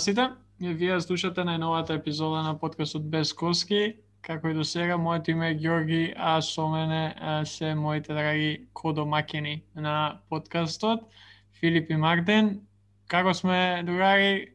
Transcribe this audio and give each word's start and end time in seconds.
Здраво 0.00 0.16
сите, 0.16 0.74
вие 0.80 0.94
слушате 1.00 1.42
најновата 1.44 1.92
епизода 1.98 2.40
на 2.40 2.54
подкастот 2.56 3.02
Без 3.12 3.34
Коски. 3.36 3.96
Како 4.24 4.48
и 4.48 4.54
до 4.56 4.64
сега, 4.64 4.96
моето 4.96 5.30
име 5.30 5.50
е 5.50 5.54
Георги, 5.54 6.14
а 6.16 6.40
со 6.40 6.68
мене 6.68 7.12
се 7.44 7.74
моите 7.74 8.14
драги 8.14 8.68
кодомакени 8.72 9.62
на 9.76 10.20
подкастот, 10.30 11.04
Филип 11.52 11.90
и 11.90 11.96
Мартин. 11.96 12.62
Како 13.08 13.34
сме, 13.34 13.82
другари, 13.84 14.54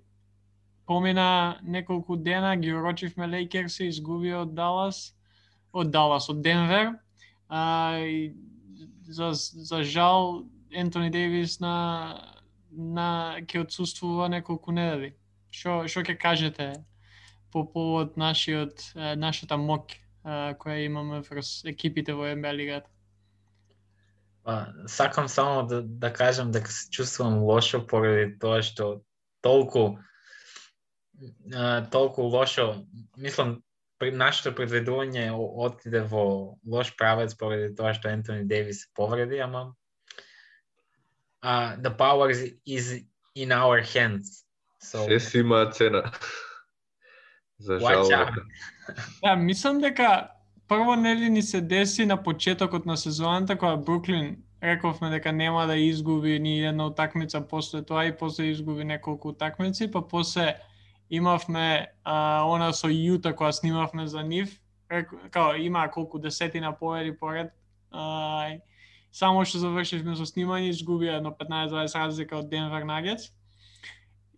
помина 0.87 1.59
неколку 1.61 2.17
дена, 2.17 2.55
ги 2.57 2.73
урочивме 2.73 3.27
Лейкерси, 3.27 3.85
изгуби 3.93 4.33
од 4.33 4.55
Далас, 4.55 5.13
од 5.73 5.91
Далас, 5.91 6.29
од 6.29 6.41
Денвер. 6.41 6.95
А, 7.49 7.99
и 7.99 8.33
за, 9.05 9.29
за 9.37 9.83
жал, 9.83 10.41
Ентони 10.73 11.11
Дейвис 11.11 11.59
на 11.59 11.75
на 12.71 13.37
ќе 13.45 13.61
отсуствува 13.61 14.27
неколку 14.27 14.71
недели. 14.71 15.13
Што 15.55 15.75
што 15.91 16.03
ќе 16.03 16.17
кажете 16.19 16.67
по 17.53 17.63
повод 17.63 18.17
нашиот 18.19 18.91
нашата 19.21 19.57
мок 19.57 19.95
која 20.25 20.81
имаме 20.83 21.21
врз 21.27 21.61
екипите 21.71 22.15
во 22.17 22.27
НБА 22.35 22.53
лигата? 22.57 22.89
Па, 24.43 24.73
сакам 24.87 25.27
само 25.27 25.63
да, 25.67 25.81
да 25.81 26.11
кажам 26.13 26.51
дека 26.51 26.71
се 26.71 26.89
чувствувам 26.89 27.39
лошо 27.43 27.81
поради 27.87 28.33
тоа 28.39 28.61
што 28.61 29.01
толку 29.41 29.95
толку 31.91 32.21
лошо, 32.21 32.85
мислам, 33.17 33.61
при 33.97 34.11
нашето 34.11 34.51
предвидување 34.51 35.29
отиде 35.33 36.01
во 36.03 36.59
лош 36.67 36.91
правец 36.99 37.35
поради 37.39 37.71
тоа 37.75 37.93
што 37.95 38.11
Ентони 38.11 38.43
Дейвис 38.43 38.83
се 38.83 38.89
повреди, 38.93 39.39
ама 39.39 39.71
uh, 41.41 41.77
the 41.77 41.91
power 41.91 42.29
is 42.65 43.05
in 43.35 43.51
our 43.51 43.79
hands. 43.81 44.44
So 44.85 45.07
Се 45.07 45.19
си 45.19 45.37
има 45.37 45.69
цена. 45.71 46.03
За 47.59 47.79
жал. 47.79 48.07
Да, 49.23 49.35
мислам 49.35 49.81
дека 49.81 50.27
прво 50.67 50.95
нели 50.95 51.29
ни 51.29 51.41
се 51.41 51.61
деси 51.61 52.05
на 52.05 52.23
почетокот 52.23 52.85
на 52.85 52.97
сезоната 52.97 53.57
кога 53.57 53.75
Бруклин 53.77 54.37
рековме 54.63 55.09
дека 55.09 55.31
нема 55.31 55.67
да 55.67 55.75
изгуби 55.75 56.39
ни 56.39 56.65
една 56.65 56.87
утакмица 56.87 57.41
после 57.41 57.81
тоа 57.81 58.05
и 58.05 58.17
после 58.17 58.43
изгуби 58.43 58.83
неколку 58.83 59.29
утакмици, 59.29 59.91
па 59.91 60.07
после 60.07 60.55
имавме 61.09 61.87
а, 62.03 62.43
она 62.43 62.73
со 62.73 62.87
Јута 62.87 63.35
кога 63.35 63.51
снимавме 63.51 64.07
за 64.07 64.23
нив, 64.23 64.49
као 65.31 65.55
има 65.55 65.87
колку 65.91 66.19
десетина 66.19 66.73
победи 66.73 67.17
поред, 67.17 67.53
а, 67.91 68.57
само 69.11 69.45
што 69.45 69.59
завршивме 69.59 70.15
со 70.15 70.25
снимање, 70.25 70.69
изгуби 70.69 71.07
едно 71.07 71.31
15-20 71.31 71.95
разлика 71.95 72.37
од 72.37 72.49
Денвер 72.49 72.83
Нагетс. 72.83 73.31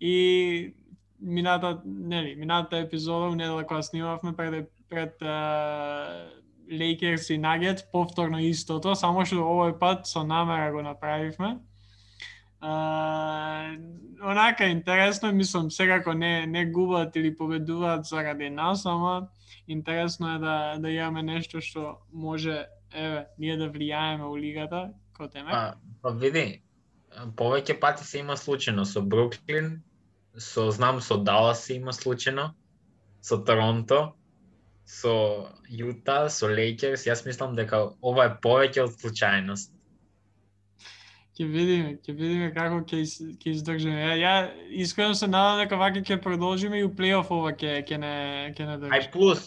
И 0.02 0.74
мината, 1.22 1.82
нели, 1.86 2.36
мината 2.36 2.78
епизода, 2.78 3.36
недела 3.36 3.64
кога 3.64 3.82
снимавме 3.82 4.36
пред 4.36 4.72
пред 4.90 5.22
Лейкерс 6.72 7.30
и 7.30 7.38
Нагетс, 7.38 7.84
повторно 7.92 8.40
истото, 8.44 8.96
само 8.96 9.24
што 9.26 9.44
овој 9.44 9.78
пат 9.80 10.08
со 10.08 10.24
намера 10.28 10.72
го 10.72 10.84
направивме. 10.84 11.58
Uh, 12.58 13.78
онака 14.20 14.66
интересно, 14.66 15.32
мислам, 15.32 15.70
секако 15.72 16.14
не, 16.14 16.48
не 16.48 16.66
губат 16.66 17.16
или 17.16 17.36
победуваат 17.36 18.06
заради 18.06 18.50
нас, 18.50 18.86
ама 18.86 19.28
интересно 19.68 20.36
е 20.36 20.40
да, 20.40 20.78
да 20.80 20.92
имаме 20.92 21.24
нешто 21.24 21.62
што 21.62 22.02
може 22.12 22.66
еве, 22.94 23.28
ние 23.38 23.58
да 23.58 23.70
влијаеме 23.70 24.26
у 24.26 24.36
лигата, 24.36 24.90
кој 25.14 25.32
теме? 25.32 25.54
А, 25.54 25.78
па 26.02 26.12
види, 26.12 26.64
повеќе 27.38 27.80
пати 27.80 28.06
се 28.06 28.20
има 28.24 28.38
случајно 28.38 28.86
со 28.86 29.02
Бруклин, 29.02 29.78
со 30.38 30.70
знам 30.72 31.02
со 31.02 31.18
Далас 31.18 31.66
се 31.66 31.78
има 31.80 31.92
случајно, 31.92 32.52
со 33.22 33.38
Торонто, 33.38 34.14
со 34.86 35.14
Јута, 35.70 36.28
со 36.30 36.48
Лейкерс, 36.48 37.08
јас 37.10 37.26
мислам 37.26 37.56
дека 37.56 37.90
ова 38.02 38.30
е 38.30 38.38
повеќе 38.44 38.86
од 38.86 38.96
случајност. 39.02 39.74
Ќе 41.38 41.46
видиме, 41.54 41.98
ќе 42.02 42.14
видиме 42.18 42.48
како 42.54 42.80
ќе 42.82 43.04
ќе 43.42 43.52
издржиме. 43.52 44.00
Ја, 44.00 44.16
ја 44.18 44.32
искрено 44.86 45.18
се 45.18 45.28
надам 45.30 45.62
дека 45.62 45.78
вака 45.78 46.02
ќе 46.02 46.22
продолжиме 46.22 46.80
и 46.80 46.88
у 46.88 46.94
плейоф 46.94 47.30
ова 47.34 47.52
ќе 47.54 47.84
ќе 47.86 48.00
не 48.02 48.16
ќе 48.58 48.70
не 48.70 48.78
држи. 48.82 48.96
Ај 48.98 49.12
плюс 49.14 49.44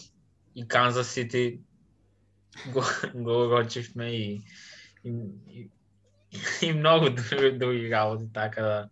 и 0.55 0.67
Канзас 0.69 1.11
Сити 1.11 1.61
го, 2.75 2.85
го 3.27 3.43
рочивме 3.51 4.11
и, 4.11 4.41
и, 5.05 5.11
и, 5.11 5.69
и 6.63 6.73
многу 6.73 7.11
други, 7.11 7.59
други 7.59 7.91
работи, 7.91 8.25
така 8.35 8.63
да... 8.63 8.89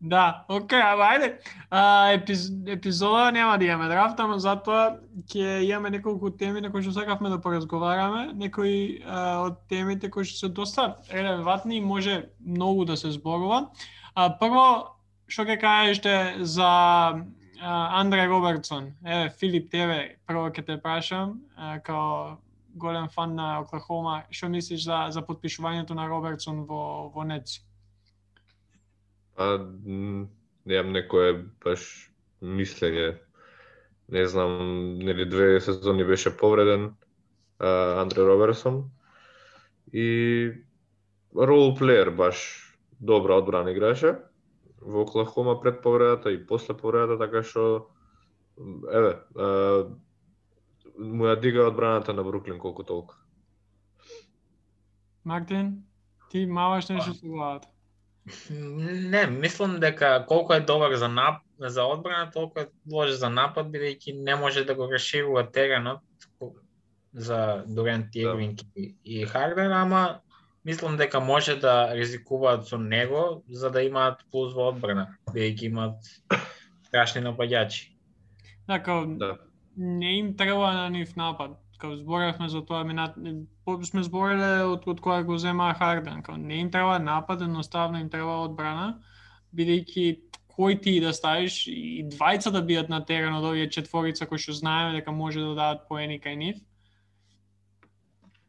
Да, 0.00 0.44
окей, 0.48 0.80
ама 0.80 1.04
ајде. 1.14 1.28
А, 1.70 2.12
епиз, 2.12 2.50
епизода 2.66 3.32
нема 3.32 3.58
да 3.58 3.64
имаме 3.64 3.88
драфт, 3.88 4.20
ама 4.20 4.38
затоа 4.38 4.98
ќе 5.32 5.64
имаме 5.64 5.90
неколку 5.96 6.30
теми 6.30 6.60
на 6.60 6.70
кои 6.72 6.84
што 6.84 6.92
сакавме 6.92 7.32
да 7.32 7.40
поразговараме, 7.40 8.32
некои 8.34 9.00
а, 9.04 9.48
од 9.48 9.64
темите 9.68 10.10
кои 10.12 10.28
што 10.28 10.46
се 10.46 10.48
доста 10.48 10.96
релевантни 11.12 11.78
и 11.78 11.84
може 11.84 12.28
многу 12.44 12.84
да 12.84 12.96
се 12.96 13.10
зборува. 13.16 13.68
А, 14.14 14.28
прво, 14.36 14.96
што 15.28 15.48
ќе 15.48 15.60
кажете 15.60 16.16
за 16.44 17.24
Андре 17.60 18.28
Робертсон? 18.28 18.92
Еве, 19.04 19.32
Филип, 19.40 19.70
тебе 19.72 20.18
прво 20.28 20.48
ќе 20.52 20.66
те 20.66 20.76
прашам, 20.76 21.40
а, 21.56 21.80
као 21.80 22.36
голем 22.78 23.08
фан 23.08 23.34
на 23.34 23.60
Оклахома. 23.60 24.24
Што 24.30 24.48
мислиш 24.48 24.84
за 24.86 25.08
за 25.10 25.22
подпишувањето 25.22 25.94
на 25.94 26.08
Робертсон 26.08 26.64
во 26.64 27.08
во 27.14 27.24
Нетс? 27.24 27.60
Па 29.36 29.58
немам 29.58 30.92
некое 30.92 31.44
баш 31.64 32.10
мислење. 32.42 33.18
Не 34.08 34.24
знам, 34.26 34.98
нели 34.98 35.28
две 35.28 35.60
сезони 35.60 36.04
беше 36.04 36.36
повреден 36.36 36.94
а, 37.58 38.00
Андре 38.00 38.24
Робертсон 38.24 38.90
и 39.92 40.52
рол 41.36 41.74
плеер 41.74 42.10
баш 42.10 42.40
добра 43.00 43.36
одбрана 43.36 43.70
играше 43.70 44.16
во 44.80 45.02
Оклахома 45.02 45.60
пред 45.60 45.82
повредата 45.82 46.32
и 46.32 46.46
после 46.46 46.74
повредата, 46.74 47.18
така 47.18 47.42
што 47.42 47.90
еве, 48.58 49.18
му 50.98 51.24
ја 51.24 51.40
дига 51.40 51.66
одбраната 51.68 52.12
на 52.12 52.24
Бруклин 52.24 52.58
колку 52.58 52.82
толку. 52.84 53.14
Мартин, 55.24 55.82
ти 56.30 56.46
маваш 56.46 56.88
нешто 56.88 57.14
со 57.14 57.26
главата? 57.26 57.68
Не, 58.50 59.26
мислам 59.26 59.80
дека 59.80 60.24
колку 60.28 60.52
е 60.52 60.60
добар 60.60 60.94
за 60.94 61.08
нап, 61.08 61.42
за 61.58 61.84
одбрана, 61.84 62.30
толку 62.30 62.60
е 62.60 62.68
лош 62.92 63.10
за 63.10 63.30
напад, 63.30 63.70
бидејќи 63.72 64.22
не 64.24 64.36
може 64.36 64.64
да 64.64 64.74
го 64.74 64.88
расширува 64.92 65.50
теренот 65.50 66.00
за 67.12 67.64
Дорент 67.66 68.14
Ирвинг 68.14 68.60
да. 68.60 68.82
и, 69.04 69.24
Харден, 69.24 69.72
ама 69.72 70.20
мислам 70.64 70.96
дека 70.96 71.20
може 71.20 71.56
да 71.56 71.94
ризикуваат 71.96 72.66
со 72.68 72.78
него 72.78 73.42
за 73.48 73.70
да 73.70 73.82
имаат 73.82 74.20
плюс 74.30 74.54
во 74.54 74.68
одбрана, 74.68 75.16
бидејќи 75.32 75.72
имаат 75.72 76.04
страшни 76.84 77.22
нападјачи. 77.24 77.92
Така, 78.66 79.04
да 79.06 79.47
не 79.78 80.18
им 80.18 80.36
треба 80.36 80.72
на 80.72 80.90
нив 80.90 81.16
напад. 81.16 81.58
Као 81.78 81.96
зборевме 81.96 82.48
за 82.48 82.64
тоа, 82.66 82.82
минат, 82.84 83.14
сме 83.86 84.02
збореле 84.02 84.64
од, 84.66 84.82
од 84.90 84.98
која 84.98 85.22
го 85.22 85.38
зема 85.38 85.70
Харден. 85.78 86.22
Као 86.26 86.36
не 86.36 86.58
им 86.60 86.70
треба 86.70 86.98
напад, 86.98 87.42
едноставно 87.42 88.00
им 88.02 88.10
треба 88.10 88.42
одбрана, 88.42 88.98
бидејќи 89.54 90.06
кој 90.58 90.80
ти 90.82 90.98
да 91.00 91.12
ставиш 91.14 91.68
и 91.70 92.02
двајца 92.10 92.50
да 92.50 92.62
бидат 92.66 92.88
на 92.90 92.98
терен 93.06 93.36
од 93.38 93.44
овие 93.46 93.70
четворица 93.70 94.26
кои 94.26 94.42
што 94.42 94.56
знаеме 94.58 94.98
дека 94.98 95.14
може 95.14 95.38
да 95.40 95.54
дадат 95.54 95.86
поени 95.88 96.18
кај 96.18 96.34
нив, 96.34 96.56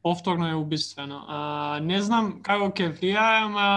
повторно 0.02 0.50
е 0.50 0.58
убиствено. 0.58 1.22
А, 1.28 1.80
не 1.86 2.02
знам 2.02 2.40
како 2.42 2.72
ќе 2.74 2.90
влијае, 2.98 3.46
ама 3.46 3.68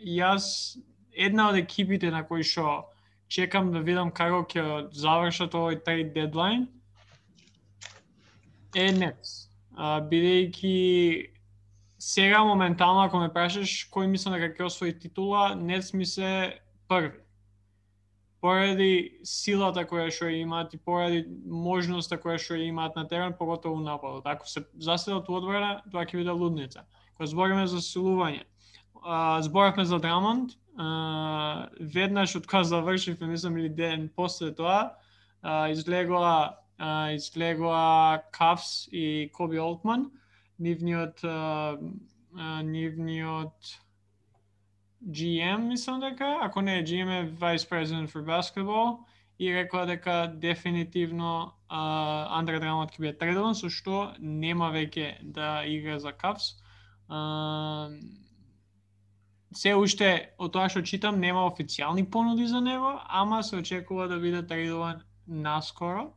јас 0.00 0.78
една 1.12 1.50
од 1.50 1.60
екипите 1.60 2.08
на 2.10 2.24
кои 2.24 2.40
што 2.40 2.88
чекам 3.28 3.72
да 3.76 3.84
видам 3.84 4.08
како 4.08 4.40
ќе 4.48 4.88
завршат 4.96 5.52
овој 5.52 5.82
трейд 5.84 6.14
дедлайн 6.16 6.64
е 8.76 8.90
Нетс. 8.92 9.46
Бидејќи 9.76 11.32
сега 11.98 12.42
моментално 12.44 13.06
ако 13.08 13.18
ме 13.22 13.32
прашаш 13.32 13.86
кој 13.92 14.10
мислам 14.12 14.36
дека 14.36 14.52
ќе 14.52 14.66
освои 14.68 14.92
титула, 14.92 15.54
Нетс 15.56 15.94
ми 15.96 16.06
се 16.06 16.60
први. 16.88 17.16
Поради 18.44 19.16
силата 19.24 19.82
која 19.88 20.10
што 20.12 20.28
имаат 20.30 20.74
и 20.76 20.78
поради 20.78 21.24
можноста 21.48 22.18
која 22.20 22.36
што 22.38 22.58
имаат 22.60 22.96
на 22.96 23.06
терен, 23.08 23.32
поготово 23.38 23.80
нападот. 23.80 24.28
Ако 24.28 24.48
се 24.48 24.62
заседат 24.78 25.28
у 25.28 25.40
одбрана, 25.40 25.80
тоа 25.90 26.04
ќе 26.04 26.20
биде 26.20 26.36
лудница. 26.36 26.84
Кога 27.16 27.26
збориме 27.32 27.64
за 27.66 27.80
силување, 27.80 28.44
зборавме 29.40 29.84
за 29.88 29.98
Драмонд, 29.98 30.52
веднаш 31.80 32.36
од 32.36 32.46
кога 32.46 32.62
завршивме, 32.64 33.32
мислам 33.32 33.56
или 33.56 33.72
ден 33.72 34.10
после 34.14 34.52
тоа, 34.54 34.92
излегоа 35.72 36.60
а, 36.78 37.12
излегоа 37.12 38.22
Кавс 38.32 38.88
и 38.92 39.30
Коби 39.32 39.58
Олтман. 39.58 40.10
Нивниот 40.58 41.24
а, 41.24 41.78
нивниот 42.62 43.80
GM, 45.04 45.68
мислам 45.68 46.00
дека, 46.00 46.38
ако 46.42 46.60
не 46.60 46.78
е 46.78 46.84
GM 46.84 47.10
е 47.20 47.30
Vice 47.30 47.70
President 47.70 48.10
for 48.10 48.24
Basketball 48.24 48.98
и 49.38 49.54
рекоа 49.54 49.86
дека 49.86 50.32
дефинитивно 50.34 51.52
а, 51.68 52.38
Андре 52.38 52.60
Драмот 52.60 52.92
ќе 52.92 53.00
биде 53.00 53.18
тредован, 53.18 53.54
со 53.54 53.68
што 53.70 54.14
нема 54.18 54.70
веќе 54.72 55.20
да 55.22 55.64
игра 55.68 55.98
за 56.00 56.12
Кавс. 56.12 56.56
А, 57.08 57.90
се 59.52 59.74
уште 59.76 60.32
од 60.38 60.52
тоа 60.52 60.68
што 60.72 60.82
читам 60.82 61.20
нема 61.20 61.46
официјални 61.48 62.08
понуди 62.10 62.46
за 62.46 62.60
него, 62.60 62.96
ама 63.06 63.42
се 63.42 63.56
очекува 63.56 64.08
да 64.08 64.18
биде 64.18 64.42
тредован 64.46 65.04
наскоро. 65.26 66.12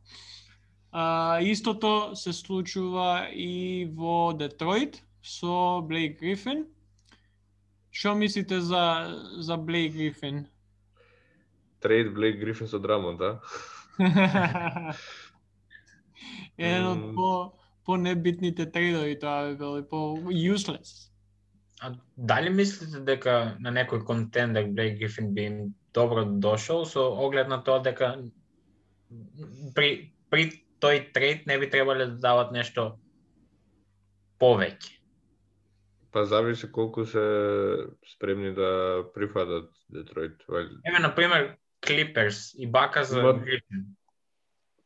А, 0.92 1.38
истото 1.40 2.16
се 2.16 2.32
случува 2.32 3.28
и 3.30 3.86
во 3.94 4.32
Детройт 4.32 5.02
со 5.22 5.80
Блейк 5.82 6.18
Грифин. 6.20 6.66
Што 7.90 8.14
мислите 8.14 8.60
за 8.60 9.14
за 9.38 9.56
Блейк 9.56 9.92
Грифин? 9.94 10.46
Трейд 11.80 12.14
Блейк 12.14 12.40
Грифин 12.40 12.68
со 12.68 12.78
Драмон, 12.78 13.16
да? 13.16 13.40
Еден 16.58 16.86
од 16.86 17.14
по 17.14 17.52
по 17.86 17.96
небитните 17.96 18.66
трейдови 18.66 19.18
тоа 19.18 19.50
би 19.50 19.56
бил 19.58 19.78
и 19.78 19.82
по 19.88 20.18
useless. 20.30 21.10
А 21.80 21.94
дали 22.16 22.50
мислите 22.50 23.00
дека 23.00 23.56
на 23.60 23.70
некој 23.70 24.04
контендер 24.04 24.66
Блейк 24.74 24.98
Грифин 24.98 25.34
би 25.34 25.42
им 25.42 25.74
добро 25.94 26.24
дошол 26.24 26.84
со 26.84 27.00
оглед 27.14 27.48
на 27.48 27.62
тоа 27.64 27.78
дека 27.82 28.18
при, 29.74 30.12
при 30.30 30.64
тој 30.80 31.12
трейд 31.12 31.46
не 31.46 31.58
би 31.58 31.70
требале 31.70 32.06
да 32.06 32.16
дават 32.18 32.52
нешто 32.52 32.98
повеќе? 34.40 34.96
Па 36.12 36.24
зависи 36.24 36.66
колку 36.66 37.04
се 37.06 37.22
спремни 38.06 38.54
да 38.54 39.04
прифатат 39.14 39.70
Детройт. 39.88 40.42
Вали- 40.48 40.80
Еве, 40.84 40.98
на 40.98 41.14
пример, 41.14 41.56
Клиперс 41.80 42.54
и 42.54 42.66
бака 42.66 43.04
за 43.04 43.20
Има- 43.20 43.32
Грифин. 43.34 43.86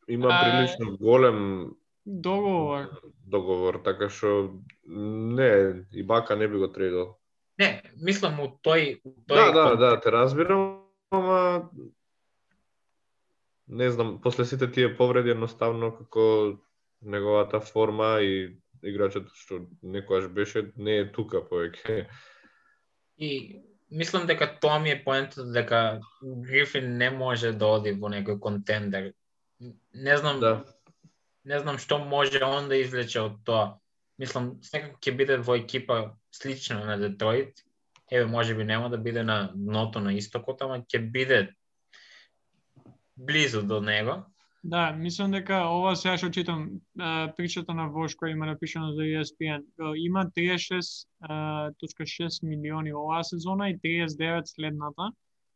Има 0.08 0.28
А, 0.30 0.40
прилично 0.42 0.96
голем 0.96 1.70
Договор. 2.06 2.90
договор, 3.26 3.80
така 3.84 4.10
што 4.10 4.60
не, 4.86 5.50
и 5.92 6.02
Бака 6.02 6.36
не 6.36 6.48
би 6.48 6.58
го 6.58 6.68
трейдал. 6.68 7.18
Не, 7.58 7.82
мислам 7.96 8.40
у 8.40 8.46
тој... 8.60 9.00
У 9.04 9.10
тој 9.24 9.52
Да, 9.52 9.52
да, 9.52 9.76
да, 9.76 10.00
те 10.00 10.12
разбирам, 10.12 10.84
ама 11.10 11.70
не 13.68 13.90
знам, 13.90 14.20
после 14.22 14.44
сите 14.44 14.70
тие 14.70 14.96
повреди 14.96 15.30
едноставно 15.30 15.92
како 15.96 16.58
неговата 17.02 17.60
форма 17.60 18.18
и 18.20 18.56
играчот 18.84 19.30
што 19.38 19.64
некојаш 19.82 20.28
беше 20.28 20.68
не 20.76 20.98
е 21.02 21.12
тука 21.12 21.40
повеќе. 21.48 22.06
И 23.18 23.60
мислам 23.90 24.26
дека 24.26 24.48
тоа 24.60 24.78
ми 24.78 24.90
е 24.90 25.02
поентата 25.04 25.46
дека 25.52 26.00
Грифин 26.22 26.96
не 26.98 27.10
може 27.10 27.52
да 27.52 27.66
оди 27.78 27.92
во 27.92 28.12
некој 28.12 28.38
контендер. 28.40 29.12
Не 29.94 30.16
знам, 30.16 30.40
Да. 30.40 30.64
не 31.44 31.58
знам 31.58 31.78
што 31.78 31.98
може 31.98 32.44
он 32.44 32.68
да 32.68 32.76
извлече 32.76 33.20
од 33.20 33.44
тоа. 33.44 33.78
Мислам, 34.18 34.58
секако 34.62 34.98
ќе 35.00 35.16
биде 35.16 35.36
во 35.36 35.56
екипа 35.56 36.14
слична 36.30 36.84
на 36.84 36.98
Детройт. 36.98 37.64
Еве, 38.10 38.26
може 38.26 38.54
би 38.54 38.64
нема 38.64 38.90
да 38.90 38.98
биде 38.98 39.22
на 39.22 39.50
дното 39.54 40.00
на 40.00 40.12
истокот, 40.14 40.62
ама 40.62 40.84
ќе 40.84 40.98
биде 41.10 41.54
близу 43.16 43.62
до 43.62 43.80
него. 43.80 44.24
Да, 44.64 44.92
мислам 44.96 45.30
дека 45.30 45.68
ова 45.68 45.96
сега 45.96 46.16
што 46.16 46.30
читам 46.32 46.80
а, 46.96 47.28
причата 47.36 47.74
на 47.76 47.88
Вош 47.92 48.16
која 48.16 48.32
има 48.32 48.46
напишано 48.48 48.96
за 48.96 49.02
ESPN. 49.02 49.60
Има 50.00 50.24
36.6 50.32 52.48
милиони 52.48 52.94
оваа 52.94 53.24
сезона 53.24 53.70
и 53.70 53.78
39 53.78 54.42
следната. 54.48 55.12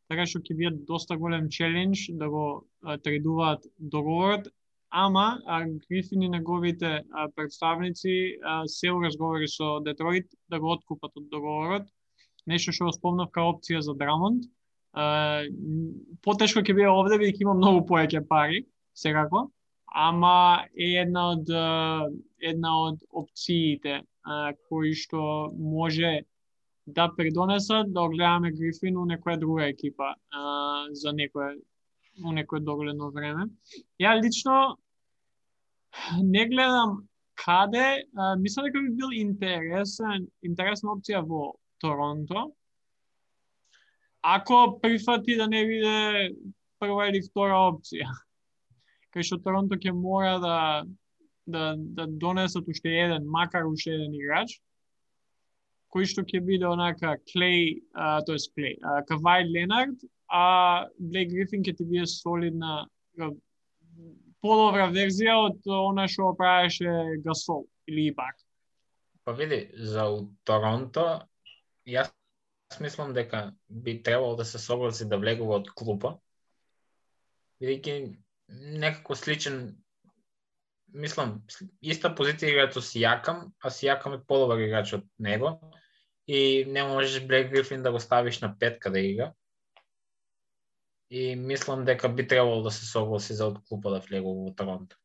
Така 0.09 0.27
што 0.27 0.41
ќе 0.45 0.55
биде 0.61 0.77
доста 0.85 1.17
голем 1.17 1.49
челендж 1.49 2.11
да 2.21 2.29
го 2.29 2.67
тредуваат 3.05 3.65
договорот, 3.79 4.49
ама 4.91 5.41
а, 5.47 5.65
Грифин 5.65 6.23
и 6.23 6.29
неговите 6.29 7.03
а, 7.13 7.29
представници 7.37 8.37
а, 8.45 8.67
се 8.67 8.91
разговори 8.91 9.49
со 9.49 9.81
Детройт 9.81 10.27
да 10.51 10.61
го 10.61 10.73
откупат 10.73 11.13
од 11.17 11.29
договорот. 11.29 11.83
Нешто 12.47 12.73
што 12.73 12.85
го 12.85 12.93
спомнав 12.93 13.31
као 13.33 13.53
опција 13.53 13.81
за 13.81 13.95
Драмонт. 13.95 14.45
Потешко 16.25 16.63
ќе 16.65 16.75
биде 16.75 16.89
овде 16.91 17.21
бидејќи 17.21 17.45
има 17.45 17.55
многу 17.55 17.85
повеќе 17.87 18.25
пари 18.27 18.65
секако, 18.99 19.45
ама 19.87 20.65
е 20.75 20.89
една 21.03 21.29
од 21.35 21.53
една 22.41 22.73
од 22.89 23.05
опциите 23.11 24.01
а, 24.23 24.53
кои 24.69 24.95
што 24.95 25.51
може 25.55 26.23
да 26.87 27.09
придонесат 27.17 27.93
да 27.93 28.07
огледаме 28.09 28.53
Грифин 28.53 28.97
у 28.97 29.07
некоја 29.07 29.39
друга 29.39 29.69
екипа 29.69 30.15
а, 30.31 30.87
за 30.93 31.13
некое 31.13 31.57
у 32.25 32.33
некое 32.33 32.61
догледно 32.61 33.11
време. 33.11 33.47
Ја 34.01 34.17
лично 34.19 34.79
не 36.23 36.47
гледам 36.47 37.09
каде, 37.35 38.05
а, 38.17 38.37
мислам 38.37 38.67
дека 38.67 38.83
би 38.83 38.91
бил 38.91 39.15
интересен, 39.15 40.27
интересна 40.43 40.95
опција 40.97 41.23
во 41.23 41.55
Торонто. 41.79 42.51
Ако 44.23 44.81
прифати 44.83 45.37
да 45.37 45.47
не 45.49 45.65
биде 45.67 46.31
прва 46.79 47.09
или 47.09 47.23
втора 47.23 47.59
опција 47.71 48.09
кај 49.15 49.27
што 49.27 49.39
Торонто 49.43 49.79
ќе 49.79 49.93
мора 49.95 50.39
да 50.43 50.57
да 51.49 51.75
да 51.79 52.07
донесат 52.07 52.69
уште 52.69 52.93
еден, 52.93 53.25
макар 53.27 53.65
уште 53.65 53.95
еден 53.97 54.15
играч, 54.15 54.59
кој 55.89 56.05
што 56.05 56.23
ќе 56.23 56.43
биде 56.45 56.69
онака 56.69 57.17
Клей, 57.33 57.81
а, 57.95 58.21
тоест 58.27 58.53
Клей, 58.55 58.77
а, 58.83 59.01
Кавај 59.09 59.49
Ленард, 59.49 60.05
а 60.29 60.87
Блейк 60.99 61.33
Грифин 61.33 61.65
ќе 61.65 61.77
ти 61.77 61.85
биде 61.89 62.07
солидна 62.07 62.85
подобра 64.45 64.91
верзија 64.93 65.39
од 65.49 65.73
она 65.73 66.07
што 66.11 66.35
правеше 66.37 67.19
Гасол 67.25 67.67
или 67.89 68.11
Ибак. 68.13 68.37
Па 69.25 69.33
види, 69.33 69.65
за 69.75 70.05
Торонто, 70.45 71.25
јас 71.89 72.13
мислам 72.81 73.13
дека 73.15 73.53
би 73.69 74.03
требало 74.03 74.37
да 74.37 74.45
се 74.45 74.59
согласи 74.59 75.09
да 75.09 75.19
влегува 75.19 75.61
од 75.63 75.71
клупа, 75.75 76.19
бидејќи 77.63 78.17
некако 78.79 79.17
сличен 79.19 79.61
мислам, 80.95 81.39
иста 81.81 82.11
позиција 82.17 82.53
играат 82.53 82.77
со 82.77 82.83
Сијакам, 82.85 83.51
а 83.61 83.73
Сијакам 83.73 84.17
е 84.17 84.25
подобар 84.25 84.63
играч 84.65 84.95
од 85.01 85.09
него 85.19 85.59
и 86.29 86.65
не 86.69 86.85
можеш 86.85 87.27
Блек 87.27 87.51
Грифин 87.51 87.83
да 87.83 87.93
го 87.93 88.01
ставиш 88.01 88.41
на 88.41 88.55
петка 88.59 88.91
да 88.91 89.01
игра. 89.01 89.33
И 91.11 91.37
мислам 91.37 91.85
дека 91.85 92.09
би 92.09 92.27
требало 92.29 92.63
да 92.63 92.71
се 92.71 92.87
согласи 92.87 93.33
за 93.35 93.47
од 93.49 93.63
клупа 93.69 93.91
да 93.91 94.01
влегува 94.05 94.45
во 94.45 94.53
Торонто. 94.53 94.97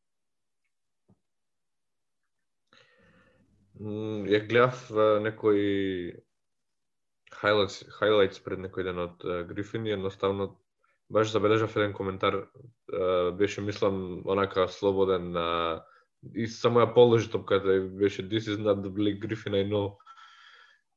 Ја 3.80 4.40
гледав 4.44 4.84
некои 5.24 6.12
highlights, 7.42 7.82
highlights 8.00 8.42
пред 8.44 8.62
некој 8.64 8.84
ден 8.90 8.98
од 9.06 9.24
Грифин 9.48 9.86
и 9.86 9.94
едноставно 9.94 10.54
баш 11.10 11.32
забележав 11.32 11.76
еден 11.76 11.92
коментар, 11.92 12.46
беше 13.38 13.60
мислам 13.60 14.22
онака 14.26 14.68
слободен 14.68 15.36
а, 15.36 15.84
и 16.34 16.46
само 16.48 16.80
ја 16.80 16.94
положи 16.94 17.30
топката 17.30 17.76
и 17.76 17.80
беше 17.80 18.28
this 18.28 18.48
is 18.48 18.58
not 18.58 18.82
the 18.82 18.90
Blake 18.90 19.20
Griffin 19.20 19.54
I 19.54 19.68
know. 19.68 19.96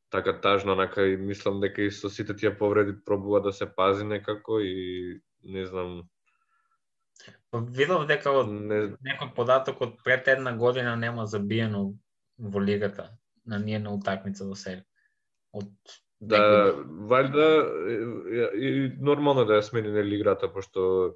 Така 0.10 0.39
тажно, 0.41 0.74
онака 0.74 1.08
и 1.08 1.17
мислам 1.17 1.60
дека 1.60 1.82
и 1.82 1.91
со 1.91 2.10
сите 2.10 2.36
тие 2.36 2.58
повреди 2.58 2.94
пробува 3.06 3.41
да 3.41 3.53
се 3.53 3.75
пази 3.75 4.06
некако 4.06 4.60
и 4.60 5.22
не 5.44 5.65
знам, 5.65 6.03
Видов 7.53 8.03
дека 8.08 8.32
од 8.39 8.50
не, 8.51 8.79
некој 9.08 9.29
податок 9.36 9.79
од 9.82 9.94
пред 10.03 10.27
една 10.34 10.51
година 10.58 10.96
нема 10.96 11.25
забиено 11.32 11.82
во 12.38 12.60
лигата 12.60 13.08
на 13.46 13.60
ниједна 13.63 13.94
утакмица 13.96 14.46
до 14.46 14.56
сега. 14.56 14.84
Од 15.56 15.96
Да, 16.19 16.74
валјда 17.09 17.47
и, 18.57 18.69
нормално 19.00 19.45
да 19.45 19.59
ја 19.59 19.65
смени 19.65 19.91
нели 19.93 20.17
играта 20.17 20.50
пошто 20.50 21.13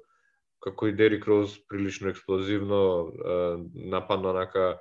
како 0.62 0.86
и 0.86 0.94
Дерик 0.94 1.26
Роуз 1.26 1.56
прилично 1.66 2.12
експлозивно, 2.12 2.78
а, 3.10 3.58
нападно 3.74 4.30
онака 4.30 4.78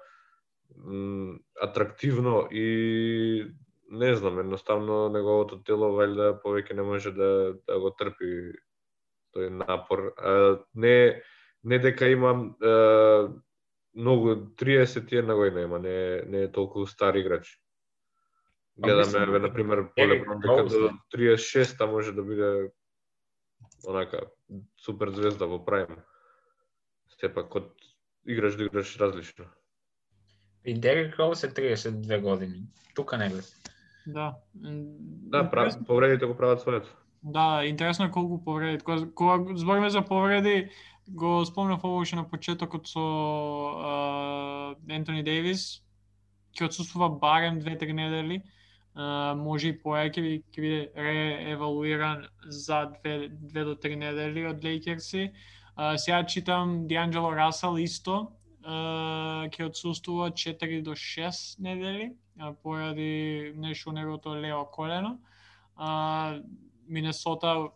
м, 0.77 1.39
атрактивно 1.61 2.47
и 2.51 3.47
не 3.89 4.15
знам, 4.15 4.39
едноставно 4.39 5.09
неговото 5.09 5.63
тело 5.65 5.89
валјда 5.97 6.35
повеќе 6.43 6.77
не 6.77 6.85
може 6.85 7.11
да 7.17 7.55
да 7.67 7.79
го 7.79 7.89
трпи 7.91 8.53
тој 9.35 9.49
напор. 9.49 10.13
А, 10.17 10.59
не 10.75 11.21
не 11.63 11.79
дека 11.79 12.07
имам 12.09 12.55
а, 12.61 13.33
многу 13.95 14.35
31 14.61 15.35
година 15.35 15.61
има, 15.61 15.79
не 15.79 16.21
не 16.29 16.43
е 16.43 16.51
толку 16.51 16.85
стар 16.85 17.15
играч. 17.15 17.57
Гледаме, 18.81 19.05
мислам, 19.05 19.23
еве, 19.23 19.39
на 19.39 19.53
пример, 19.53 19.77
Ерик 19.77 20.25
Полеброн, 20.25 20.39
дека 20.39 20.63
до 20.63 20.79
да. 20.79 21.17
36-та 21.17 21.85
може 21.85 22.11
да 22.11 22.23
биде 22.23 22.71
онака 23.87 24.21
супер 24.77 25.09
звезда 25.09 25.45
во 25.45 25.59
прайм. 25.65 26.01
Сепак 27.19 27.55
од 27.55 27.73
играш 28.25 28.55
до 28.55 28.65
играш 28.65 28.97
различно. 28.97 29.45
И 30.65 30.73
Дерик 30.73 31.19
Роуз 31.19 31.43
е 31.43 31.53
32 31.53 32.21
години. 32.21 32.65
Тука 32.95 33.17
не 33.17 33.29
гледа. 33.29 33.47
Да. 34.07 34.35
Да, 34.53 35.49
прав, 35.49 35.73
повредите 35.87 36.25
го 36.25 36.37
прават 36.37 36.61
своето. 36.61 36.97
Да, 37.23 37.65
интересно 37.65 38.05
е 38.05 38.11
колку 38.11 38.43
повреди. 38.43 38.83
Кога, 38.83 39.07
кога 39.15 39.57
збориме 39.57 39.89
за 39.89 40.01
повреди, 40.01 40.69
го 41.09 41.45
спомнав 41.45 41.83
ово 41.83 42.03
на 42.13 42.29
почетокот 42.29 42.87
со 42.87 42.99
а, 42.99 44.75
Ентони 44.89 45.23
Дейвис, 45.23 45.83
ќе 46.57 46.65
отсуствува 46.65 47.09
барем 47.09 47.59
две-три 47.59 47.93
недели, 47.93 48.41
а, 48.41 48.60
може 48.95 49.69
и 49.71 49.77
поеќе 49.79 50.43
ќе 50.51 50.61
биде 50.61 50.91
реевалуиран 50.95 52.27
за 52.47 52.91
две, 52.99 53.29
две 53.29 53.63
до 53.63 53.75
три 53.75 53.95
недели 53.95 54.45
од 54.47 54.63
Лейкерси. 54.63 55.31
А, 55.75 55.97
сега 55.97 56.25
читам 56.25 56.87
Дианджело 56.87 57.31
Расел 57.31 57.77
исто, 57.79 58.31
ќе 58.63 59.65
отсуствува 59.65 60.31
4 60.31 60.81
до 60.83 60.95
6 60.95 61.59
недели, 61.59 62.13
а, 62.39 62.53
поради 62.53 63.53
нешто 63.55 63.91
неговото 63.91 64.35
лево 64.35 64.65
колено. 64.71 65.19
А, 65.75 66.39
Минесота 66.87 67.69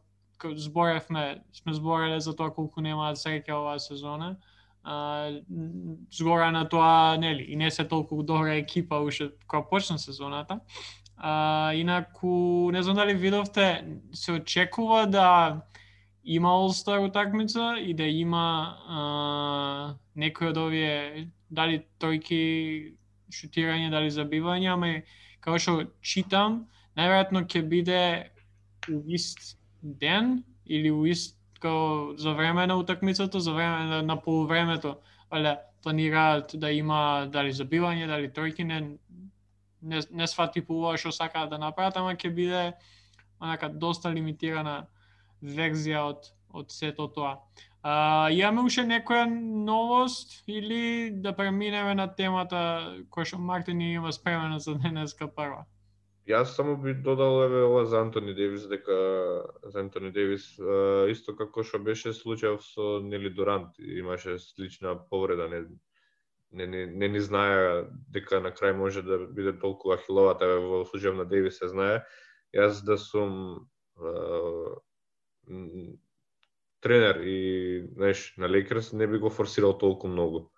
зборевме, 0.44 1.44
сме 1.54 1.74
збореле 1.74 2.20
за 2.20 2.36
тоа 2.36 2.52
колку 2.52 2.82
немаат 2.82 3.18
среќа 3.18 3.56
оваа 3.56 3.80
сезона. 3.80 4.36
А, 4.84 5.32
згора 6.12 6.52
на 6.52 6.68
тоа, 6.70 7.18
нели, 7.18 7.44
и 7.44 7.56
не 7.56 7.72
се 7.72 7.88
толку 7.88 8.24
добра 8.24 8.56
екипа 8.56 9.00
уште 9.00 9.32
кога 9.48 9.64
почна 9.70 9.98
сезоната. 10.00 10.60
А, 11.18 11.74
инаку, 11.74 12.72
не 12.72 12.84
знам 12.84 12.96
дали 12.96 13.14
видовте, 13.14 13.86
се 14.14 14.32
очекува 14.32 15.08
да 15.08 15.62
има 16.24 16.50
All-Star 16.50 17.08
утакмица 17.08 17.76
и 17.80 17.94
да 17.94 18.04
има 18.04 18.76
а, 18.88 19.00
некој 20.18 20.50
од 20.52 20.58
овие, 20.58 21.28
дали 21.50 21.86
тројки 22.02 22.96
шутирање, 23.32 23.92
дали 23.94 24.12
забивање, 24.12 24.72
ама 24.74 24.92
како 25.40 25.60
што 25.62 25.76
читам, 26.02 26.66
најверојатно 26.98 27.46
ќе 27.46 27.62
биде 27.70 28.02
у 28.90 29.04
ист 29.08 29.56
ден 29.82 30.44
или 30.66 30.92
у 30.92 31.06
ист 31.06 31.38
као 31.62 32.18
за 32.18 32.34
време 32.34 32.68
на 32.68 32.76
утакмицата, 32.76 33.40
за 33.40 33.54
време 33.54 33.86
на, 33.86 34.02
на 34.02 34.16
полувремето, 34.22 34.98
вале 35.32 35.58
планираат 35.84 36.56
да 36.58 36.72
има 36.72 37.28
дали 37.32 37.54
забивање, 37.54 38.08
дали 38.08 38.32
тројки, 38.34 38.64
не 38.66 38.98
не, 39.86 40.02
не 40.12 40.28
свати 40.28 40.62
по 40.66 40.98
што 40.98 41.12
сакаат 41.12 41.50
да 41.54 41.62
направат, 41.62 41.98
ама 41.98 42.16
ќе 42.16 42.34
биде 42.34 42.64
онака 43.40 43.70
доста 43.70 44.10
лимитирана 44.10 44.88
верзија 45.42 46.04
од 46.10 46.32
од 46.56 46.72
сето 46.72 47.08
тоа. 47.12 47.38
А, 47.84 48.30
имаме 48.32 48.66
уште 48.66 48.86
некоја 48.88 49.28
новост 49.30 50.40
или 50.48 51.12
да 51.12 51.36
преминеме 51.36 51.94
на 52.00 52.08
темата 52.08 52.60
која 53.14 53.30
што 53.30 53.38
Мартин 53.38 53.78
ни 53.78 53.92
има 53.94 54.14
спремена 54.16 54.60
за 54.60 54.74
денеска 54.80 55.28
прва? 55.28 55.66
Јас 56.26 56.56
само 56.58 56.78
би 56.82 56.96
додал 57.06 57.44
еве 57.44 57.62
ова 57.68 57.84
за 57.86 58.00
Антони 58.02 58.34
Девис 58.34 58.66
дека 58.68 58.96
за 59.64 59.80
Антони 59.80 60.12
Девис 60.12 60.48
а, 60.60 61.06
исто 61.12 61.36
како 61.38 61.64
што 61.64 61.80
беше 61.80 62.16
случајов 62.18 62.64
со 62.66 62.88
Нели 63.04 63.30
Дурант, 63.30 63.78
имаше 63.80 64.40
слична 64.40 64.96
повреда 65.10 65.50
не 65.52 65.62
не, 66.52 66.68
не, 66.68 66.86
не 66.86 67.08
ни 67.08 67.20
знае 67.20 67.86
дека 68.14 68.40
на 68.40 68.52
крај 68.52 68.76
може 68.78 69.02
да 69.02 69.20
биде 69.28 69.54
толку 69.60 69.94
ахиловата 69.94 70.48
во 70.60 70.84
случајов 70.86 71.18
на 71.18 71.26
Деви 71.26 71.52
се 71.52 71.68
знае 71.68 72.04
јас 72.56 72.84
да 72.86 72.98
сум 72.98 73.68
е, 74.00 74.76
тренер 76.82 77.22
и 77.26 77.40
знаеш 77.94 78.34
на 78.38 78.50
Лейкерс 78.50 78.94
не 78.94 79.08
би 79.08 79.18
го 79.18 79.30
форсирал 79.30 79.78
толку 79.78 80.08
многу. 80.08 80.50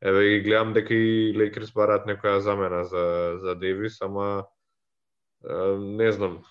Еве 0.00 0.28
ги 0.28 0.44
гледам 0.44 0.72
дека 0.72 0.94
и 0.94 1.34
Лейкерс 1.36 1.72
бараат 1.74 2.06
некоја 2.06 2.38
замена 2.38 2.84
за 2.84 3.38
за 3.42 3.54
Девис, 3.54 4.00
ама 4.02 4.46
Е, 5.44 5.78
не 5.78 6.12
знам. 6.12 6.42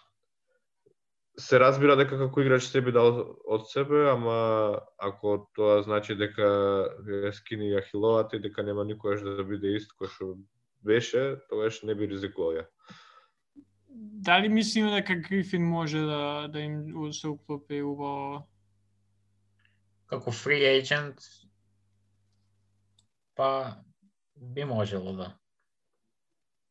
Се 1.39 1.59
разбира 1.59 1.95
дека 1.95 2.17
како 2.17 2.41
играч 2.41 2.65
се 2.65 2.81
би 2.81 2.91
дал 2.91 3.37
од 3.45 3.67
себе, 3.69 4.07
ама 4.09 4.79
ако 4.97 5.49
тоа 5.55 5.83
значи 5.85 6.15
дека 6.17 6.47
е 7.23 7.31
скини 7.33 7.75
ахиловата 7.77 8.37
и 8.37 8.41
дека 8.41 8.63
нема 8.63 8.85
никогаш 8.85 9.21
да 9.21 9.43
биде 9.45 9.75
ист 9.77 9.93
кој 9.99 10.09
што 10.09 10.31
беше, 10.81 11.37
тогаш 11.49 11.83
не 11.83 11.93
би 11.95 12.09
ризикувал 12.09 12.57
ја. 12.57 12.65
Дали 14.25 14.49
мислиме 14.49 14.91
дека 14.97 15.15
Грифин 15.15 15.65
може 15.65 16.01
да, 16.01 16.47
да 16.47 16.59
им 16.59 17.13
се 17.13 17.27
уклопи 17.27 17.81
во 17.81 18.45
Како 20.07 20.31
free 20.31 20.63
agent, 20.63 21.19
па 23.35 23.77
би 24.35 24.63
можело 24.63 25.13
да. 25.13 25.33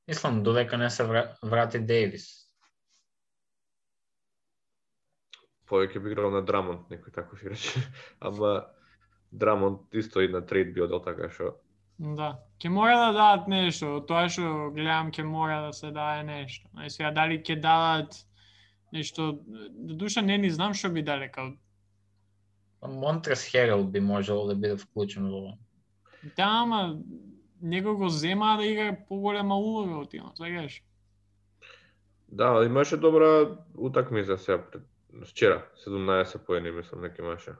Мислам, 0.08 0.42
додека 0.42 0.78
не 0.78 0.90
се 0.90 1.04
вра- 1.04 1.36
врати 1.42 1.78
Дейвис. 1.78 2.45
Повеќе 5.66 6.00
би 6.02 6.12
играл 6.12 6.30
на 6.30 6.42
Драмонт, 6.46 6.88
некој 6.90 7.14
таков 7.14 7.42
играч. 7.42 7.74
Ама 8.20 8.66
Драмонт 9.32 9.94
исто 9.94 10.20
и 10.22 10.28
на 10.28 10.40
трейд 10.46 10.74
би 10.74 10.82
одел 10.82 11.02
така 11.02 11.30
што 11.30 11.56
Да, 11.98 12.36
ќе 12.60 12.68
мора 12.68 12.96
да 13.00 13.12
дадат 13.16 13.46
нешто, 13.48 14.00
тоа 14.08 14.28
што 14.28 14.70
гледам 14.74 15.10
ќе 15.10 15.24
мора 15.24 15.60
да 15.66 15.72
се 15.72 15.90
даде 15.90 16.26
нешто. 16.28 16.68
А 16.76 16.90
сега 16.92 17.10
дали 17.10 17.40
ќе 17.40 17.56
дадат 17.60 18.18
нешто, 18.92 19.32
до 19.70 19.94
душа 19.94 20.22
не 20.22 20.36
ни 20.38 20.50
знам 20.50 20.74
што 20.74 20.92
би 20.92 21.02
дале 21.02 21.30
као 21.32 21.54
Па 22.80 22.88
Монтрес 22.88 23.44
Херел 23.48 23.84
би 23.84 24.00
можело 24.00 24.46
да 24.46 24.54
биде 24.54 24.76
вклучен 24.76 25.30
во 25.30 25.38
ова. 25.38 25.58
Да, 26.36 26.48
ама 26.62 27.00
него 27.60 27.96
го 27.96 28.08
зема 28.08 28.56
да 28.56 28.66
игра 28.66 28.96
поголема 29.08 29.56
улога 29.56 30.02
од 30.02 30.10
тимот, 30.10 30.36
знаеш? 30.36 30.82
Да, 32.28 32.64
имаше 32.64 32.96
добра 32.96 33.56
утакмица 33.74 34.38
сега 34.38 34.58
пред 34.70 34.82
вчера, 35.24 35.66
17 35.86 36.38
поени 36.46 36.70
мислам 36.70 37.02
дека 37.02 37.22
имаше. 37.22 37.56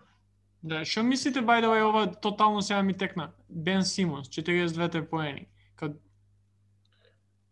Да, 0.63 0.85
што 0.85 1.03
мислите 1.03 1.41
by 1.41 1.63
the 1.63 1.71
way 1.71 1.83
ова 1.85 2.07
тотално 2.21 2.63
сега 2.63 2.83
ми 2.83 2.97
текна? 2.97 3.31
Бен 3.49 3.85
Симонс, 3.85 4.29
42 4.29 5.09
поени. 5.09 5.47
Кад 5.77 5.93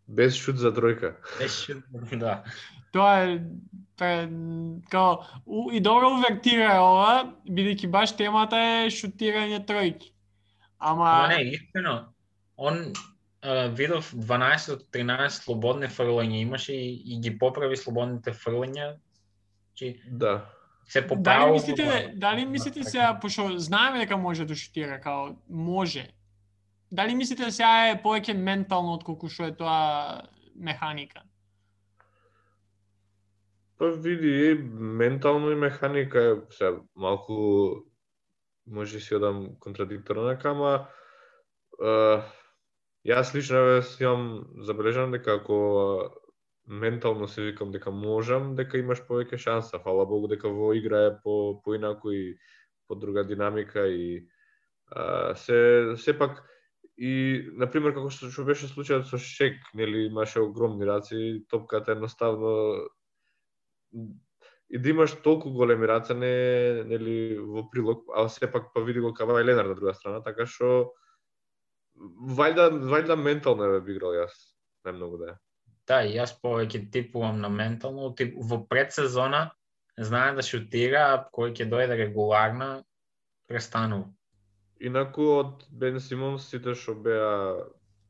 Без 0.07 0.35
шут 0.35 0.57
за 0.57 0.73
тројка. 0.73 1.15
Беше, 1.39 1.81
да. 2.11 2.43
тоа 2.91 3.25
е 3.25 3.39
пре, 3.97 4.29
као 4.89 5.17
у, 5.45 5.71
и 5.71 5.79
добро 5.79 6.11
увертира 6.13 6.75
е 6.75 6.79
ова, 6.79 7.33
бидејќи 7.47 7.89
баш 7.91 8.13
темата 8.15 8.59
е 8.85 8.91
шутирање 8.93 9.63
тројки. 9.67 10.11
Ама, 10.79 11.09
Ама 11.09 11.27
не, 11.33 11.55
искрено, 11.57 11.95
он 12.57 12.93
а, 13.41 13.67
видов 13.67 14.11
12 14.13 14.73
од 14.73 14.85
13 14.93 15.43
слободни 15.43 15.87
фрлања 15.87 16.41
имаше 16.41 16.73
и, 16.73 16.93
и 17.05 17.19
ги 17.19 17.33
поправи 17.37 17.77
слободните 17.77 18.31
фрлања. 18.31 18.95
Чи 19.75 20.01
Да. 20.11 20.45
се 20.85 21.01
дали 21.01 21.07
поправи. 21.07 21.51
мислите, 21.51 22.13
дали 22.15 22.45
мислите 22.45 22.83
сега, 22.83 23.19
пошто 23.21 23.59
знаеме 23.59 23.99
дека 23.99 24.17
може 24.17 24.45
да 24.45 24.55
шутира, 24.55 25.01
као 25.01 25.35
може. 25.49 26.07
Дали 26.91 27.15
мислите 27.15 27.51
сега 27.51 27.89
е 27.89 28.01
повеќе 28.03 28.33
ментално 28.33 28.93
отколку 28.93 29.29
што 29.29 29.49
е 29.49 29.55
тоа 29.57 30.21
механика? 30.55 31.21
Па 33.77 33.91
види, 33.91 34.51
и 34.51 34.53
ментално 34.79 35.51
и 35.51 35.55
механика 35.55 36.19
е 36.21 36.53
се 36.53 36.71
малку 36.95 37.35
може 38.67 38.99
си 38.99 39.15
одам 39.15 39.49
контрадикторно 39.59 40.27
нека, 40.27 40.49
ама 40.49 40.87
е, 41.81 42.21
јас 43.05 43.35
лично 43.35 43.81
си 43.81 44.03
имам 44.03 44.45
забележано 44.61 45.11
дека 45.11 45.35
ако 45.35 45.57
ментално 46.67 47.27
се 47.27 47.41
викам 47.41 47.71
дека 47.71 47.91
можам, 47.91 48.55
дека 48.55 48.77
имаш 48.77 49.03
повеќе 49.05 49.37
шанса. 49.37 49.79
Фала 49.79 50.05
Богу 50.05 50.27
дека 50.27 50.49
во 50.49 50.73
игра 50.73 51.05
е 51.11 51.17
по 51.23 51.61
поинаку 51.63 52.11
и 52.11 52.37
по 52.87 52.95
друга 52.95 53.23
динамика 53.23 53.87
и 53.87 54.27
а, 54.91 55.35
се 55.35 55.93
сепак 55.97 56.43
и 56.97 57.49
на 57.53 57.67
пример 57.71 57.93
како 57.93 58.09
што 58.09 58.31
што 58.31 58.45
беше 58.47 58.69
случајот 58.71 59.09
со 59.09 59.17
Шек, 59.19 59.59
нели 59.75 60.05
имаше 60.07 60.39
огромни 60.39 60.85
раци, 60.87 61.45
топката 61.49 61.91
едноставно 61.91 62.87
и 64.69 64.79
да 64.79 64.89
имаш 64.89 65.15
толку 65.21 65.51
големи 65.51 65.87
раце 65.87 66.13
не 66.13 66.83
нели 66.83 67.37
во 67.37 67.69
прилог, 67.69 68.05
а 68.15 68.29
сепак 68.29 68.71
па 68.73 68.81
види 68.81 68.99
го 68.99 69.13
Кавај 69.13 69.43
Ленар 69.45 69.65
на 69.65 69.75
друга 69.75 69.93
страна, 69.93 70.23
така 70.23 70.45
што 70.45 70.93
вајда 72.39 72.71
вајда 72.73 73.15
ментално 73.19 73.75
е 73.75 73.81
би 73.81 73.95
играл 73.95 74.15
јас 74.15 74.33
најмногу 74.87 75.19
да 75.21 75.35
е. 75.35 75.35
Да, 75.85 76.01
и 76.01 76.15
јас 76.17 76.33
повеќе 76.41 76.87
типувам 76.91 77.41
на 77.43 77.49
ментално, 77.49 78.09
тип 78.17 78.33
во 78.49 78.63
предсезона 78.65 79.51
знае 79.97 80.33
да 80.35 80.43
шутира, 80.43 81.03
а 81.13 81.23
кој 81.33 81.53
ќе 81.53 81.69
дојде 81.69 81.97
регуларна, 81.99 82.69
престанува. 83.47 84.09
Инаку 84.81 85.27
од 85.39 85.65
Бен 85.69 85.99
Симонс 86.01 86.49
сите 86.51 86.73
што 86.75 86.97
беа 87.05 87.29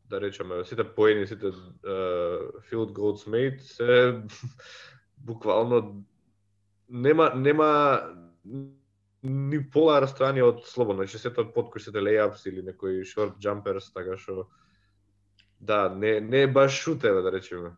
да 0.10 0.22
речеме 0.22 0.64
сите 0.66 0.86
поени, 0.96 1.28
сите 1.28 1.52
uh, 1.52 2.64
field 2.70 2.94
goals 2.94 3.28
made 3.28 3.60
се 3.60 4.22
буквално 5.18 6.06
нема 6.90 7.32
нема 7.36 8.02
ни 9.26 9.60
пола 9.74 10.00
расстојание 10.04 10.46
од 10.46 10.66
слободно, 10.70 11.04
значи 11.04 11.20
сето 11.22 11.48
подкој 11.54 11.82
сите 11.82 12.02
лејапс 12.02 12.46
или 12.50 12.62
некои 12.66 13.02
short 13.10 13.40
jumpers, 13.42 13.90
така 13.94 14.18
што 14.22 14.48
да, 15.62 15.90
не 15.90 16.22
не 16.22 16.42
е 16.42 16.48
баш 16.48 16.72
шутеве 16.72 17.22
да 17.22 17.32
речеме. 17.32 17.70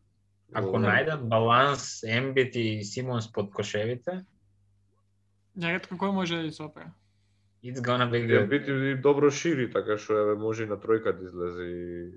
Ако 0.53 0.79
најдат 0.79 1.27
баланс 1.27 2.03
Ембит 2.03 2.55
и 2.55 2.84
Симонс 2.84 3.31
под 3.31 3.51
кошевите, 3.51 4.24
Ретко 5.57 5.96
кој 5.96 6.12
може 6.12 6.38
да 6.43 6.51
се 6.51 6.63
опре. 6.63 6.86
it's 7.63 7.81
gonna 7.81 8.10
be 8.10 8.22
Ја 8.27 8.46
good. 8.46 8.50
бити 8.50 8.72
и 8.72 8.96
добро 8.96 9.31
шири, 9.31 9.72
така 9.72 9.98
што 9.98 10.13
еве 10.13 10.36
може 10.36 10.63
и 10.63 10.67
на 10.67 10.77
тројка 10.77 11.12
да 11.17 11.25
излезе 11.25 11.63
и 11.63 12.12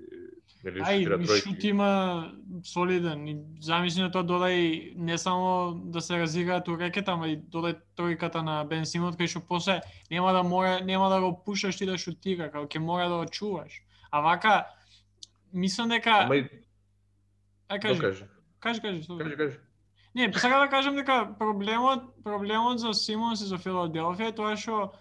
нели 0.63 0.79
Ај, 0.79 1.41
шут 1.41 1.63
има 1.63 2.31
солиден. 2.63 3.27
И 3.27 3.37
замисли 3.59 4.01
на 4.01 4.11
тоа 4.11 4.23
додај 4.23 4.93
не 4.95 5.17
само 5.17 5.73
да 5.85 6.01
се 6.01 6.19
разиграат 6.19 6.67
у 6.67 6.77
рекет, 6.77 7.09
ама 7.09 7.27
и 7.27 7.37
додај 7.37 7.75
тројката 7.97 8.43
на 8.43 8.63
Бен 8.63 8.85
Симон, 8.85 9.13
кај 9.13 9.27
што 9.27 9.41
после 9.41 9.81
нема 10.11 10.31
да 10.33 10.43
мора, 10.43 10.79
нема 10.85 11.09
да 11.09 11.19
го 11.19 11.43
пушаш 11.43 11.75
ти 11.75 11.85
да 11.85 11.97
шутира, 11.97 12.51
као 12.51 12.67
ќе 12.67 12.79
мора 12.79 13.09
да 13.09 13.17
го 13.17 13.25
чуваш. 13.25 13.81
А 14.11 14.21
вака, 14.21 14.67
мислам 15.53 15.89
дека... 15.89 16.23
Ама 16.25 16.35
и 16.35 16.49
Ај, 17.71 17.79
кажи, 17.79 17.95
докажи. 17.95 18.25
кажи, 18.59 18.81
кажи, 18.81 19.03
слушам. 19.03 19.25
Кажи, 19.25 19.37
кажи. 19.37 19.57
Не, 20.15 20.33
сега 20.33 20.59
да 20.59 20.67
кажам 20.67 20.95
дека 20.95 21.35
проблемот 21.39 22.23
проблемот 22.23 22.79
за 22.79 22.93
Симонс 22.93 23.41
и 23.41 23.47
за 23.47 23.57
Филаделфија 23.57 24.27
е 24.27 24.35
тоа 24.35 24.57
што 24.59 24.91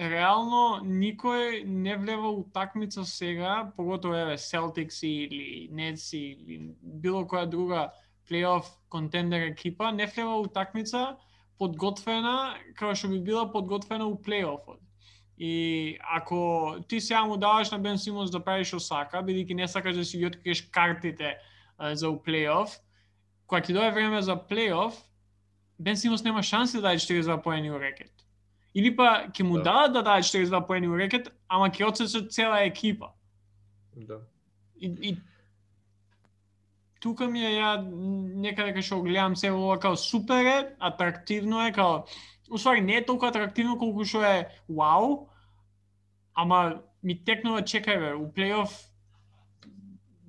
реално 0.00 0.80
никој 0.80 1.64
не 1.64 1.96
влева 1.96 2.30
у 2.32 2.44
такмица 2.54 3.04
сега, 3.04 3.72
поготово 3.76 4.14
еве 4.14 4.36
Celtics 4.40 5.04
или 5.04 5.68
Nets 5.68 6.16
или 6.16 6.72
било 6.80 7.26
која 7.28 7.44
друга 7.46 7.90
плейоф 8.28 8.64
контендер 8.88 9.50
екипа 9.52 9.92
не 9.92 10.06
влева 10.06 10.40
у 10.40 10.46
такмица 10.46 11.18
подготвена 11.58 12.56
како 12.76 12.94
што 12.94 13.12
би 13.12 13.20
била 13.20 13.44
подготвена 13.52 14.08
у 14.08 14.16
плейофот. 14.16 14.80
И 15.42 15.96
ако 16.04 16.76
ти 16.88 17.00
сега 17.00 17.24
му 17.24 17.36
даваш 17.36 17.70
на 17.70 17.78
Бен 17.78 17.98
Симонс 17.98 18.30
да 18.30 18.42
прави 18.44 18.64
што 18.68 18.76
сака, 18.76 19.22
бидејќи 19.24 19.56
не 19.56 19.68
сакаш 19.68 19.96
да 19.96 20.04
си 20.04 20.18
ги 20.20 20.26
откриеш 20.28 20.60
картите 20.68 21.38
а, 21.78 21.94
за 21.96 22.10
у 22.12 22.18
плейоф, 22.20 22.74
кога 23.48 23.62
ќе 23.64 23.72
дое 23.72 23.88
време 23.90 24.20
за 24.20 24.36
плейоф, 24.36 24.98
Бен 25.80 25.96
Симонс 25.96 26.24
нема 26.28 26.42
шанси 26.42 26.76
да 26.76 26.82
даде 26.92 27.00
42 27.00 27.40
поени 27.42 27.70
у 27.72 27.80
рекет. 27.80 28.12
Или 28.74 28.92
па 28.96 29.32
ќе 29.32 29.42
му 29.42 29.56
Да. 29.56 29.62
дадат 29.62 29.92
да 29.92 30.02
даде 30.02 30.22
42 30.28 30.66
поени 30.66 30.88
у 30.92 30.98
рекет, 30.98 31.32
ама 31.48 31.70
ќе 31.70 31.88
одсечат 31.88 32.32
цела 32.32 32.60
екипа. 32.68 33.08
Да. 33.96 34.20
И, 34.76 34.92
и 35.08 35.16
тука 37.00 37.28
ми 37.28 37.40
е 37.40 37.56
ја 37.56 37.80
некаде 37.80 38.76
кај 38.76 38.84
што 38.84 39.00
гледам 39.00 39.36
се 39.36 39.50
ова 39.56 39.78
као 39.80 39.96
супер 39.96 40.44
е, 40.44 40.76
атрактивно 40.78 41.64
е, 41.64 41.72
као 41.72 42.04
Уствари 42.50 42.80
не 42.80 42.96
е 42.96 43.06
толку 43.06 43.26
атрактивно 43.26 43.78
колку 43.78 44.04
што 44.04 44.22
е 44.26 44.48
вау, 44.68 45.28
ама 46.34 46.82
ми 47.02 47.14
текнува 47.24 47.62
чекај 47.62 47.98
бе, 47.98 48.14
у 48.14 48.30
плейоф 48.32 48.74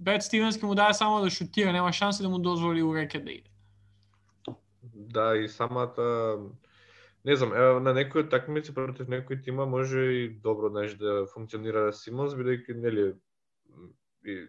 Бет 0.02 0.24
Стивенс 0.26 0.58
ќе 0.58 0.66
му 0.66 0.76
даде 0.76 0.94
само 0.98 1.22
да 1.22 1.30
шутира, 1.30 1.74
нема 1.74 1.94
шанси 1.94 2.24
да 2.24 2.30
му 2.30 2.40
дозволи 2.40 2.82
у 2.82 2.94
да 2.94 3.02
иде. 3.02 3.50
Да, 4.84 5.38
и 5.38 5.50
самата 5.50 6.40
не 7.26 7.36
знам, 7.36 7.54
е, 7.54 7.80
на 7.80 7.94
некои 7.94 8.30
такмици 8.30 8.74
против 8.74 9.08
некои 9.08 9.42
тима 9.42 9.66
може 9.66 10.00
и 10.00 10.30
добро 10.30 10.70
знаеш 10.70 10.96
да 10.98 11.26
функционира 11.34 11.94
Симонс 11.94 12.34
бидејќи 12.34 12.74
нели 12.82 13.14
и 14.26 14.48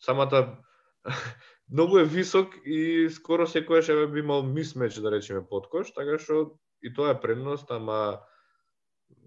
самата 0.00 0.56
многу 1.68 1.98
е 1.98 2.04
висок 2.04 2.56
и 2.64 3.08
скоро 3.12 3.44
секојаш 3.46 3.92
еве 3.92 4.06
би 4.06 4.24
имал 4.24 4.42
мисмеч 4.42 4.96
да 4.96 5.10
речеме 5.12 5.44
подкош, 5.44 5.92
така 5.92 6.16
што 6.18 6.56
и 6.82 6.92
тоа 6.94 7.10
е 7.10 7.20
предност, 7.20 7.70
ама 7.70 8.20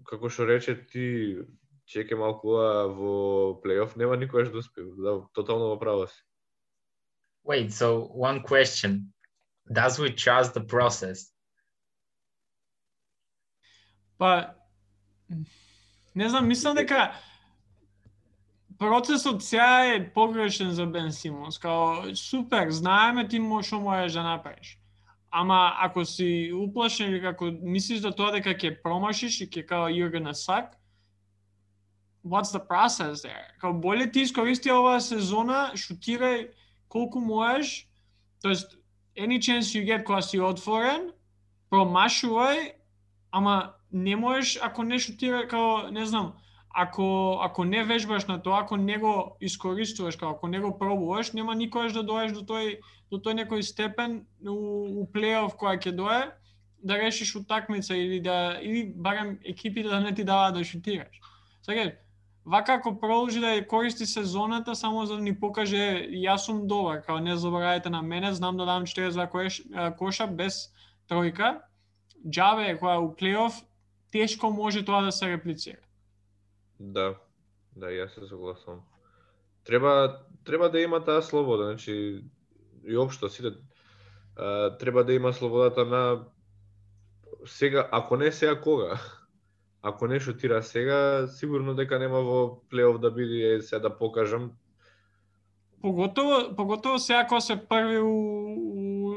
како 0.08 0.28
што 0.28 0.46
рече 0.48 0.76
ти 0.86 1.38
чеке 1.86 2.16
малку 2.16 2.56
а 2.60 2.86
во 2.88 3.60
плейоф 3.62 3.96
нема 3.96 4.16
никогаш 4.16 4.50
да 4.50 4.58
успее. 4.58 4.84
Да, 4.96 5.20
тотално 5.32 5.74
во 5.74 5.78
право 5.78 6.06
си. 6.06 6.20
Wait, 7.44 7.70
so 7.70 8.08
one 8.08 8.42
question. 8.42 9.12
Does 9.70 9.98
we 9.98 10.10
trust 10.12 10.54
the 10.54 10.64
process? 10.64 11.30
Па, 14.18 14.54
не 16.14 16.28
знам, 16.28 16.48
мислам 16.48 16.76
дека 16.76 17.12
процесот 18.78 19.44
сега 19.44 19.94
е 19.94 20.12
погрешен 20.12 20.70
за 20.70 20.86
Бен 20.86 21.12
Симонс. 21.12 21.58
Као, 21.58 22.16
супер, 22.16 22.70
знаеме 22.70 23.28
ти 23.28 23.40
што 23.62 23.80
можеш 23.80 24.12
да 24.12 24.22
направиш. 24.22 24.78
Ама 25.36 25.74
ако 25.80 26.04
си 26.04 26.52
уплашен 26.54 27.10
или 27.10 27.26
ако 27.26 27.50
мислиш 27.62 28.00
да 28.00 28.12
тоа 28.14 28.30
дека 28.30 28.52
ќе 28.54 28.76
промашиш 28.82 29.40
и 29.42 29.48
ќе 29.50 29.64
као 29.66 29.88
you're 29.90 30.12
gonna 30.14 30.34
suck, 30.34 30.78
what's 32.22 32.52
the 32.54 32.62
process 32.62 33.22
there? 33.26 33.50
Као 33.58 33.74
боле 33.74 34.06
ти 34.10 34.20
искористи 34.20 34.70
оваа 34.70 35.00
сезона, 35.00 35.72
шутирај 35.74 36.54
колку 36.88 37.18
можеш, 37.18 37.88
тоест 38.42 38.78
any 39.18 39.40
chance 39.42 39.74
you 39.74 39.82
get 39.82 40.04
кога 40.04 40.22
си 40.22 40.38
отворен, 40.38 41.10
промашувај, 41.70 42.72
ама 43.32 43.74
не 43.90 44.16
можеш 44.16 44.58
ако 44.62 44.82
не 44.82 44.98
шутира 44.98 45.48
као 45.48 45.90
не 45.90 46.06
знам, 46.06 46.34
ако 46.74 47.38
ако 47.42 47.64
не 47.64 47.84
вежбаш 47.84 48.26
на 48.26 48.42
тоа, 48.42 48.60
ако 48.62 48.76
не 48.76 48.98
го 48.98 49.36
искористуваш, 49.40 50.16
као 50.16 50.30
ако 50.30 50.48
не 50.48 50.60
го 50.60 50.78
пробуваш, 50.78 51.32
нема 51.32 51.54
никогаш 51.54 51.92
да 51.92 52.02
доеш 52.02 52.32
до 52.32 52.42
тој 52.42 52.80
до 53.10 53.22
тој 53.22 53.44
некој 53.44 53.62
степен 53.62 54.26
у, 54.42 55.02
у 55.02 55.06
плейоф 55.06 55.54
која 55.54 55.78
ќе 55.78 55.92
дое 55.94 56.34
да 56.82 56.98
решиш 56.98 57.36
утакмица 57.36 57.96
или 57.96 58.20
да 58.20 58.58
или 58.62 58.92
барем 58.96 59.38
екипите 59.44 59.88
да 59.88 60.00
не 60.00 60.14
ти 60.14 60.24
даваат 60.24 60.54
да 60.54 60.64
шутираш. 60.64 61.20
Сега 61.62 61.92
вака 62.44 62.74
ако 62.74 63.00
продолжи 63.00 63.40
да 63.40 63.54
ја 63.54 63.66
користи 63.66 64.06
сезоната 64.06 64.74
само 64.74 65.06
за 65.06 65.16
да 65.16 65.22
ни 65.22 65.38
покаже 65.40 66.10
јас 66.10 66.36
сум 66.50 66.66
добар, 66.66 67.04
као 67.06 67.20
не 67.20 67.36
заборавајте 67.36 67.86
на 67.86 68.02
мене, 68.02 68.34
знам 68.34 68.56
да 68.56 68.66
дам 68.66 68.82
42 68.86 69.96
коша 69.96 70.26
без 70.26 70.74
тројка. 71.08 71.60
Џабе 72.26 72.74
е 72.74 72.78
која 72.82 72.98
у 72.98 73.14
плейоф 73.14 73.62
тешко 74.10 74.50
може 74.50 74.84
тоа 74.84 75.02
да 75.02 75.12
се 75.12 75.30
реплицира. 75.30 75.84
Да, 76.80 77.14
да, 77.76 77.86
јас 77.86 78.14
се 78.14 78.26
согласувам. 78.26 78.80
Треба 79.64 80.20
треба 80.44 80.70
да 80.70 80.80
има 80.80 81.04
таа 81.04 81.22
слобода, 81.22 81.64
значи 81.64 82.24
и 82.84 82.96
општо 82.96 83.28
сите 83.28 83.52
а, 84.36 84.76
треба 84.78 85.04
да 85.04 85.12
има 85.12 85.32
слободата 85.32 85.84
на 85.84 86.24
сега, 87.46 87.88
ако 87.92 88.16
не 88.16 88.32
сега 88.32 88.60
кога? 88.60 89.00
Ако 89.86 90.06
не 90.06 90.20
шутира 90.20 90.62
сега, 90.62 91.26
сигурно 91.28 91.74
дека 91.74 91.98
нема 91.98 92.20
во 92.24 92.62
плейоф 92.70 92.98
да 92.98 93.10
биде 93.10 93.54
е, 93.54 93.60
сега 93.62 93.78
да 93.78 93.98
покажам. 93.98 94.52
Поготово, 95.82 96.56
поготово 96.56 96.98
сега 96.98 97.26
кога 97.26 97.40
се 97.40 97.68
први 97.68 97.98
у, 97.98 98.08
у, 98.08 99.12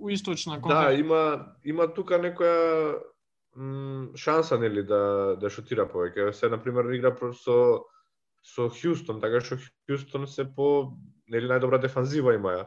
у 0.00 0.08
источна 0.10 0.56
Да, 0.56 0.62
конференција. 0.62 1.00
има 1.00 1.46
има 1.64 1.94
тука 1.94 2.16
некоја 2.18 2.96
шанса 4.16 4.58
нели 4.58 4.82
да 4.82 5.36
да 5.40 5.50
шутира 5.50 5.86
повеќе. 5.88 6.32
Се 6.32 6.48
на 6.48 6.58
пример 6.62 6.90
игра 6.92 7.14
со 7.32 7.84
со 8.46 8.68
Хјустон, 8.70 9.20
така 9.20 9.40
што 9.40 9.58
Хјустон 9.88 10.26
се 10.26 10.44
по 10.44 10.96
нели 11.28 11.48
најдобра 11.48 11.80
дефанзива 11.80 12.34
има 12.34 12.52
ја. 12.52 12.66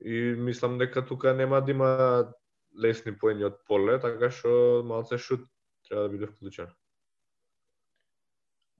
И 0.00 0.36
мислам 0.36 0.78
дека 0.78 1.02
тука 1.06 1.34
нема 1.34 1.60
да 1.60 1.70
има 1.70 2.32
лесни 2.78 3.16
поени 3.16 3.44
од 3.44 3.58
поле, 3.66 3.98
така 3.98 4.30
што 4.30 4.82
малце 4.84 5.18
шут 5.18 5.46
треба 5.88 6.02
да 6.02 6.08
биде 6.08 6.26
вклучен. 6.26 6.70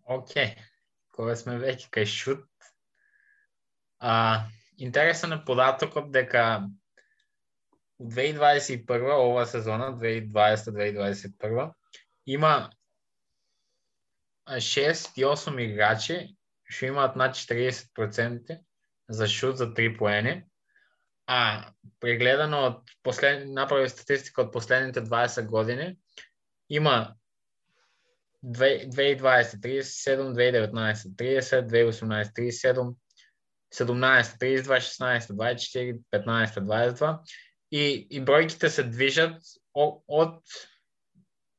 Океј. 0.06 0.52
Кога 1.16 1.34
сме 1.36 1.56
веќе 1.58 1.88
кај 1.90 2.04
шут, 2.04 2.44
а, 3.98 4.44
интересен 4.76 5.32
е 5.32 5.44
податокот 5.44 6.10
дека 6.12 6.68
у 7.98 8.10
2021 8.10 9.12
ова 9.12 9.46
сезона, 9.46 9.92
2020-2021, 9.98 11.72
има 12.26 12.70
6 14.46 15.18
и 15.18 15.24
8 15.24 15.60
играчи 15.60 16.36
што 16.68 16.90
имаат 16.90 17.16
над 17.16 17.36
40% 17.38 18.58
за 19.08 19.28
шут 19.28 19.58
за 19.58 19.70
3 19.74 19.96
поени, 19.98 20.44
а 21.26 21.72
прегледано 22.00 22.62
од 22.66 22.90
послед... 23.02 23.46
направи 23.48 23.88
статистика 23.88 24.42
од 24.42 24.52
последните 24.52 25.02
20 25.02 25.46
години, 25.46 25.96
има 26.68 27.14
2020 28.42 29.58
37, 29.62 30.34
2019 30.34 31.14
30, 31.16 31.66
2018 31.70 32.34
37, 32.34 32.94
17, 33.74 34.38
32, 34.38 34.80
16, 34.80 35.32
24, 35.34 36.02
15, 36.10 36.60
22 36.60 37.18
и, 37.70 38.06
и 38.10 38.20
бројките 38.20 38.68
се 38.68 38.84
движат 38.86 39.42
од 39.74 40.38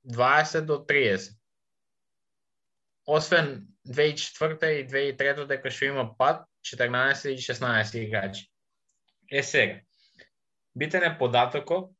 20 0.07 0.65
до 0.65 0.79
30. 0.87 1.33
Освен 3.07 3.67
2004 3.87 4.71
и 4.81 4.87
2003 4.87 5.47
дека 5.47 5.71
што 5.71 5.91
има 5.91 6.07
пад 6.17 6.45
14 6.67 7.29
и 7.31 7.37
16 7.37 7.95
играчи. 8.03 8.47
Е 9.31 9.43
сега, 9.43 9.79
битен 10.75 11.03
е 11.03 11.17
податокот 11.17 11.91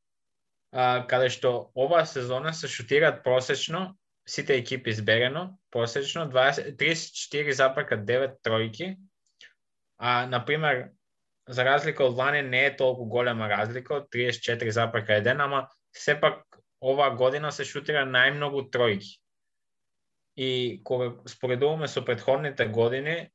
а, 0.71 1.05
каде 1.07 1.29
што 1.29 1.71
оваа 1.75 2.05
сезона 2.05 2.53
се 2.53 2.67
шутираат 2.67 3.23
просечно 3.23 3.97
сите 4.27 4.57
екипи 4.57 4.89
изберено, 4.89 5.57
просечно 5.71 6.27
20 6.31 6.75
34,9 6.75 8.35
тројки, 8.43 8.97
а, 9.97 10.25
например, 10.25 10.91
за 11.47 11.63
разлика 11.65 12.05
од 12.05 12.17
лани 12.17 12.41
не 12.41 12.65
е 12.65 12.75
толку 12.75 13.05
голема 13.05 13.49
разлика, 13.49 14.03
34,1, 14.13 15.43
ама 15.43 15.67
сепак 15.95 16.43
оваа 16.81 17.15
година 17.15 17.51
се 17.51 17.65
шутира 17.65 18.05
најмногу 18.05 18.67
тројки. 18.73 19.17
И 20.38 20.81
кога 20.83 21.15
споредуваме 21.25 21.88
со 21.88 22.03
предходните 22.05 22.67
години, 22.67 23.29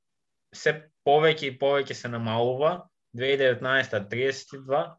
се 0.54 0.74
повеќе 1.06 1.48
и 1.50 1.58
повеќе 1.58 1.96
се 1.98 2.08
намалува. 2.08 2.88
2019 3.16 4.08
32 4.08 4.94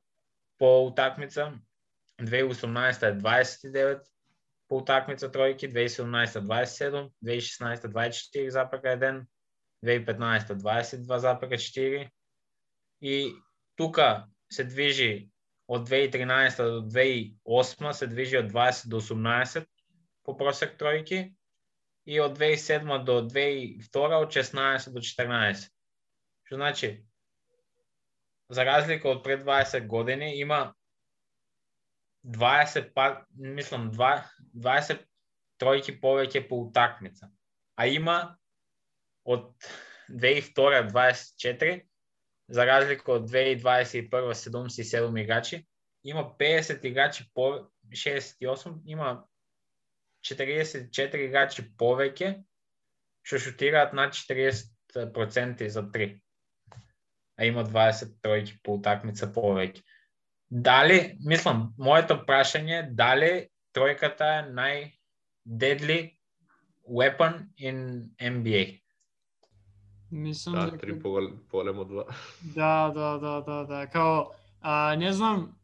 по 0.60 0.86
утакмица, 0.88 1.54
2018 2.22 3.22
29 3.22 4.04
по 4.68 4.82
утакмица 4.82 5.30
тројки, 5.30 5.70
2017 5.72 6.42
27, 6.42 7.10
2016 7.24 7.88
24,1, 7.94 9.24
2015 9.86 10.54
22,4 10.62 12.10
и 13.04 13.36
тука 13.76 14.28
се 14.52 14.64
движи 14.64 15.30
од 15.68 15.90
2013 15.90 16.64
до 16.64 16.82
2008 16.88 17.92
се 17.92 18.08
движи 18.08 18.38
од 18.38 18.52
20 18.52 18.88
до 18.88 19.02
18 19.02 19.66
по 20.24 20.38
просек 20.40 20.78
тројки 20.80 21.20
и 22.06 22.20
од 22.20 22.38
2007 22.40 23.04
до 23.04 23.18
2002 23.28 24.22
од 24.24 24.32
16 24.38 24.96
до 24.96 25.04
14. 25.04 25.68
Што 26.48 26.56
значи, 26.56 26.90
за 28.50 28.64
разлика 28.64 29.10
од 29.10 29.24
пред 29.24 29.44
20 29.44 29.88
години, 29.88 30.40
има 30.40 30.74
20 32.24 32.92
па, 32.96 33.26
мислам 33.36 33.92
20 33.92 35.04
тројки 35.60 36.00
повеќе 36.00 36.48
по 36.48 36.64
утакмица. 36.68 37.32
А 37.76 37.88
има 37.88 38.38
од 39.24 39.52
2002 40.08 40.88
24 40.92 41.82
за 42.54 42.66
разлика 42.70 43.16
од 43.18 43.30
2021 43.30 44.10
77 44.38 45.22
играчи, 45.22 45.66
има 46.04 46.24
50 46.40 46.86
играчи 46.86 47.26
по 47.34 47.70
68, 47.90 48.82
има 48.86 49.24
44 50.24 51.26
играчи 51.28 51.66
повеќе 51.78 52.44
што 53.24 53.40
шутираат 53.40 53.94
над 53.96 54.14
40% 54.14 55.68
за 55.68 55.84
3. 55.96 56.20
А 57.38 57.46
има 57.46 57.64
20 57.66 58.20
тројки 58.22 58.60
по 58.64 58.78
утакмица 58.78 59.32
повеќе. 59.34 59.82
Дали, 60.50 61.18
мислам, 61.26 61.72
моето 61.78 62.20
прашање 62.28 62.80
е 62.80 62.90
дали 62.94 63.32
тројката 63.74 64.28
е 64.38 64.50
нај-deadly 64.54 66.00
weapon 66.86 67.48
in 67.58 68.12
NBA? 68.20 68.83
Мислам 70.14 70.56
Да, 70.56 70.66
дека- 70.66 70.78
три 70.78 71.00
поголем 71.00 71.80
од 71.80 71.88
два. 71.88 72.04
Да, 72.42 72.92
да, 72.94 73.18
да, 73.18 73.42
да, 73.42 73.66
да. 73.66 73.88
Као, 73.88 74.26
а, 74.62 74.96
не 74.96 75.14
знам, 75.14 75.56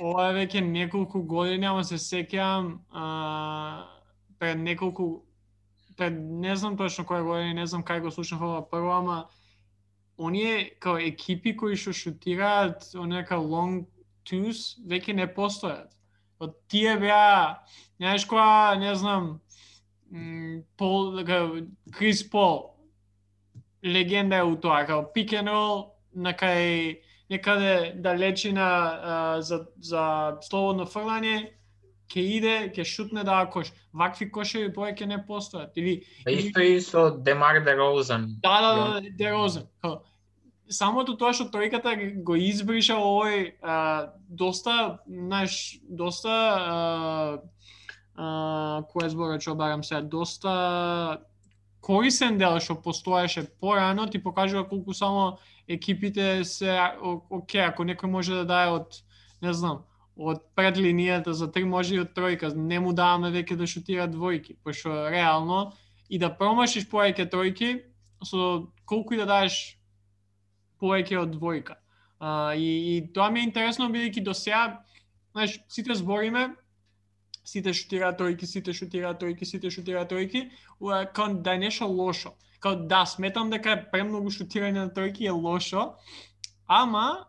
ова 0.00 0.30
е 0.30 0.46
веќе 0.46 0.60
неколку 0.64 1.22
години, 1.22 1.66
ама 1.66 1.84
се 1.84 2.00
сеќавам 2.00 2.78
пред 4.38 4.58
неколку 4.58 5.24
пред 5.96 6.16
не 6.18 6.56
знам 6.56 6.76
точно 6.76 7.04
која 7.04 7.22
година, 7.22 7.54
не 7.54 7.66
знам 7.66 7.84
кај 7.84 8.00
го 8.00 8.10
слушнав 8.10 8.42
ова 8.42 8.62
прво, 8.70 8.90
ама 8.90 9.28
оние 10.18 10.74
као 10.80 10.98
екипи 10.98 11.56
кои 11.56 11.76
што 11.76 11.92
шутираат 11.92 12.88
оние 12.94 13.24
као 13.24 13.44
long 13.44 13.86
twos 14.24 14.80
веќе 14.80 15.12
не 15.14 15.26
постојат. 15.28 15.92
Од 16.40 16.56
тие 16.68 16.96
беа, 16.98 17.60
знаеш 18.00 18.26
која, 18.26 18.78
не 18.80 18.94
знам, 18.96 19.40
Пол, 20.76 21.18
Крис 21.92 22.22
Пол, 22.30 22.73
легенда 23.84 24.36
е 24.36 24.42
у 24.42 24.56
тоа, 24.56 24.84
као 24.86 25.10
pick 25.14 25.36
and 25.36 25.50
roll, 25.50 25.92
накај 26.16 27.00
некаде 27.30 27.92
далечина 27.96 28.60
а, 28.62 29.42
за, 29.42 29.66
за 29.80 30.38
слободно 30.42 30.86
фрлање, 30.86 31.52
ќе 32.08 32.24
иде, 32.38 32.56
ќе 32.74 32.84
шутне 32.84 33.24
да 33.24 33.44
кош. 33.50 33.72
Вакви 33.92 34.30
кошеви 34.30 34.72
повеќе 34.72 35.06
не 35.06 35.20
постојат. 35.28 35.76
Или 35.76 36.02
исто 36.26 36.60
и 36.60 36.80
со 36.80 37.10
Демар 37.10 37.60
Дерозан. 37.64 38.36
да, 38.42 38.60
да, 38.60 38.74
да, 38.74 39.10
Дерозен. 39.18 39.68
Као, 39.80 40.00
самото 40.68 41.16
тоа 41.16 41.32
што 41.36 41.48
тројката 41.52 41.94
го 42.24 42.36
избриша 42.36 42.96
овој 42.96 43.54
а, 43.62 44.12
доста, 44.28 44.98
знаеш, 45.06 45.78
доста 45.88 46.32
а, 46.32 47.38
а, 48.16 48.82
кој 48.92 49.08
зборот 49.12 49.42
што 49.42 49.54
барам 49.54 49.82
сега, 49.82 50.00
доста 50.00 51.24
корисен 51.84 52.38
дел 52.40 52.56
што 52.64 52.78
постоеше 52.80 53.44
порано 53.60 54.06
ти 54.08 54.22
покажува 54.22 54.64
колку 54.68 54.94
само 54.94 55.38
екипите 55.68 56.44
се 56.44 56.78
о- 57.02 57.20
оке, 57.30 57.60
ако 57.68 57.84
некој 57.84 58.08
може 58.08 58.32
да 58.32 58.44
даде 58.44 58.70
од 58.72 59.02
не 59.42 59.52
знам, 59.52 59.84
од 60.16 60.40
пред 60.56 60.78
линијата 60.80 61.36
за 61.36 61.50
три 61.52 61.64
може 61.68 61.94
и 61.94 62.00
од 62.00 62.14
тројка, 62.16 62.54
не 62.54 62.80
му 62.80 62.94
даваме 62.96 63.28
веќе 63.34 63.56
да 63.60 63.66
шутира 63.66 64.08
двојки, 64.08 64.56
пошто 64.64 65.10
реално 65.10 65.74
и 66.08 66.18
да 66.18 66.30
промашиш 66.32 66.88
повеќе 66.88 67.28
тројки 67.28 67.82
со 68.24 68.70
колку 68.86 69.14
и 69.14 69.20
да 69.20 69.26
даеш 69.26 69.76
повеќе 70.80 71.20
од 71.20 71.36
двојка. 71.36 71.76
А, 72.18 72.54
и, 72.56 72.96
и 72.96 73.12
тоа 73.12 73.28
ми 73.30 73.40
е 73.40 73.48
интересно 73.50 73.90
бидејќи 73.92 74.24
до 74.24 74.34
сега, 74.34 74.80
знаеш, 75.34 75.58
сите 75.68 75.94
збориме, 75.94 76.54
сите 77.44 77.72
шутира 77.72 78.12
тројки, 78.16 78.46
сите 78.48 78.72
шутира 78.72 79.12
тројки, 79.14 79.44
сите 79.44 79.70
шутира 79.70 80.06
тројки, 80.08 80.48
уа, 80.80 81.04
као 81.04 81.34
да 81.44 81.54
е 81.54 81.58
нешто 81.58 81.86
лошо. 81.86 82.34
Као 82.60 82.86
да, 82.88 83.04
сметам 83.06 83.50
дека 83.50 83.76
е 83.76 83.84
премногу 83.92 84.32
шутирање 84.32 84.86
на 84.86 84.90
тројки 84.90 85.28
е 85.28 85.36
лошо, 85.36 85.94
ама 86.66 87.26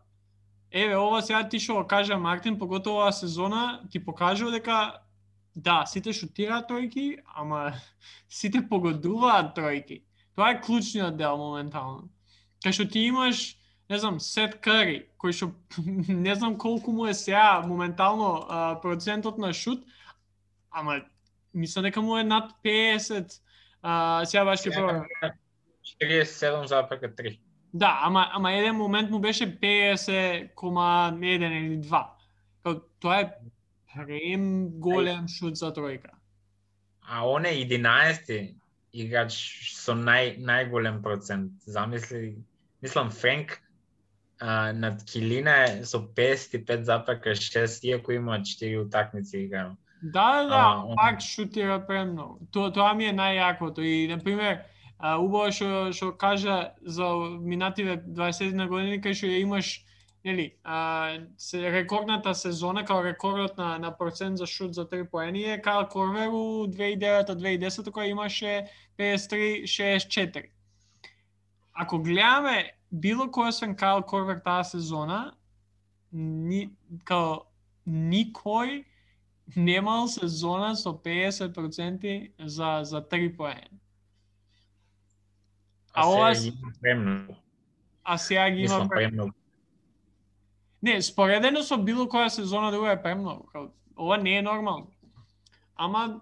еве 0.72 0.96
ова 0.96 1.22
сега 1.22 1.44
ти 1.50 1.60
што 1.60 1.84
кажа 1.88 2.18
Мартин, 2.18 2.60
поготово 2.60 3.04
оваа 3.04 3.14
сезона 3.14 3.82
ти 3.92 4.00
покажува 4.00 4.52
дека 4.52 5.02
да, 5.56 5.86
сите 5.86 6.14
шутираат 6.14 6.70
тројки, 6.70 7.20
ама 7.36 7.74
сите 8.30 8.64
погодуваат 8.70 9.56
тројки. 9.56 10.04
Тоа 10.36 10.52
е 10.52 10.62
клучниот 10.62 11.16
дел 11.18 11.38
моментално. 11.38 12.10
Кај 12.64 12.72
што 12.76 12.88
ти 12.92 13.06
имаш, 13.08 13.56
не 13.90 14.00
знам, 14.00 14.20
Сет 14.20 14.60
Кари, 14.60 15.06
кој 15.22 15.32
што 15.32 15.52
не 16.28 16.36
знам 16.36 16.58
колку 16.58 16.92
му 16.92 17.08
е 17.08 17.14
сега 17.14 17.62
моментално 17.68 18.46
а, 18.50 18.82
процентот 18.82 19.38
на 19.38 19.54
шут, 19.54 19.86
ама 20.76 21.02
мислам 21.54 21.84
дека 21.88 22.02
му 22.02 22.18
е 22.18 22.24
над 22.24 22.52
50. 22.64 23.40
А, 23.82 24.26
сега 24.26 24.46
баш 24.46 24.66
ќе 24.66 24.76
пробам. 24.76 25.06
47,3. 26.02 27.40
Да, 27.74 28.00
ама 28.04 28.28
ама 28.34 28.52
еден 28.54 28.76
момент 28.76 29.10
му 29.12 29.20
беше 29.20 29.48
50,1 29.60 31.26
или 31.26 31.80
2. 31.82 32.06
Као, 32.64 32.80
тоа 33.00 33.20
е 33.22 33.32
прем 33.96 34.70
голем 34.80 35.28
шут 35.28 35.56
за 35.56 35.72
тројка. 35.72 36.12
А 37.02 37.28
он 37.28 37.46
е 37.46 37.54
11 37.54 38.56
играч 38.94 39.36
со 39.76 39.94
нај 39.94 40.40
најголем 40.40 41.02
процент. 41.04 41.52
Замисли, 41.68 42.36
мислам 42.82 43.12
Френк 43.12 43.62
а, 44.40 44.74
над 44.74 45.06
Килина 45.06 45.56
е 45.64 45.86
со 45.86 46.02
55,6 46.02 47.84
иако 47.86 48.12
има 48.12 48.40
4 48.40 48.86
утакмици 48.86 49.38
играно. 49.38 49.78
Да, 50.14 50.44
да, 50.44 50.50
да, 50.50 50.84
он- 50.86 50.96
пак 50.96 51.22
шутира 51.22 51.80
премногу. 51.88 52.40
Тоа 52.52 52.72
тоа 52.72 52.94
ми 52.94 53.06
е 53.10 53.14
најјакото 53.14 53.82
и 53.82 54.08
на 54.08 54.20
пример 54.22 54.62
а, 55.00 55.18
убаво 55.18 55.52
што 55.52 55.92
што 55.94 56.12
кажа 56.14 56.74
за 56.86 57.10
минативе 57.42 57.98
20 57.98 58.68
години 58.68 59.02
кај 59.02 59.18
што 59.18 59.26
ја 59.28 59.42
имаш 59.42 59.82
нели, 60.26 60.54
а, 60.64 61.18
се, 61.38 61.72
рекордната 61.72 62.36
сезона, 62.36 62.86
као 62.86 63.04
рекордот 63.04 63.58
на, 63.58 63.78
на 63.78 63.92
процент 63.98 64.38
за 64.38 64.46
шут 64.46 64.74
за 64.74 64.90
три 64.90 65.04
поени 65.06 65.44
е 65.44 65.62
Кайл 65.62 65.86
Корвер 65.86 66.28
у 66.28 66.66
2009-2010 66.68 67.90
која 67.90 68.10
имаше 68.10 68.68
53-64. 68.98 70.46
Ако 71.74 72.00
гледаме 72.00 72.72
било 72.92 73.26
кој 73.26 73.50
освен 73.50 73.76
Кайл 73.76 74.02
Корвер 74.02 74.40
таа 74.46 74.64
сезона, 74.64 75.34
ни, 76.12 76.70
као 77.04 77.46
никој 77.88 78.86
немал 79.56 80.08
сезона 80.08 80.76
со 80.76 80.90
50% 80.90 82.32
за 82.40 82.80
за 82.84 83.02
три 83.02 83.38
поени. 83.38 83.80
А 85.94 86.08
ова. 86.08 86.34
А 88.04 88.18
сега 88.18 88.50
ги 88.50 88.62
има 88.62 88.88
премногу. 88.90 89.32
Не, 90.82 91.02
споредено 91.02 91.64
со 91.64 91.78
било 91.78 92.06
која 92.06 92.28
сезона 92.30 92.72
друга 92.72 92.92
е 92.92 93.02
премногу. 93.02 93.48
Ова 93.98 94.18
не 94.18 94.38
е 94.38 94.42
нормално. 94.42 94.92
Ама 95.76 96.22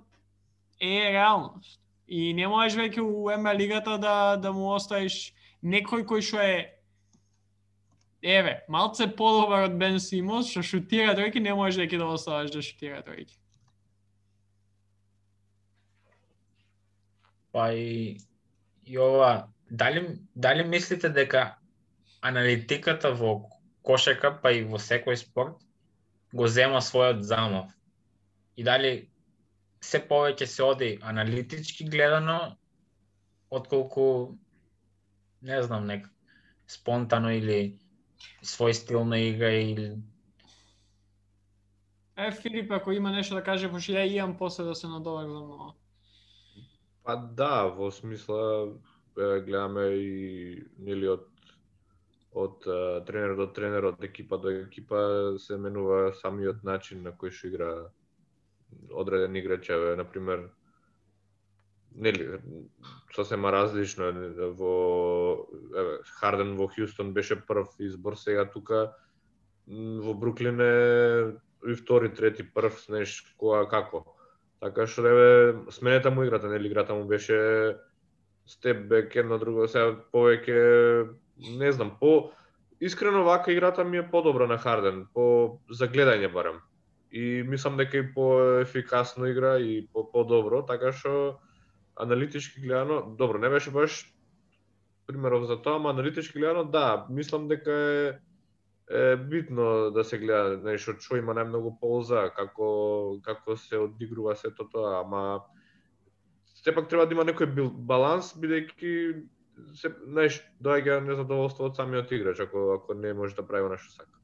е 0.80 1.12
реалност. 1.12 1.82
И 2.08 2.34
не 2.34 2.48
можеш 2.48 2.78
веќе 2.78 3.02
у 3.02 3.32
МЛ 3.42 3.58
лигата 3.58 3.98
да 3.98 4.38
да 4.38 4.54
му 4.54 4.74
оставиш 4.76 5.34
некој 5.64 6.06
кој 6.06 6.22
што 6.22 6.40
е 6.40 6.76
еве, 8.24 8.64
малце 8.72 9.08
подобар 9.12 9.68
од 9.68 9.78
Бен 9.80 10.00
Симонс, 10.00 10.50
што 10.52 10.64
шутира 10.64 11.14
тројки, 11.18 11.44
не 11.44 11.54
можеш 11.54 11.82
веќе 11.84 12.00
да 12.00 12.08
оставаш 12.16 12.52
да 12.54 12.62
шутира 12.64 13.02
тројки. 13.04 13.36
Па 17.54 17.68
и, 17.78 18.18
и 18.86 18.98
ова, 18.98 19.50
дали, 19.70 20.06
дали 20.36 20.64
мислите 20.64 21.10
дека 21.10 21.58
аналитиката 22.22 23.12
во 23.14 23.36
кошека, 23.84 24.32
па 24.42 24.56
и 24.56 24.64
во 24.64 24.80
секој 24.80 25.20
спорт, 25.20 25.60
го 26.34 26.48
зема 26.48 26.82
својот 26.82 27.22
замов. 27.22 27.70
И 28.56 28.64
дали 28.64 29.10
се 29.84 30.00
повеќе 30.00 30.48
се 30.48 30.64
оди 30.64 30.90
аналитички 31.04 31.86
гледано, 31.86 32.56
отколку, 33.50 34.38
не 35.42 35.62
знам, 35.64 35.86
нека 35.86 36.10
спонтано 36.68 37.30
или 37.30 37.78
свој 38.44 38.74
стил 38.74 39.06
на 39.06 39.20
игра 39.20 39.52
или 39.52 39.94
Е, 42.18 42.32
Филип, 42.32 42.72
ако 42.72 42.92
има 42.92 43.12
нешто 43.12 43.36
да 43.36 43.44
каже, 43.44 43.70
пошто 43.72 43.94
ја 43.98 44.06
имам 44.06 44.38
после 44.38 44.64
да 44.64 44.76
се 44.76 44.88
надоврзам 44.88 45.50
но... 45.50 45.74
Па 47.04 47.16
да, 47.18 47.66
во 47.74 47.90
смисла 47.92 48.70
гледаме 49.16 49.88
и 49.98 50.64
нели 50.78 51.08
од 51.08 51.26
од 52.34 52.66
тренер 53.06 53.36
до 53.38 53.48
тренер, 53.54 53.86
од 53.86 54.04
екипа 54.04 54.38
до 54.38 54.50
екипа 54.50 55.00
се 55.38 55.58
менува 55.58 56.14
самиот 56.22 56.64
начин 56.64 57.04
на 57.04 57.12
кој 57.14 57.30
што 57.30 57.50
игра 57.50 57.72
одреден 58.90 59.36
играч, 59.38 59.70
еве, 59.70 59.96
на 59.96 60.06
пример, 60.06 60.50
нели 61.96 62.40
сосема 63.16 63.52
различно 63.52 64.12
во 64.58 65.48
еве 65.78 65.98
Харден 66.20 66.56
во 66.58 66.68
Хјустон 66.68 67.14
беше 67.14 67.36
прв 67.36 67.76
избор, 67.80 68.16
сега 68.18 68.46
тука 68.46 68.94
во 69.68 70.14
Бруклин 70.14 70.62
е 70.62 71.34
и 71.68 71.76
втори, 71.76 72.14
трети, 72.14 72.44
прв, 72.44 72.74
знаеш 72.88 73.22
кога 73.38 73.64
како. 73.70 74.04
Така 74.60 74.88
што 74.88 75.08
еве 75.08 75.30
сменета 75.72 76.12
му 76.12 76.24
играта, 76.24 76.48
нели 76.48 76.68
играта 76.68 76.96
му 76.96 77.06
беше 77.08 77.78
степ 78.46 78.88
бек 78.88 79.16
едно 79.16 79.38
друго, 79.40 79.68
сега 79.68 79.96
повеќе 80.12 81.14
не 81.60 81.72
знам, 81.72 81.96
по 82.00 82.32
искрено 82.80 83.24
вака 83.24 83.52
играта 83.52 83.84
ми 83.84 83.98
е 83.98 84.10
подобра 84.12 84.48
на 84.48 84.58
Харден, 84.58 85.08
по 85.14 85.60
за 85.72 85.88
гледање 85.88 86.32
барем. 86.34 86.60
И 87.12 87.44
мислам 87.48 87.78
дека 87.78 87.98
и 87.98 88.14
по 88.14 88.42
ефикасно 88.60 89.26
игра 89.26 89.60
и 89.60 89.88
по 89.94 90.04
подобро, 90.12 90.66
така 90.66 90.92
што 90.92 91.40
аналитички 91.96 92.62
гледано, 92.62 93.16
добро, 93.18 93.38
не 93.38 93.50
беше 93.50 93.72
баш 93.72 94.14
примеров 95.08 95.46
за 95.46 95.62
тоа, 95.62 95.76
ама 95.76 95.90
аналитички 95.90 96.40
гледано, 96.40 96.64
да, 96.64 97.06
мислам 97.10 97.48
дека 97.48 97.72
е 97.72 98.20
е 98.90 99.16
битно 99.16 99.92
да 99.92 100.04
се 100.04 100.18
гледа 100.20 100.60
нешто 100.64 100.94
што 101.00 101.18
има 101.18 101.34
најмногу 101.34 101.78
полза, 101.80 102.28
како 102.36 103.20
како 103.24 103.56
се 103.58 103.80
одигрува 103.80 104.36
сето 104.36 104.68
тоа, 104.68 105.00
ама 105.02 105.22
сепак 106.60 106.90
треба 106.92 107.08
да 107.08 107.16
има 107.16 107.24
некој 107.24 107.48
баланс 107.88 108.34
бидејќи 108.36 108.92
се 109.80 109.94
знаеш 110.04 110.42
доаѓа 110.60 111.00
незадоволство 111.08 111.70
од 111.70 111.80
самиот 111.80 112.12
играч 112.12 112.44
ако 112.44 112.74
ако 112.76 112.94
не 112.94 113.14
може 113.14 113.36
да 113.40 113.48
прави 113.48 113.70
нешто 113.72 113.96
сака. 113.96 114.20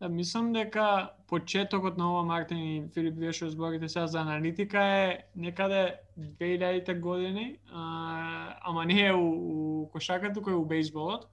Да, 0.00 0.08
мислам 0.08 0.52
дека 0.52 1.10
почетокот 1.26 1.96
на 1.98 2.12
ова 2.12 2.22
Мартин 2.22 2.58
и 2.58 2.88
Филип 2.94 3.16
вие 3.18 3.32
што 3.34 3.48
зборите 3.50 3.88
сега 3.88 4.06
за 4.06 4.20
аналитика 4.20 4.78
е 4.78 5.24
некаде 5.34 5.98
2000 6.18 7.00
години, 7.00 7.58
а, 7.72 8.54
ама 8.62 8.84
не 8.86 9.06
е 9.06 9.12
у, 9.12 9.82
у 9.82 9.88
кошаката, 9.90 10.34
туку 10.34 10.50
е 10.50 10.54
у 10.54 10.64
бейсболот. 10.64 11.26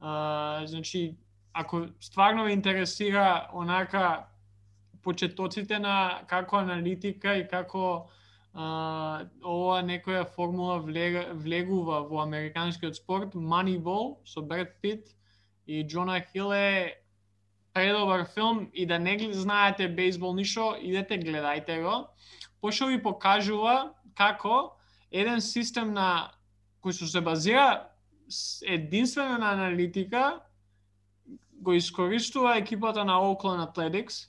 А, 0.00 0.66
значи, 0.66 1.18
ако 1.52 1.86
стварно 2.00 2.44
ве 2.44 2.52
интересира 2.52 3.48
онака 3.54 4.26
почетоците 5.02 5.78
на 5.78 6.22
како 6.26 6.56
аналитика 6.56 7.36
и 7.36 7.46
како 7.48 8.10
а, 8.54 9.22
ова 9.44 9.82
некоја 9.86 10.26
формула 10.34 10.80
влег, 10.82 11.30
влегува 11.32 12.02
во 12.10 12.24
американскиот 12.26 12.96
спорт, 12.96 13.34
Moneyball 13.34 14.18
со 14.26 14.42
Бред 14.42 14.80
Пит 14.82 15.14
и 15.66 15.86
Джона 15.86 16.20
Хил 16.20 16.52
е 16.52 16.99
предобар 17.80 18.26
филм 18.34 18.68
и 18.74 18.86
да 18.86 18.98
не 18.98 19.32
знаете 19.32 19.88
бейсбол 19.88 20.34
ништо, 20.34 20.76
идете 20.80 21.16
гледајте 21.16 21.80
го, 21.82 22.08
пошто 22.60 22.90
ви 22.92 23.00
покажува 23.02 23.94
како 24.14 24.76
еден 25.10 25.40
систем 25.40 25.94
на 25.96 26.28
кој 26.84 26.92
што 26.92 27.08
се 27.08 27.20
базира 27.24 27.88
единствено 28.62 29.38
на 29.40 29.52
аналитика 29.56 30.40
го 31.52 31.72
искористува 31.72 32.58
екипата 32.58 33.04
на 33.04 33.16
Oakland 33.16 33.64
Athletics 33.64 34.28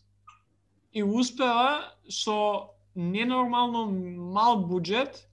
и 0.94 1.04
успева 1.04 1.92
со 2.08 2.72
ненормално 2.96 3.92
мал 4.32 4.64
буџет 4.64 5.28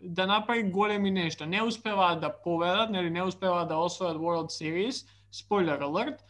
да 0.00 0.26
направи 0.26 0.62
големи 0.62 1.10
нешта. 1.10 1.46
Не 1.46 1.62
успеваат 1.62 2.20
да 2.20 2.28
победат, 2.28 2.90
нели 2.90 3.10
не 3.10 3.22
успеваат 3.22 3.68
да 3.68 3.80
освојат 3.80 4.20
World 4.20 4.52
Series, 4.52 5.06
спойлер 5.32 5.80
алерт, 5.80 6.20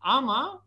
ама 0.00 0.60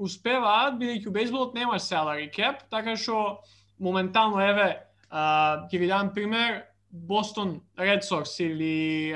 успеваат 0.00 0.78
бидејќи 0.80 1.08
у 1.08 1.14
бейсболот 1.14 1.54
нема 1.54 1.78
salary 1.82 2.30
cap, 2.32 2.64
така 2.72 2.96
што 2.96 3.40
моментално 3.78 4.40
еве 4.42 4.68
ќе 5.10 5.80
ви 5.80 5.88
дам 5.90 6.12
пример 6.14 6.64
Бостон 6.90 7.60
Ред 7.78 8.04
Сокс 8.04 8.40
или 8.40 9.14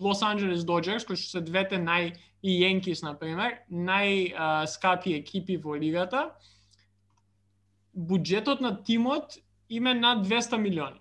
Лос 0.00 0.22
Анджелес 0.22 0.64
Доджерс, 0.64 1.04
кои 1.06 1.16
што 1.16 1.38
се 1.38 1.44
двете 1.46 1.78
нај 1.78 2.14
и 2.42 2.54
Јенкис, 2.62 3.02
например, 3.02 3.60
најскапи 3.70 5.16
екипи 5.18 5.58
во 5.62 5.74
лигата, 5.78 6.30
буџетот 7.94 8.62
на 8.62 8.76
тимот 8.82 9.38
им 9.68 9.86
е 9.86 9.94
над 9.94 10.26
200 10.26 10.56
милиони. 10.56 11.00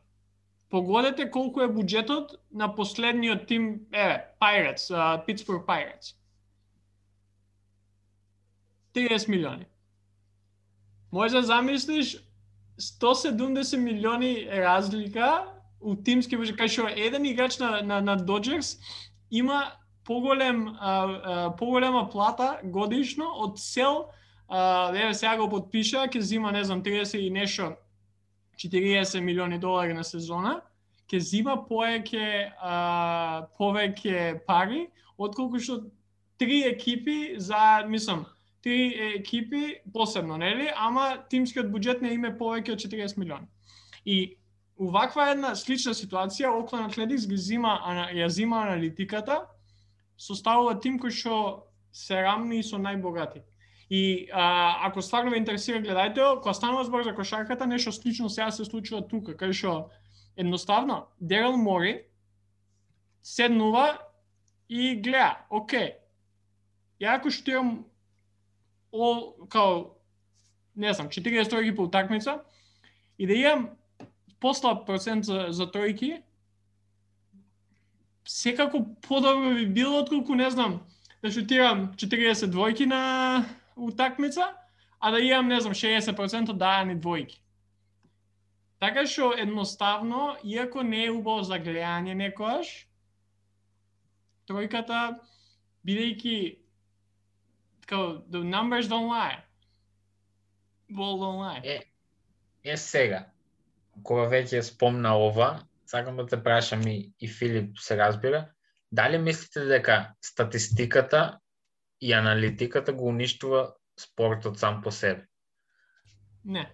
Погодете 0.70 1.30
колку 1.32 1.62
е 1.62 1.70
буџетот 1.72 2.36
на 2.52 2.68
последниот 2.76 3.46
тим, 3.48 3.88
еве, 3.94 4.26
Pirates, 4.42 4.90
uh, 4.92 5.24
Pittsburgh 5.26 5.64
Pirates. 5.66 6.17
30 8.98 9.30
милиони. 9.30 9.66
Може 11.12 11.36
да 11.36 11.42
замислиш 11.42 12.18
170 12.82 13.78
милиони 13.78 14.48
разлика 14.52 15.46
у 15.82 15.96
тимски 15.96 16.38
кај 16.38 16.68
што 16.68 16.90
еден 16.90 17.26
играч 17.26 17.60
на, 17.62 17.82
на, 17.82 18.02
на 18.02 18.18
Dodgers 18.18 18.78
има 19.32 19.72
поголем 20.06 20.68
а, 20.68 20.78
а, 20.82 21.56
поголема 21.56 22.10
плата 22.10 22.60
годишно 22.64 23.26
од 23.44 23.60
цел 23.60 24.10
а, 24.48 24.90
еве 24.96 25.14
сега 25.14 25.38
го 25.38 25.50
подпиша, 25.50 26.08
ќе 26.08 26.20
зима 26.20 26.52
не 26.52 26.64
знам 26.64 26.84
30 26.84 27.18
и 27.18 27.30
нешто 27.30 27.76
40 28.58 29.20
милиони 29.20 29.60
долари 29.60 29.94
на 29.94 30.04
сезона, 30.04 30.62
ќе 31.12 31.20
зима 31.20 31.58
повеќе 31.70 32.54
а, 32.58 33.48
повеќе 33.60 34.46
пари 34.48 34.88
отколку 35.18 35.60
што 35.60 35.82
три 36.38 36.64
екипи 36.70 37.36
за 37.38 37.84
мислам 37.88 38.26
три 38.68 39.16
екипи 39.16 39.80
посебно, 39.94 40.38
нели? 40.38 40.68
Ама 40.76 41.24
тимскиот 41.32 41.70
буџет 41.72 42.02
не 42.04 42.12
име 42.18 42.34
повеќе 42.36 42.74
од 42.76 42.82
40 42.84 43.16
милиони. 43.16 43.48
И 44.04 44.36
уваква 44.76 45.30
една 45.32 45.54
слична 45.56 45.94
ситуација, 45.96 46.52
Окланд 46.52 46.92
Атлетикс 46.92 47.30
ги 47.32 47.38
зима, 47.40 47.78
ја 48.12 48.28
зима 48.28 48.66
аналитиката, 48.66 49.46
составува 50.20 50.76
тим 50.84 51.00
кој 51.00 51.16
што 51.16 51.38
се 51.96 52.20
рамни 52.28 52.60
со 52.60 52.76
најбогати. 52.76 53.46
И 53.88 54.28
а, 54.34 54.84
ако 54.90 55.02
стварно 55.02 55.32
ве 55.32 55.40
интересира, 55.40 55.80
гледајте, 55.80 56.28
кога 56.44 56.54
станува 56.54 56.84
збор 56.84 57.08
за 57.08 57.16
кошарката, 57.16 57.68
нешто 57.68 57.96
слично 57.96 58.30
сега 58.30 58.52
се 58.52 58.68
случува 58.68 59.08
тука, 59.08 59.32
кај 59.32 59.56
што 59.56 59.90
едноставно 60.36 61.06
Дерел 61.22 61.56
Мори 61.56 62.02
седнува 63.24 63.96
и 64.68 64.98
гледа, 65.00 65.38
оке, 65.50 66.02
ја 67.00 67.16
ако 67.16 67.32
штирам 67.32 67.86
о, 68.92 69.34
као, 69.50 69.98
не 70.76 70.94
знам, 70.94 71.10
40 71.10 71.50
тројки 71.52 71.76
по 71.76 71.84
утакмица, 71.84 72.42
и 73.18 73.28
да 73.28 73.34
имам 73.34 73.70
послаб 74.40 74.86
процент 74.86 75.26
за, 75.26 75.48
за 75.50 75.66
тројки, 75.66 76.22
секако 78.28 78.86
подобро 79.02 79.56
би 79.56 79.66
било 79.66 80.00
отколку 80.00 80.36
не 80.36 80.50
знам 80.52 80.82
да 81.22 81.32
шутирам 81.32 81.94
40 81.96 82.52
двојки 82.52 82.86
на 82.86 83.46
утакмица, 83.76 84.54
а 85.00 85.12
да 85.12 85.20
имам 85.20 85.48
не 85.48 85.62
знам 85.62 85.74
60% 85.74 86.54
дајани 86.54 87.00
двојки. 87.00 87.40
Така 88.80 89.08
што 89.10 89.32
едноставно, 89.34 90.38
иако 90.44 90.84
не 90.84 91.06
е 91.06 91.12
убаво 91.12 91.42
за 91.44 91.58
гледање 91.58 92.14
некојаш, 92.14 92.70
тројката 94.46 95.18
бидејќи 95.88 96.38
као 97.88 98.22
the 98.32 98.42
numbers 98.44 98.88
don't 98.92 99.10
lie. 99.10 99.38
Ball 100.90 101.18
don't 101.24 101.40
lie. 101.44 101.62
Е, 101.64 101.84
е 102.64 102.78
сега, 102.78 103.26
кога 104.04 104.28
веќе 104.32 104.62
спомна 104.62 105.16
ова, 105.18 105.64
сакам 105.86 106.18
да 106.18 106.28
те 106.28 106.44
прашам 106.44 106.88
и, 106.88 107.14
и 107.20 107.28
Филип 107.28 107.80
се 107.80 107.98
разбира, 107.98 108.48
дали 108.92 109.18
мислите 109.18 109.66
дека 109.66 110.14
статистиката 110.22 111.40
и 112.02 112.14
аналитиката 112.14 112.94
го 112.94 113.08
уништува 113.08 113.74
спортот 114.00 114.60
сам 114.60 114.82
по 114.82 114.92
себе? 114.92 115.28
Не. 116.46 116.72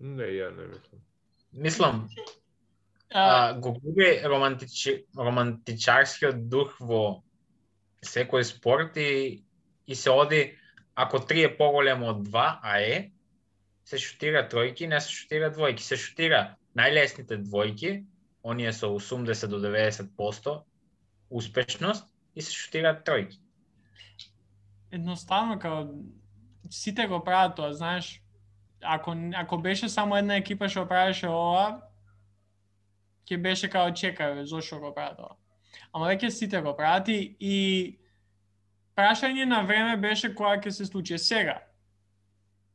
Не, 0.00 0.24
ја 0.24 0.50
не 0.56 0.66
мислам. 0.66 1.00
Мислам, 1.52 2.08
а, 3.14 3.54
го 3.54 3.72
губи 3.72 4.22
романтичи, 4.24 5.04
романтичарскиот 5.16 6.48
дух 6.48 6.78
во 6.80 7.22
секој 8.02 8.42
спорт 8.42 8.96
и, 8.96 9.44
и 9.92 9.94
се 9.94 10.10
оди, 10.10 10.56
ако 10.94 11.18
3 11.18 11.44
е 11.46 11.56
поголемо 11.56 12.08
од 12.12 12.24
2, 12.28 12.58
а 12.62 12.78
е, 12.80 13.10
се 13.84 13.98
шутира 13.98 14.46
тројки, 14.48 14.88
не 14.88 15.00
се 15.00 15.10
шутира 15.12 15.50
двојки. 15.52 15.84
Се 15.84 15.98
шутира 16.00 16.56
најлесните 16.78 17.40
двојки, 17.44 18.04
оние 18.42 18.72
со 18.72 18.88
80 18.88 19.52
до 19.52 19.60
90% 19.60 20.62
успешност 21.30 22.08
и 22.34 22.42
се 22.42 22.52
шутира 22.52 22.94
тројки. 23.04 23.38
Едноставно, 24.92 25.58
као 25.58 25.86
сите 26.70 27.06
го 27.06 27.20
прават 27.24 27.56
тоа, 27.56 27.72
знаеш, 27.72 28.22
ако, 28.80 29.16
ако 29.34 29.58
беше 29.58 29.88
само 29.88 30.16
една 30.16 30.36
екипа 30.36 30.68
што 30.68 30.88
правеше 30.88 31.28
ова, 31.28 31.82
ќе 33.28 33.40
беше 33.42 33.68
као 33.68 33.92
чекај, 33.92 34.44
зошто 34.44 34.80
го 34.80 34.94
прават 34.94 35.20
тоа. 35.20 35.36
Ама 35.92 36.08
веќе 36.08 36.28
сите 36.28 36.60
го 36.60 36.76
прават 36.76 37.08
и, 37.08 37.36
и 37.40 37.56
прашање 38.96 39.44
на 39.48 39.62
време 39.66 39.96
беше 39.96 40.34
која 40.34 40.60
ќе 40.62 40.70
се 40.70 40.86
случи 40.86 41.18
сега. 41.18 41.60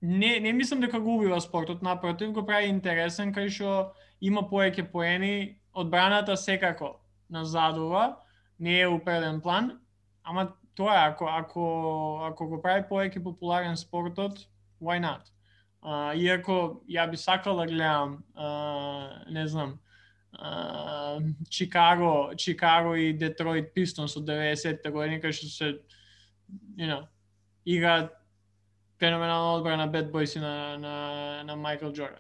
Не, 0.01 0.39
не 0.39 0.53
мислам 0.53 0.82
дека 0.82 0.99
го 0.99 1.15
убива 1.17 1.41
спортот, 1.41 1.82
напротив 1.82 2.32
го 2.32 2.45
прави 2.45 2.69
интересен 2.69 3.34
кај 3.34 3.49
што 3.49 3.93
има 4.21 4.43
поеќе 4.49 4.86
поени, 4.91 5.58
одбраната 5.73 6.38
секако 6.38 6.99
назадува, 7.30 8.17
не 8.60 8.80
е 8.82 8.88
упреден 8.88 9.41
план, 9.41 9.80
ама 10.23 10.53
тоа 10.75 10.93
е, 10.93 11.10
ако, 11.10 11.25
ако, 11.25 11.63
ако 12.30 12.47
го 12.47 12.62
прави 12.62 12.86
поеќе 12.89 13.23
популарен 13.23 13.77
спортот, 13.77 14.45
why 14.82 15.01
not? 15.01 15.34
Uh, 15.82 16.13
иако 16.17 16.82
ја 16.89 17.10
би 17.10 17.17
сакал 17.17 17.58
да 17.58 17.65
гледам, 17.65 18.23
uh, 18.36 19.32
не 19.32 19.47
знам, 19.47 19.80
uh, 20.34 21.21
Чикаго, 21.49 22.36
Чикаго 22.38 22.95
и 22.95 23.13
Детройт 23.13 23.73
Пистонс 23.73 24.17
од 24.17 24.25
90-те 24.30 24.91
години, 24.91 25.21
кај 25.21 25.32
што 25.32 25.49
се, 25.49 25.69
you 26.77 26.88
know, 26.88 27.07
играат 27.65 28.13
феноменална 28.99 29.57
одбрана 29.57 29.91
Bad 29.91 30.12
Boys 30.12 30.38
и 30.38 30.39
на, 30.39 30.77
на, 30.77 31.43
на 31.43 31.55
Майкл 31.55 31.91
Джордан. 31.91 32.19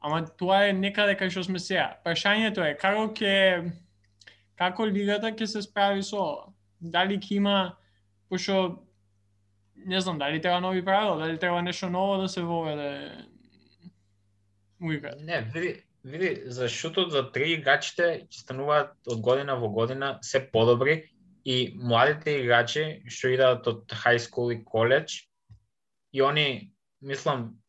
Ама 0.00 0.24
тоа 0.24 0.64
е 0.68 0.72
некаде 0.72 1.12
кај 1.12 1.28
што 1.28 1.44
сме 1.44 1.60
сега. 1.60 2.00
Прашањето 2.04 2.64
е 2.64 2.76
како 2.80 3.10
ќе 3.12 3.72
како 4.56 4.86
лигата 4.88 5.32
ќе 5.32 5.46
се 5.46 5.62
справи 5.62 6.02
со 6.02 6.16
ова? 6.16 6.46
Дали 6.80 7.18
ќе 7.20 7.36
има 7.36 7.76
пошто 8.30 8.80
не 9.76 10.00
знам 10.00 10.18
дали 10.18 10.40
треба 10.40 10.60
нови 10.60 10.84
правила, 10.84 11.18
дали 11.18 11.38
треба 11.38 11.62
нешто 11.62 11.90
ново 11.90 12.16
да 12.22 12.28
се 12.28 12.42
воведе 12.42 13.10
у 14.82 14.92
играта. 14.92 15.22
Не, 15.22 15.40
види, 15.40 15.82
види, 16.04 16.42
за 16.44 16.68
шутот 16.68 17.12
за 17.12 17.32
три 17.32 17.52
играчите 17.52 18.24
ќе 18.28 18.40
стануваат 18.44 18.96
од 19.06 19.20
година 19.20 19.56
во 19.60 19.68
година 19.68 20.18
се 20.22 20.40
подобри 20.52 21.10
и 21.44 21.72
младите 21.74 22.40
играчи 22.40 22.84
што 23.08 23.32
идат 23.34 23.66
од 23.66 23.96
high 24.04 24.20
school 24.20 24.52
и 24.52 24.60
коледж 24.64 25.24
и 26.12 26.20
они, 26.22 26.72
мислам, 27.00 27.60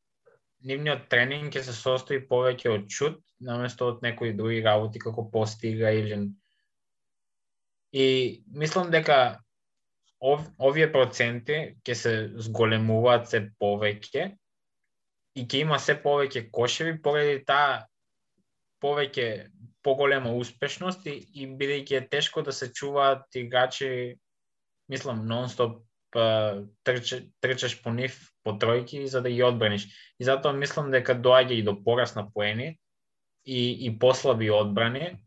нивниот 0.65 1.07
тренинг 1.09 1.53
ќе 1.53 1.63
се 1.65 1.73
состои 1.77 2.19
повеќе 2.25 2.71
од 2.73 2.87
чуд, 2.89 3.19
наместо 3.41 3.87
од 3.93 4.01
некои 4.05 4.33
други 4.37 4.61
работи 4.65 4.99
како 5.01 5.29
постига 5.31 5.91
или 5.93 6.17
и 7.91 8.43
мислам 8.47 8.91
дека 8.91 9.41
ов, 10.19 10.43
овие 10.59 10.87
проценти 10.91 11.57
ќе 11.83 11.95
се 11.97 12.13
зголемуваат 12.47 13.27
се 13.27 13.41
повеќе 13.59 14.27
и 15.35 15.45
ќе 15.45 15.63
има 15.65 15.79
се 15.79 15.97
повеќе 16.03 16.49
кошеви 16.51 16.97
поради 17.01 17.41
таа 17.47 17.87
повеќе 18.81 19.27
поголема 19.83 20.33
успешност 20.35 21.05
и, 21.05 21.15
и 21.33 21.47
бидејќи 21.47 21.97
е 21.97 22.07
тешко 22.09 22.41
да 22.41 22.51
се 22.51 22.71
чуваат 22.73 23.35
играчи 23.35 24.17
мислам 24.89 25.25
нонстоп 25.27 25.81
трчаш, 26.83 27.23
трчаш 27.41 27.81
по 27.83 27.93
нив 27.93 28.19
по 28.43 28.51
тројки 28.51 29.05
за 29.05 29.21
да 29.21 29.29
ги 29.29 29.43
одбраниш. 29.43 29.87
И 30.19 30.23
затоа 30.23 30.53
мислам 30.53 30.91
дека 30.91 31.15
доаѓа 31.15 31.51
и 31.59 31.63
до 31.63 31.75
порас 31.83 32.15
на 32.15 32.27
поени 32.31 32.79
и, 33.45 33.85
и 33.85 33.99
послаби 33.99 34.51
одбрани, 34.51 35.17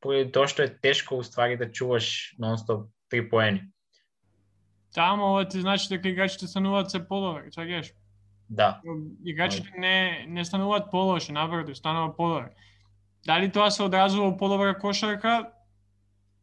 поради 0.00 0.32
тоа 0.32 0.48
што 0.48 0.66
е 0.66 0.72
тешко 0.72 1.18
уствари 1.20 1.56
да 1.56 1.70
чуваш 1.70 2.34
нонстоп 2.38 2.90
три 3.08 3.28
поени. 3.28 3.70
Таа, 4.94 5.14
ова 5.14 5.44
ти 5.48 5.60
значи 5.60 5.88
дека 5.88 6.08
играчите 6.08 6.46
стануваат 6.46 6.90
се 6.90 7.06
подобри, 7.08 7.50
чакаш? 7.52 7.92
Да. 8.48 8.80
Играчите 9.24 9.70
не 9.78 10.24
не 10.28 10.44
стануваат 10.44 10.90
полоши, 10.90 11.32
напротив, 11.32 11.76
стануваат 11.76 12.16
подобри. 12.16 12.50
Дали 13.24 13.52
тоа 13.52 13.70
се 13.70 13.82
одразува 13.82 14.30
во 14.30 14.36
подобра 14.36 14.74
кошарка? 14.78 15.50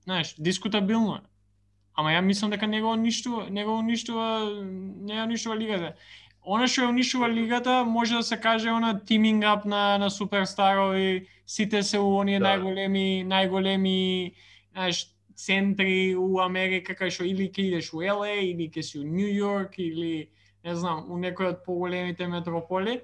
Знаеш, 0.04 0.36
дискутабилно 0.40 1.16
е. 1.16 1.22
Ама 1.94 2.10
ја 2.12 2.22
мислам 2.22 2.52
дека 2.52 2.68
не 2.68 2.82
го 2.82 2.92
уништува, 2.92 3.50
не 3.50 3.64
го 3.66 3.78
уништува, 3.78 4.50
не 4.66 5.14
ја 5.14 5.26
уништува 5.28 5.56
лигата. 5.56 5.94
Она 6.44 6.68
што 6.68 6.84
ја 6.84 6.90
уништува 6.90 7.30
лигата 7.30 7.84
може 7.88 8.16
да 8.16 8.24
се 8.24 8.38
каже 8.38 8.72
она 8.72 9.00
тиминг 9.00 9.46
ап 9.46 9.66
на 9.66 9.98
на 9.98 10.10
суперстарови, 10.10 11.28
сите 11.46 11.84
се 11.84 12.00
у 12.00 12.18
оние 12.18 12.40
да. 12.40 12.58
најголеми 12.58 13.24
најголеми 13.28 14.34
знаеш 14.74 15.14
центри 15.36 16.16
у 16.16 16.40
Америка 16.40 16.94
кај 16.94 17.10
што 17.10 17.24
или 17.24 17.50
ќе 17.50 17.68
идеш 17.70 17.94
у 17.94 18.02
LA 18.02 18.42
или 18.42 18.70
ќе 18.70 18.82
си 18.82 19.00
у 19.00 19.04
Нью 19.04 19.30
Йорк 19.34 19.80
или 19.80 20.30
не 20.64 20.76
знам, 20.76 21.12
у 21.12 21.20
некој 21.20 21.50
од 21.52 21.64
поголемите 21.66 22.28
метрополи, 22.28 23.02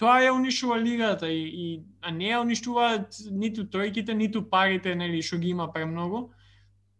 тоа 0.00 0.16
ја 0.24 0.32
уништува 0.32 0.78
лигата 0.80 1.28
и, 1.28 1.42
и 1.44 1.66
а 2.00 2.10
не 2.10 2.30
ја 2.32 2.40
уништуваат 2.40 3.20
ниту 3.30 3.66
тројките, 3.68 4.16
ниту 4.16 4.42
парите, 4.42 4.94
нели, 4.96 5.20
што 5.22 5.38
ги 5.38 5.52
има 5.52 5.68
премногу. 5.72 6.30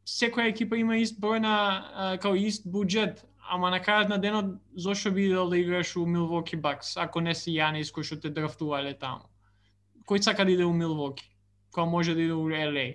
Секоја 0.04 0.52
екипа 0.52 0.76
има 0.76 1.00
ист 1.00 1.16
број 1.20 1.40
на 1.40 1.56
као 2.20 2.36
ист 2.36 2.68
буџет, 2.68 3.24
ама 3.50 3.70
на 3.72 3.80
крајот 3.80 4.12
на 4.12 4.18
денот 4.18 4.56
зошто 4.76 5.10
би 5.10 5.26
идел 5.30 5.48
да 5.48 5.58
играш 5.58 5.96
у 5.96 6.06
Милвоки 6.06 6.56
Бакс, 6.56 6.96
ако 6.96 7.20
не 7.20 7.34
си 7.34 7.56
Јанис 7.56 7.92
кој 7.94 8.04
што 8.04 8.20
те 8.20 8.30
драфтувале 8.30 8.94
таму? 8.94 9.30
Кој 10.06 10.22
сака 10.22 10.44
да 10.44 10.52
иде 10.52 10.64
у 10.64 10.72
Милвоки? 10.72 11.30
Кој 11.72 11.88
може 11.88 12.14
да 12.14 12.22
иде 12.22 12.36
у 12.36 12.48
ЛА? 12.48 12.90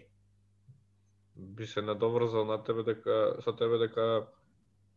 би 1.36 1.68
се 1.68 1.82
надоврзал 1.82 2.46
на 2.46 2.64
тебе 2.64 2.84
дека 2.84 3.36
со 3.44 3.54
тебе 3.54 3.78
дека 3.78 4.28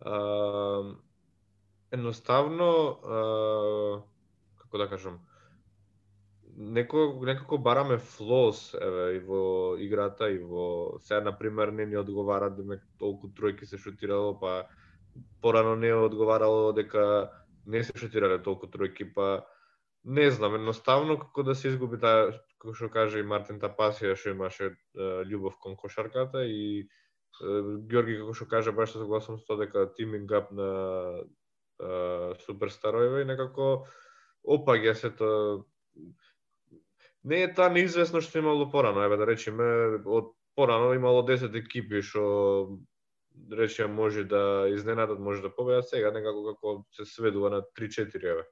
а, 0.00 0.94
едноставно 1.90 2.98
а, 3.02 4.02
како 4.68 4.84
да 4.84 4.88
кажам 4.92 5.18
некој 6.58 7.12
некако 7.26 7.58
бараме 7.62 7.98
флос 8.02 8.74
еве 8.74 9.04
и 9.16 9.20
во 9.22 9.42
играта 9.78 10.30
и 10.30 10.38
во 10.38 10.98
сега 11.02 11.20
на 11.20 11.32
пример 11.38 11.70
не 11.72 11.86
ни 11.86 11.96
одговара 11.96 12.50
дека 12.50 12.80
толку 12.98 13.28
тројки 13.28 13.64
се 13.64 13.78
шутирало 13.78 14.34
па 14.40 14.66
порано 15.42 15.76
не 15.76 15.92
одговарало 15.94 16.72
дека 16.72 17.30
не 17.66 17.84
се 17.84 17.94
шутирале 17.94 18.42
толку 18.42 18.66
тројки 18.66 19.06
па 19.14 19.46
не 20.04 20.30
знам 20.30 20.54
едноставно 20.54 21.18
како 21.18 21.42
да 21.42 21.54
се 21.54 21.68
изгуби 21.68 22.00
таа 22.02 22.32
како 22.58 22.74
што 22.74 22.90
каже 22.90 23.20
и 23.20 23.28
Мартин 23.28 23.60
Тапасија 23.62 24.16
што 24.18 24.34
имаше 24.34 24.74
љубов 25.30 25.58
кон 25.62 25.76
кошарката 25.76 26.42
и 26.42 26.88
Георги 27.38 28.18
како 28.18 28.34
што 28.34 28.50
каже 28.50 28.72
баш 28.74 28.96
согласувам 28.98 29.38
со 29.38 29.46
тоа 29.46 29.62
дека 29.62 29.86
тиминг 29.94 30.32
ап 30.32 30.50
на 30.50 30.70
суперстарови 32.46 33.22
и 33.22 33.24
некако 33.30 33.86
опаѓа 34.48 34.94
се 34.96 35.10
тоа 35.12 35.64
не 37.24 37.42
е 37.42 37.54
таа 37.54 37.68
неизвестно 37.72 38.20
што 38.24 38.40
имало 38.40 38.70
порано, 38.70 39.02
еве 39.04 39.16
да 39.20 39.26
речеме 39.26 39.64
од 40.04 40.32
порано 40.56 40.94
имало 40.94 41.22
10 41.26 41.56
екипи 41.58 42.02
што 42.02 42.78
речеме 43.52 43.94
може 43.94 44.24
да 44.24 44.68
изненадат, 44.68 45.20
може 45.20 45.42
да 45.42 45.54
победат, 45.54 45.88
сега 45.88 46.10
некако 46.10 46.54
како 46.54 46.86
се 46.92 47.04
сведува 47.04 47.50
на 47.50 47.62
3-4 47.78 48.24
еве. 48.24 48.46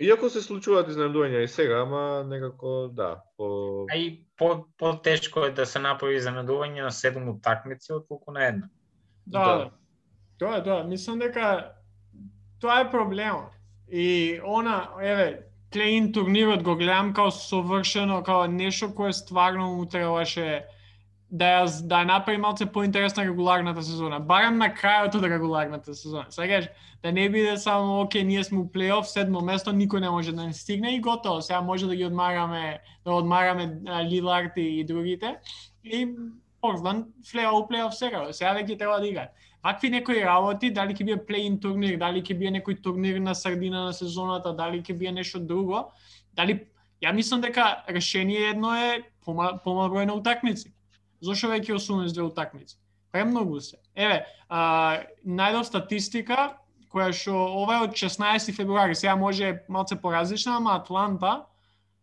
Иако 0.00 0.30
се 0.30 0.40
случуваат 0.42 0.88
изненадувања 0.90 1.42
и 1.42 1.48
сега, 1.50 1.82
ама 1.82 2.24
некако 2.24 2.88
да, 2.94 3.22
по 3.36 3.86
А 3.90 3.96
и 3.98 4.26
по 4.36 4.66
потешко 4.78 5.44
е 5.44 5.50
да 5.50 5.66
се 5.66 5.82
направи 5.82 6.18
изненадување 6.18 6.86
на 6.86 6.92
седум 6.94 7.28
утакмици 7.28 7.92
отколку 7.92 8.32
на 8.32 8.46
една. 8.46 8.68
Да, 9.26 9.44
да. 9.44 9.70
Тоа 10.38 10.56
е 10.58 10.62
тоа. 10.62 10.84
Мислам 10.84 11.18
дека 11.18 11.74
тоа 12.60 12.80
е 12.80 12.90
проблемот. 12.90 13.57
И 13.90 14.40
она, 14.44 14.90
еве, 15.02 15.48
Клейн 15.72 16.12
турнирот 16.12 16.62
го 16.62 16.76
гледам 16.76 17.12
као 17.12 17.30
совршено, 17.30 18.22
као 18.22 18.46
нешто 18.46 18.94
кое 18.94 19.12
стварно 19.12 19.74
му 19.76 19.86
требаше 19.86 20.64
да 21.30 21.44
ја 21.44 21.64
да 21.84 22.00
ја 22.00 22.06
направи 22.08 22.40
малце 22.40 22.66
поинтересна 22.72 23.24
регуларната 23.24 23.82
сезона. 23.82 24.20
Барем 24.20 24.56
на 24.58 24.70
крајот 24.72 25.14
од 25.14 25.24
регуларната 25.28 25.94
сезона. 25.94 26.26
Сега 26.30 26.62
да 27.02 27.12
не 27.12 27.28
биде 27.28 27.56
само 27.56 28.00
оке 28.00 28.24
ние 28.24 28.44
сме 28.44 28.58
у 28.58 28.72
плейоф, 28.72 29.08
седмо 29.08 29.40
место, 29.40 29.70
никој 29.70 30.00
не 30.00 30.10
може 30.10 30.32
да 30.32 30.46
не 30.46 30.52
стигне 30.52 30.94
и 30.96 31.00
готово. 31.00 31.42
Сега 31.42 31.60
може 31.60 31.86
да 31.86 31.96
ги 31.96 32.04
одмараме, 32.04 32.80
да 33.04 33.12
одмараме 33.12 33.76
Лилард 34.08 34.52
и 34.56 34.84
другите 34.84 35.36
и 35.84 36.08
Портланд 36.60 37.06
флеа 37.30 37.52
у 37.52 37.68
плейоф 37.68 37.94
сега. 37.94 38.24
Сега 38.32 38.56
веќе 38.56 38.78
треба 38.78 39.00
да 39.00 39.06
играат. 39.06 39.30
Вакви 39.64 39.90
некои 39.90 40.22
работи, 40.24 40.70
дали 40.70 40.94
ќе 40.94 41.04
биде 41.04 41.26
плейн 41.26 41.58
турнир, 41.60 41.98
дали 41.98 42.22
ќе 42.22 42.38
бие 42.38 42.50
некој 42.54 42.80
турнир 42.82 43.18
на 43.20 43.34
средина 43.34 43.84
на 43.88 43.92
сезоната, 43.92 44.52
дали 44.52 44.82
ќе 44.82 44.96
бие 44.98 45.12
нешто 45.12 45.40
друго, 45.40 45.88
дали 46.34 46.60
ја 47.02 47.12
мислам 47.12 47.40
дека 47.40 47.84
решение 47.88 48.50
едно 48.50 48.74
е 48.74 49.02
помал 49.24 49.90
број 49.90 50.06
на 50.06 50.14
утакмици 50.14 50.72
Зошто 51.20 51.50
веќе 51.50 51.74
82 51.74 52.22
утакмици? 52.30 52.76
Премногу 53.10 53.60
се. 53.60 53.78
Еве, 53.96 54.24
а, 54.48 55.02
најдов 55.26 55.66
статистика 55.66 56.54
која 56.92 57.12
што 57.12 57.34
ова 57.34 57.78
е 57.78 57.86
од 57.88 57.96
16 57.98 58.54
февруари, 58.54 58.94
сега 58.94 59.16
може 59.16 59.58
малце 59.68 59.96
поразлична, 60.00 60.56
ама 60.56 60.76
Атланта 60.78 61.44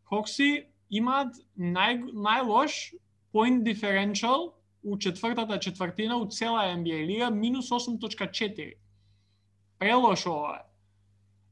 Хокси 0.10 0.68
имаат 0.90 1.38
нај, 1.58 2.12
најлош 2.14 2.94
point 3.34 3.64
differential 3.66 4.52
у 4.86 4.98
четвртата 4.98 5.60
четвртина 5.60 6.18
у 6.18 6.28
цела 6.28 6.64
NBA 6.78 7.06
лига 7.06 7.30
минус 7.30 7.70
8.4. 7.70 8.74
Прелошо 9.80 10.32
ова 10.32 10.56
е 10.56 10.76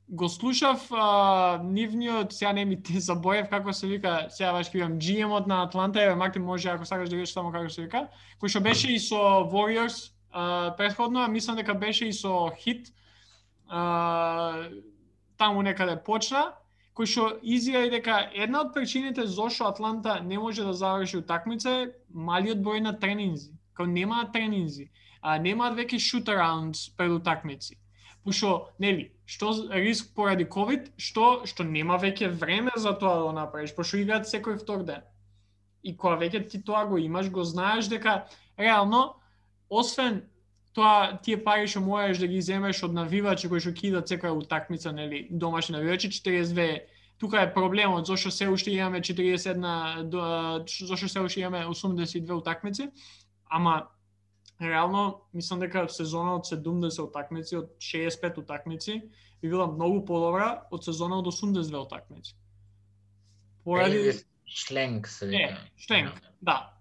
го 0.10 0.30
слушав 0.30 0.92
а, 0.92 1.60
нивниот, 1.64 2.34
сега 2.34 2.54
не 2.54 2.66
ми 2.66 2.84
те 2.84 3.00
забоев 3.00 3.50
како 3.50 3.74
се 3.74 3.88
вика, 3.88 4.28
сега 4.30 4.52
баш 4.52 4.70
имам 4.74 5.00
GM-от 5.00 5.48
на 5.48 5.64
Атланта, 5.64 6.04
еве 6.04 6.16
Марти 6.16 6.40
може 6.40 6.70
ако 6.70 6.86
сакаш 6.86 7.10
да 7.10 7.16
видиш 7.16 7.34
само 7.34 7.52
како 7.52 7.70
се 7.70 7.82
вика, 7.82 8.08
кој 8.42 8.52
што 8.52 8.62
беше 8.62 8.92
и 8.94 9.00
со 9.00 9.48
Warriors 9.50 10.14
а, 10.32 10.76
предходно, 10.78 11.24
а 11.24 11.28
мислам 11.28 11.58
дека 11.58 11.74
беше 11.74 12.06
и 12.06 12.14
со 12.14 12.52
Hit, 12.54 12.94
а, 13.68 14.70
таму 15.38 15.62
некаде 15.62 15.98
почна, 16.04 16.54
кој 16.94 17.10
што 17.10 17.28
изјави 17.42 17.90
дека 17.94 18.18
една 18.46 18.62
од 18.66 18.74
причините 18.74 19.26
зошто 19.28 19.66
Атланта 19.68 20.20
не 20.22 20.38
може 20.40 20.64
да 20.64 20.74
заврши 20.74 21.18
утакмица 21.18 21.72
е 21.84 21.88
малиот 22.10 22.62
број 22.66 22.84
на 22.86 22.94
тренинзи. 23.00 23.54
Као 23.74 23.90
немаат 23.90 24.34
тренинзи, 24.34 24.90
а 25.22 25.40
немаат 25.42 25.78
веќе 25.80 25.98
shoot 25.98 26.30
arounds 26.30 26.92
пред 26.98 27.12
утакмици. 27.12 27.80
Пошто, 28.24 28.70
нели, 28.80 29.10
што 29.26 29.52
риск 29.74 30.14
поради 30.16 30.46
ковид, 30.46 30.92
што 30.98 31.42
што 31.50 31.66
нема 31.66 31.98
веќе 32.00 32.30
време 32.30 32.72
за 32.78 32.94
тоа 32.94 33.18
да 33.18 33.24
го 33.26 33.32
направиш, 33.40 33.74
пошто 33.76 33.98
играат 33.98 34.30
секој 34.30 34.60
втор 34.62 34.86
ден. 34.88 35.02
И 35.84 35.96
кога 35.98 36.20
веќе 36.22 36.46
ти 36.50 36.62
тоа 36.62 36.86
го 36.86 36.98
имаш, 36.98 37.30
го 37.30 37.44
знаеш 37.44 37.90
дека 37.92 38.28
реално 38.60 39.16
освен 39.70 40.22
тоа 40.74 41.18
тие 41.22 41.38
пари 41.38 41.68
што 41.68 41.82
можеш 41.82 42.18
да 42.24 42.28
ги 42.28 42.42
земеш 42.42 42.84
од 42.84 42.94
навивачи 42.94 43.50
кои 43.50 43.62
што 43.62 43.74
кидат 43.74 44.10
секоја 44.10 44.34
утакмица, 44.34 44.92
нели, 44.92 45.28
домашни 45.30 45.78
навивачи 45.78 46.10
42 46.10 46.82
тука 47.18 47.42
е 47.42 47.54
проблемот 47.54 48.06
зошто 48.06 48.32
се 48.32 48.50
уште 48.50 48.72
имаме 48.72 49.02
41 49.02 50.86
зошто 50.86 51.08
се 51.10 51.20
уште 51.20 51.40
имаме 51.42 51.66
82 51.66 52.32
утакмици, 52.34 52.90
ама 53.50 53.88
реално 54.62 55.22
мислам 55.34 55.60
дека 55.60 55.90
сезона 55.90 56.36
од 56.36 56.46
70 56.46 57.02
утакмици, 57.02 57.58
од 57.58 57.70
65 57.80 58.38
утакмици, 58.40 59.02
би 59.42 59.50
била 59.50 59.68
многу 59.68 60.06
подобра 60.06 60.64
од 60.72 60.84
сезона 60.84 61.20
од 61.20 61.28
82 61.28 61.86
утакмици. 61.86 62.36
Поради 63.64 64.14
шленг 64.48 65.08
се 65.08 65.28
вика. 65.28 65.44
Е, 65.44 65.72
шленг, 65.78 66.22
да. 66.42 66.73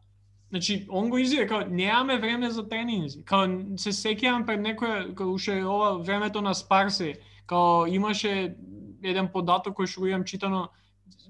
Значи, 0.52 0.86
он 0.90 1.08
го 1.08 1.16
изјави 1.16 1.48
као 1.48 1.64
немаме 1.64 2.18
време 2.20 2.50
за 2.50 2.66
тренинзи. 2.68 3.22
Као 3.24 3.78
се 3.80 3.88
сеќавам 3.96 4.44
пред 4.44 4.60
некој 4.60 5.14
као 5.16 5.32
уште 5.32 5.54
ова 5.64 5.94
времето 5.96 6.42
на 6.44 6.52
Спарси, 6.52 7.14
као 7.48 7.86
имаше 7.88 8.52
еден 9.00 9.30
податок 9.32 9.78
кој 9.78 9.88
што 9.88 10.02
го 10.02 10.10
имам 10.10 10.26
читано 10.28 10.66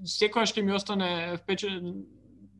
секоја 0.03 0.43
ќе 0.43 0.63
ми 0.67 0.75
остане 0.75 1.07
впечатлен 1.39 2.03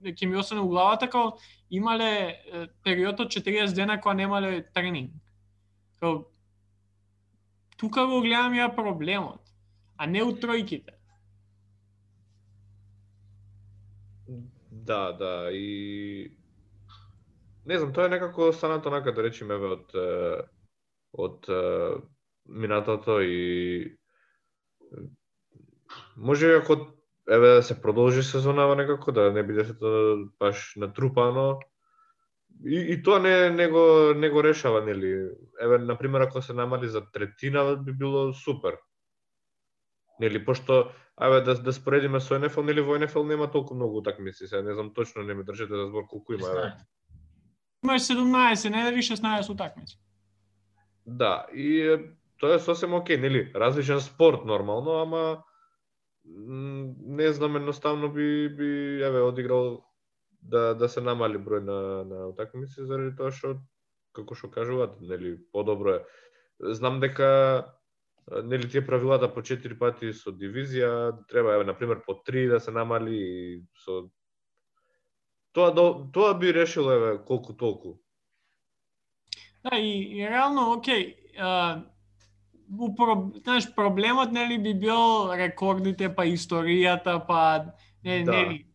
ќе 0.07 0.29
ми 0.29 0.39
остане 0.39 0.63
у 0.63 0.69
главата 0.71 1.09
као 1.11 1.33
имале 1.69 2.39
период 2.87 3.19
од 3.19 3.35
40 3.35 3.75
дена 3.75 3.99
кога 3.99 4.13
немале 4.15 4.63
тренинг. 4.73 5.11
Као, 5.99 6.21
тука 7.75 8.05
го 8.07 8.21
гледам 8.21 8.55
ја 8.55 8.69
проблемот, 8.71 9.43
а 9.97 10.07
не 10.07 10.23
у 10.23 10.31
тројките. 10.31 10.95
Да, 14.71 15.11
да, 15.11 15.51
и 15.51 16.31
не 17.65 17.77
знам, 17.77 17.93
тоа 17.93 18.05
е 18.05 18.09
некако 18.09 18.49
останато 18.49 18.89
онака 18.89 19.13
да 19.13 19.23
речеме 19.23 19.55
од 19.55 19.93
од 21.13 21.47
минатото 22.45 23.21
и 23.21 23.97
може 26.17 26.55
ако 26.55 26.93
еве 27.29 27.47
да 27.47 27.63
се 27.63 27.81
продолжи 27.81 28.23
сезонава 28.23 28.75
некако, 28.75 29.11
да 29.11 29.31
не 29.31 29.43
биде 29.43 29.65
се 29.65 29.77
тоа 29.77 30.25
баш 30.39 30.73
натрупано. 30.75 31.59
И, 32.65 32.93
и 32.93 33.03
тоа 33.03 33.19
не, 33.19 33.49
не, 33.49 33.67
го, 33.67 34.13
не 34.15 34.29
го 34.29 34.43
решава, 34.43 34.81
нели? 34.85 35.29
Еве, 35.61 35.77
например, 35.77 36.21
ако 36.21 36.41
се 36.41 36.53
намали 36.53 36.87
за 36.87 37.11
третина, 37.11 37.75
би 37.75 37.91
било 37.91 38.33
супер. 38.33 38.77
Нели, 40.19 40.45
пошто, 40.45 40.91
еве, 41.21 41.41
да, 41.41 41.55
да 41.55 41.73
споредиме 41.73 42.19
со 42.19 42.39
НФЛ, 42.39 42.61
нели, 42.61 42.81
во 42.81 42.99
НФЛ 42.99 43.23
нема 43.23 43.51
толку 43.51 43.75
многу 43.75 44.03
такмици, 44.03 44.47
сега 44.47 44.61
не 44.61 44.73
знам 44.73 44.93
точно, 44.93 45.23
не 45.23 45.33
ме 45.33 45.43
држите 45.43 45.75
за 45.75 45.87
збор 45.87 46.07
колку 46.07 46.33
има, 46.33 46.47
еве. 46.47 46.73
Имаш 47.83 48.01
17, 48.01 48.69
не 48.69 48.83
дали 48.83 48.97
16 48.97 49.49
утакмици. 49.49 49.99
Да, 51.05 51.47
и 51.53 51.97
тоа 52.39 52.55
е 52.55 52.59
сосем 52.59 52.93
окей, 52.93 53.17
нели, 53.17 53.51
различен 53.55 53.99
спорт 54.01 54.45
нормално, 54.45 54.91
ама 54.91 55.43
не 56.25 57.33
знам, 57.33 57.55
едноставно 57.55 58.09
би, 58.09 58.49
би 58.49 59.01
еве, 59.03 59.21
одиграл 59.21 59.83
да, 60.41 60.73
да 60.75 60.89
се 60.89 61.01
намали 61.01 61.39
број 61.39 61.63
на, 61.63 61.79
на 62.07 62.27
утакмици 62.31 62.87
заради 62.87 63.15
тоа 63.15 63.31
што, 63.35 63.57
како 64.15 64.35
што 64.35 64.51
кажуваат, 64.51 64.99
нели, 65.01 65.37
подобро 65.51 65.99
е. 65.99 66.01
Знам 66.59 66.99
дека 67.03 67.67
нели 68.43 68.69
тие 68.69 68.85
правилата 68.85 69.27
по 69.27 69.43
4 69.43 69.77
пати 69.79 70.13
со 70.15 70.31
дивизија, 70.31 71.11
треба 71.27 71.55
еве 71.55 71.67
на 71.67 71.75
пример 71.75 72.03
по 72.05 72.15
3 72.15 72.49
да 72.55 72.59
се 72.59 72.71
намали 72.71 73.15
и 73.15 73.63
со 73.85 74.07
тоа 75.53 75.73
тоа 76.13 76.33
би 76.33 76.53
решило 76.53 76.91
еве 76.91 77.17
колку 77.25 77.53
толку. 77.53 77.97
Да, 79.63 79.77
и, 79.77 80.19
и 80.19 80.29
реално, 80.29 80.73
окей, 80.73 81.15
а, 81.39 81.81
знаеш, 83.43 83.75
проблемот 83.75 84.31
нели 84.31 84.57
би 84.57 84.73
бил 84.73 85.31
рекордите, 85.31 86.09
па 86.15 86.25
историјата, 86.25 87.21
па 87.27 87.65
не, 88.03 88.23
да. 88.23 88.31
нели 88.31 88.65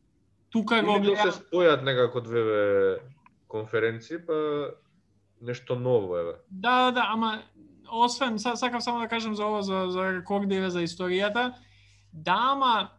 тука 0.51 0.83
го 0.83 1.01
гледам... 1.01 1.27
да 1.27 1.33
се 1.33 1.41
спојат 1.41 1.85
некако 1.85 2.21
две 2.21 2.99
конференции, 3.49 4.19
па 4.27 4.71
нешто 5.41 5.77
ново 5.77 6.17
еве. 6.17 6.35
Да, 6.51 6.85
да, 6.85 6.91
да, 6.91 7.07
ама 7.09 7.43
освен 7.93 8.39
сакав 8.39 8.83
само 8.83 9.01
да 9.01 9.09
кажам 9.09 9.35
за 9.35 9.45
ова 9.45 9.63
за 9.63 9.87
за 9.89 10.13
рекордиве 10.13 10.71
за 10.71 10.83
историјата, 10.83 11.55
да, 12.13 12.37
ама 12.53 12.91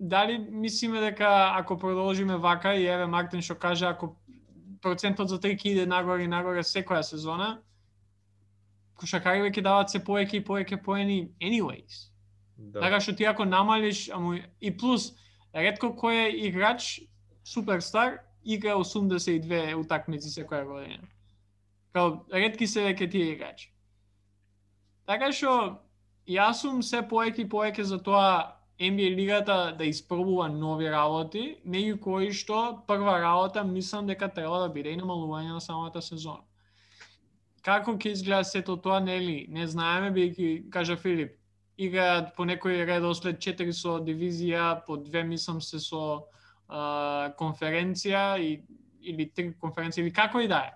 дали 0.00 0.38
мислиме 0.38 1.00
дека 1.00 1.52
ако 1.56 1.78
продолжиме 1.78 2.36
вака 2.36 2.74
и 2.74 2.86
еве 2.86 3.06
Мартин 3.06 3.42
што 3.42 3.54
каже 3.54 3.86
ако 3.86 4.16
процентот 4.82 5.28
за 5.28 5.40
трики 5.40 5.68
иде 5.68 5.86
нагоре 5.86 6.24
и 6.24 6.28
нагоре 6.28 6.64
секоја 6.64 7.02
сезона, 7.02 7.60
кошакари 8.96 9.44
веќе 9.44 9.60
даваат 9.62 9.92
се 9.92 10.00
поеќе 10.00 10.40
и 10.40 10.44
поеќе 10.44 10.82
поени 10.82 11.32
anyways. 11.40 12.08
Да. 12.56 12.80
Така 12.80 13.00
што 13.00 13.12
ти 13.16 13.24
ако 13.24 13.44
намалиш, 13.44 14.08
ама 14.08 14.40
и 14.60 14.72
плюс, 14.76 15.12
ретко 15.52 15.92
кој 15.92 16.28
е 16.28 16.46
играч 16.48 17.02
суперстар 17.44 18.20
игра 18.44 18.76
82 18.80 19.74
утакмици 19.76 20.32
секоја 20.32 20.64
година. 20.64 21.08
Као 21.92 22.24
ретки 22.32 22.66
се 22.66 22.88
веќе 22.88 23.10
тие 23.10 23.34
играчи. 23.34 23.68
Така 25.04 25.28
што 25.32 25.84
јас 26.24 26.64
сум 26.64 26.80
се 26.82 27.04
поеќе 27.04 27.44
и 27.44 27.48
поеќе 27.48 27.82
за 27.82 27.98
тоа 28.00 28.59
NBA 28.80 29.14
лигата 29.16 29.74
да 29.78 29.84
испробува 29.84 30.48
нови 30.48 30.90
работи, 30.90 31.58
меѓу 31.66 31.98
кои 32.00 32.30
што 32.32 32.80
прва 32.86 33.20
работа 33.20 33.64
мислам 33.64 34.06
дека 34.06 34.28
треба 34.32 34.62
да 34.64 34.68
биде 34.68 34.94
и 34.94 35.00
намалување 35.00 35.52
на 35.52 35.60
самата 35.60 36.00
сезона 36.02 36.44
како 37.62 37.94
ќе 38.00 38.14
изгледа 38.14 38.44
сето 38.44 38.76
тоа, 38.80 39.00
нели, 39.04 39.44
не 39.52 39.66
знаеме, 39.68 40.10
бидејќи, 40.14 40.70
кажа 40.72 40.96
Филип, 40.96 41.36
играат 41.80 42.34
по 42.36 42.46
некој 42.48 42.84
редослед 42.88 43.40
4 43.40 43.72
со 43.76 43.98
дивизија, 44.04 44.82
по 44.86 44.96
две 45.00 45.22
мислам 45.24 45.60
се 45.64 45.80
со 45.80 46.02
а, 46.68 47.32
конференција 47.38 48.40
и, 48.40 48.60
или 49.02 49.28
три 49.28 49.52
конференција, 49.60 50.04
или 50.04 50.12
како 50.12 50.40
и 50.40 50.48
да 50.48 50.64
е. 50.68 50.74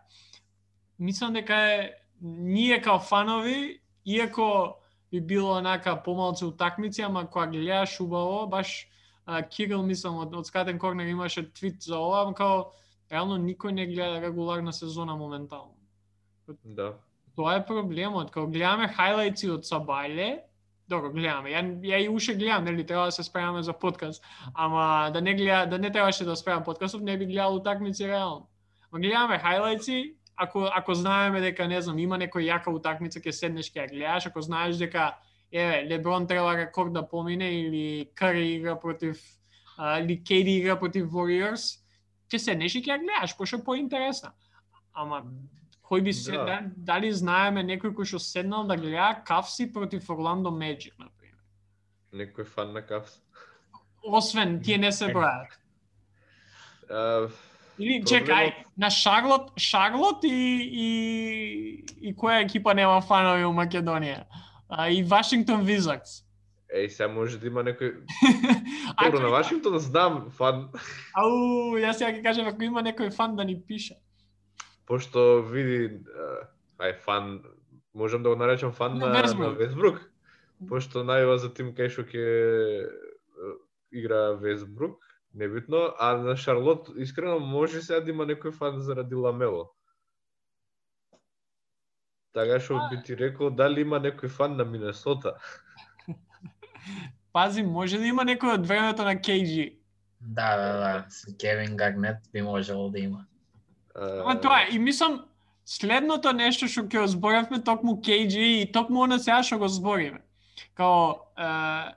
Мислам 0.99 1.35
дека 1.35 1.57
е, 1.73 1.93
ние 2.23 2.81
као 2.81 3.01
фанови, 3.01 3.81
иако 4.05 4.77
би 5.21 5.35
било 5.35 5.59
онака 5.59 6.03
помалце 6.03 6.45
утакмици, 6.45 7.03
ама 7.03 7.27
кога 7.31 7.47
гледаш 7.47 8.01
убаво, 8.01 8.47
баш 8.47 8.89
а, 9.27 9.43
Кирил, 9.43 9.83
мислам, 9.83 10.19
од, 10.19 10.35
од 10.35 10.47
Скатен 10.47 10.79
Корнер 10.79 11.07
имаше 11.07 11.53
твит 11.53 11.83
за 11.83 11.99
ова, 11.99 12.33
као 12.35 12.65
реално 13.11 13.39
никој 13.39 13.73
не 13.73 13.87
гледа 13.87 14.21
регуларна 14.21 14.73
сезона 14.73 15.17
моментално. 15.17 15.77
Да. 16.65 16.95
Тоа 17.37 17.57
е 17.57 17.67
проблемот. 17.67 18.31
Кога 18.31 18.47
гледаме 18.47 18.89
хайлайтси 18.89 19.51
од 19.51 19.65
Сабајле, 19.65 20.45
добро 20.89 21.11
гледаме. 21.11 21.51
Ја, 21.55 21.63
ја 21.83 22.03
и 22.05 22.09
уште 22.09 22.35
гледам, 22.35 22.65
нели 22.65 22.87
треба 22.87 23.07
да 23.07 23.13
се 23.13 23.23
спремаме 23.23 23.63
за 23.63 23.73
подкаст, 23.73 24.23
ама 24.55 25.11
да 25.13 25.21
не 25.21 25.35
гледа, 25.35 25.67
да 25.67 25.79
не 25.79 25.93
требаше 25.93 26.25
да 26.25 26.37
спремам 26.37 26.65
подкастов, 26.65 27.03
не 27.03 27.19
би 27.19 27.27
гледал 27.27 27.57
утакмици 27.57 28.09
реално. 28.09 28.49
Ма 28.93 29.01
гледаме 29.01 29.39
хайлайтси, 29.39 30.15
ако 30.37 30.69
ако 30.75 30.95
знаеме 30.95 31.41
дека 31.41 31.69
не 31.69 31.81
знам, 31.83 31.99
има 31.99 32.19
некој 32.19 32.49
јака 32.49 32.73
утакмица 32.75 33.21
ќе 33.21 33.33
седнеш 33.33 33.73
ќе 33.73 33.85
ја 33.85 33.91
гледаш, 33.91 34.27
ако 34.27 34.41
знаеш 34.41 34.77
дека 34.77 35.15
еве 35.53 35.87
Леброн 35.91 36.27
треба 36.27 36.57
рекорд 36.57 36.93
да 36.93 37.09
помине 37.09 37.51
или 37.61 38.11
Кари 38.15 38.55
игра 38.55 38.81
против 38.81 39.21
а, 39.79 40.01
или 40.01 40.25
Кейди 40.25 40.59
игра 40.59 40.79
против 40.79 41.07
Warriors, 41.07 41.79
ќе 42.31 42.39
седнеш 42.39 42.75
и 42.75 42.83
ќе 42.83 42.97
ја 42.97 43.01
гледаш, 43.03 43.37
пошто 43.37 43.63
поинтересна 43.65 44.33
ама 44.95 45.25
кој 45.85 46.05
би 46.05 46.13
се 46.13 46.33
Да. 46.33 46.45
да. 46.45 46.61
дали 46.77 47.13
знаеме 47.13 47.63
некој 47.63 47.93
кој 47.95 48.05
што 48.05 48.19
седнал 48.19 48.65
да 48.67 48.77
гледа 48.77 49.23
Кавси 49.27 49.73
против 49.73 50.09
Орландо 50.11 50.51
Magic 50.51 50.99
на 50.99 51.09
пример. 51.19 51.43
Некој 52.13 52.47
фан 52.47 52.73
на 52.73 52.83
Кавс. 52.83 53.21
Освен 54.03 54.63
тие 54.63 54.79
не 54.79 54.93
се 54.93 55.07
бројат. 55.07 55.51
А, 56.91 57.29
Или 57.79 58.01
Проблемот- 58.03 58.09
чекај, 58.09 58.53
на 58.77 58.91
Шарлот, 58.91 59.53
Шарлот 59.59 60.25
и 60.25 60.31
и 60.85 61.85
и 62.01 62.15
која 62.15 62.45
екипа 62.45 62.75
нема 62.75 63.01
фанови 63.01 63.45
у 63.45 63.53
Македонија? 63.53 64.25
А, 64.69 64.89
и 64.89 65.03
Вашингтон 65.03 65.65
Wizards. 65.67 66.23
Еј, 66.75 66.89
сега 66.89 67.09
може 67.09 67.39
да 67.39 67.47
има 67.47 67.63
некој... 67.63 68.01
Добро, 69.05 69.21
на 69.21 69.29
Вашингтон 69.29 69.79
знам 69.79 70.31
фан, 70.31 70.71
Ау, 71.15 71.77
јас 71.79 71.99
сега 71.99 72.11
ќе 72.11 72.23
кажам 72.23 72.47
ако 72.51 72.63
има 72.63 72.83
некој 72.83 73.13
фан 73.15 73.37
да 73.37 73.45
ни 73.45 73.55
пише. 73.61 73.95
пошто 74.87 75.43
види, 75.43 76.01
ај, 76.79 76.99
фан, 77.05 77.43
можам 77.95 78.23
да 78.23 78.31
го 78.31 78.37
наречам 78.37 78.73
фан 78.73 78.99
На 78.99 79.07
на, 79.09 79.51
Весбрук. 79.51 80.11
Пошто 80.69 81.05
најава 81.05 81.37
за 81.37 81.55
тим 81.55 81.75
кај 81.75 81.89
што 81.91 82.03
ќе 82.03 82.89
игра 83.93 84.33
Весбрук, 84.33 84.99
небитно, 85.35 85.95
а 85.99 86.17
на 86.17 86.37
Шарлот, 86.37 86.91
искрено, 86.97 87.39
може 87.41 87.83
сега 87.83 88.01
да 88.01 88.11
има 88.11 88.27
некој 88.27 88.53
фан 88.53 88.81
заради 88.81 89.15
Ламело. 89.15 89.73
Така 92.35 92.59
што 92.61 92.81
би 92.91 93.03
ти 93.03 93.17
рекол 93.19 93.51
дали 93.51 93.83
има 93.83 94.01
некој 94.03 94.29
фан 94.29 94.57
на 94.57 94.65
Минесота. 94.65 95.35
Пази, 97.33 97.63
може 97.63 97.99
да 97.99 98.07
има 98.07 98.25
некој 98.25 98.59
од 98.59 98.67
времето 98.67 99.05
на 99.05 99.15
KG. 99.15 99.75
Да, 100.21 100.57
да, 100.57 100.73
да. 100.79 101.07
С 101.11 101.35
Кевин 101.39 101.77
Гарнет 101.77 102.17
би 102.33 102.43
можело 102.43 102.91
да 102.91 102.99
има. 102.99 103.27
Ама 103.95 104.41
тоа 104.41 104.63
е, 104.63 104.75
и 104.75 104.79
мислам, 104.79 105.25
следното 105.65 106.33
нешто 106.33 106.67
што 106.67 106.87
ќе 106.87 107.07
зборавме 107.07 107.63
токму 107.63 108.01
KG 108.03 108.63
и 108.63 108.73
токму 108.73 109.05
она 109.07 109.19
сега 109.19 109.43
што 109.43 109.59
го 109.59 109.69
збориме. 109.69 110.23
Као, 110.75 111.23
е, 111.39 111.95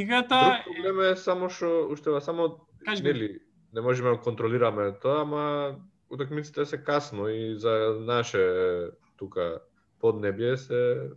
играта... 0.00 0.62
Друг 0.64 0.76
проблем 0.76 1.00
е 1.12 1.16
само 1.16 1.48
што 1.48 1.88
уште 1.90 2.20
само 2.20 2.66
Кажи 2.84 3.02
нели 3.02 3.40
не 3.74 3.80
можеме 3.80 4.10
да 4.10 4.20
контролираме 4.20 4.92
тоа, 5.02 5.22
ама 5.22 5.76
утакмиците 6.10 6.64
се 6.64 6.84
касно 6.84 7.28
и 7.28 7.54
за 7.58 7.96
наше 8.00 8.40
тука 9.16 9.60
поднебје 10.00 10.54
се 10.54 11.10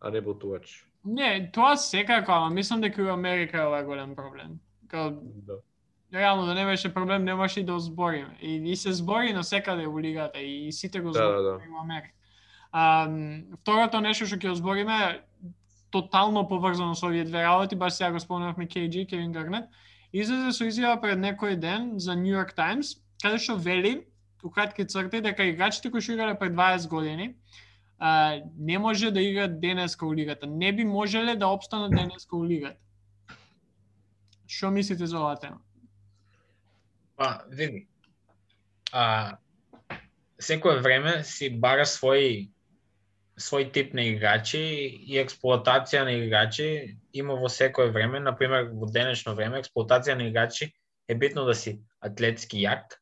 а 0.00 0.10
не 0.10 0.20
ботувач. 0.20 0.86
Не, 1.04 1.50
тоа 1.52 1.76
секако, 1.76 2.32
ама 2.32 2.50
мислам 2.50 2.80
дека 2.80 3.02
у 3.02 3.08
Америка 3.08 3.62
е 3.62 3.66
ова 3.66 3.82
голем 3.84 4.16
проблем. 4.16 4.60
Као, 4.88 5.10
Да. 5.20 5.54
реално 6.14 6.46
да 6.46 6.54
не 6.54 6.64
беше 6.64 6.94
проблем, 6.94 7.24
немаше 7.24 7.60
и 7.60 7.64
да 7.64 7.72
го 7.72 7.78
збориме. 7.78 8.38
И, 8.40 8.70
и 8.70 8.76
се 8.76 8.92
збори 8.92 9.32
на 9.32 9.44
секаде 9.44 9.86
у 9.86 10.00
лигата 10.00 10.40
и, 10.40 10.68
и 10.68 10.72
сите 10.72 11.00
го 11.00 11.10
Да, 11.10 11.28
да, 11.28 11.42
да. 11.42 11.58
и 11.66 11.70
у 11.70 11.80
Америка. 11.80 12.10
А, 12.72 13.08
второто 13.60 14.00
нешто 14.00 14.26
што 14.26 14.36
ќе 14.36 14.52
збориме 14.52 14.94
е 14.94 15.20
тотално 15.90 16.48
поврзано 16.48 16.94
со 16.94 17.06
овие 17.06 17.24
две 17.24 17.42
работи, 17.42 17.76
баш 17.76 17.92
сега 17.92 18.12
го 18.12 18.20
спомнавме 18.20 18.66
KG, 18.66 19.08
Кевин 19.08 19.32
Гарнет, 19.32 19.68
излезе 20.12 20.52
со 20.52 20.64
изјава 20.64 21.00
пред 21.00 21.18
некој 21.18 21.56
ден 21.56 21.98
за 21.98 22.14
New 22.14 22.34
York 22.34 22.54
Times, 22.56 22.98
каде 23.22 23.38
што 23.38 23.56
вели, 23.56 24.06
у 24.42 24.50
кратки 24.50 24.86
црти, 24.86 25.20
дека 25.20 25.44
играчите 25.44 25.90
кои 25.90 26.00
што 26.00 26.14
играле 26.14 26.38
пред 26.38 26.54
20 26.54 26.88
години, 26.88 27.34
а, 27.98 28.40
не 28.56 28.78
може 28.78 29.10
да 29.10 29.20
играат 29.22 29.60
денеска 29.60 30.06
у 30.06 30.14
лигата. 30.14 30.46
Не 30.46 30.72
би 30.72 30.84
можеле 30.84 31.36
да 31.36 31.46
обстанат 31.46 31.90
денеска 31.90 32.36
у 32.36 32.44
лигата. 32.44 32.78
Што 34.46 34.70
мислите 34.70 35.06
за 35.06 35.18
оваа 35.20 35.36
тема? 35.36 35.60
Па, 37.16 37.44
види. 37.50 37.86
А, 38.92 39.36
секое 40.38 40.80
време 40.80 41.20
си 41.24 41.50
бара 41.50 41.84
свој 41.84 42.48
свој 43.40 43.70
тип 43.72 43.94
на 43.96 44.04
играчи 44.06 44.60
и 44.60 45.18
експлоатација 45.22 46.04
на 46.04 46.14
играчи 46.20 46.96
има 47.12 47.36
во 47.40 47.48
секое 47.48 47.90
време, 47.90 48.20
на 48.20 48.36
пример 48.36 48.70
во 48.72 48.86
денешно 48.86 49.34
време 49.34 49.62
експлоатација 49.62 50.16
на 50.18 50.28
играчи 50.28 50.72
е 51.08 51.14
битно 51.14 51.44
да 51.48 51.54
си 51.54 51.80
атлетски 52.00 52.60
јак 52.62 53.00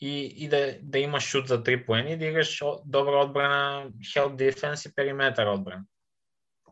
и, 0.00 0.44
и 0.44 0.48
да, 0.48 0.78
да 0.82 0.98
имаш 0.98 1.24
шут 1.24 1.48
за 1.48 1.62
три 1.62 1.84
поени 1.84 2.16
да 2.16 2.26
играш 2.26 2.60
добра 2.84 3.22
одбрана, 3.22 3.90
help 4.14 4.36
defense 4.36 4.88
и 4.88 4.94
периметар 4.94 5.46
одбрана. 5.46 5.84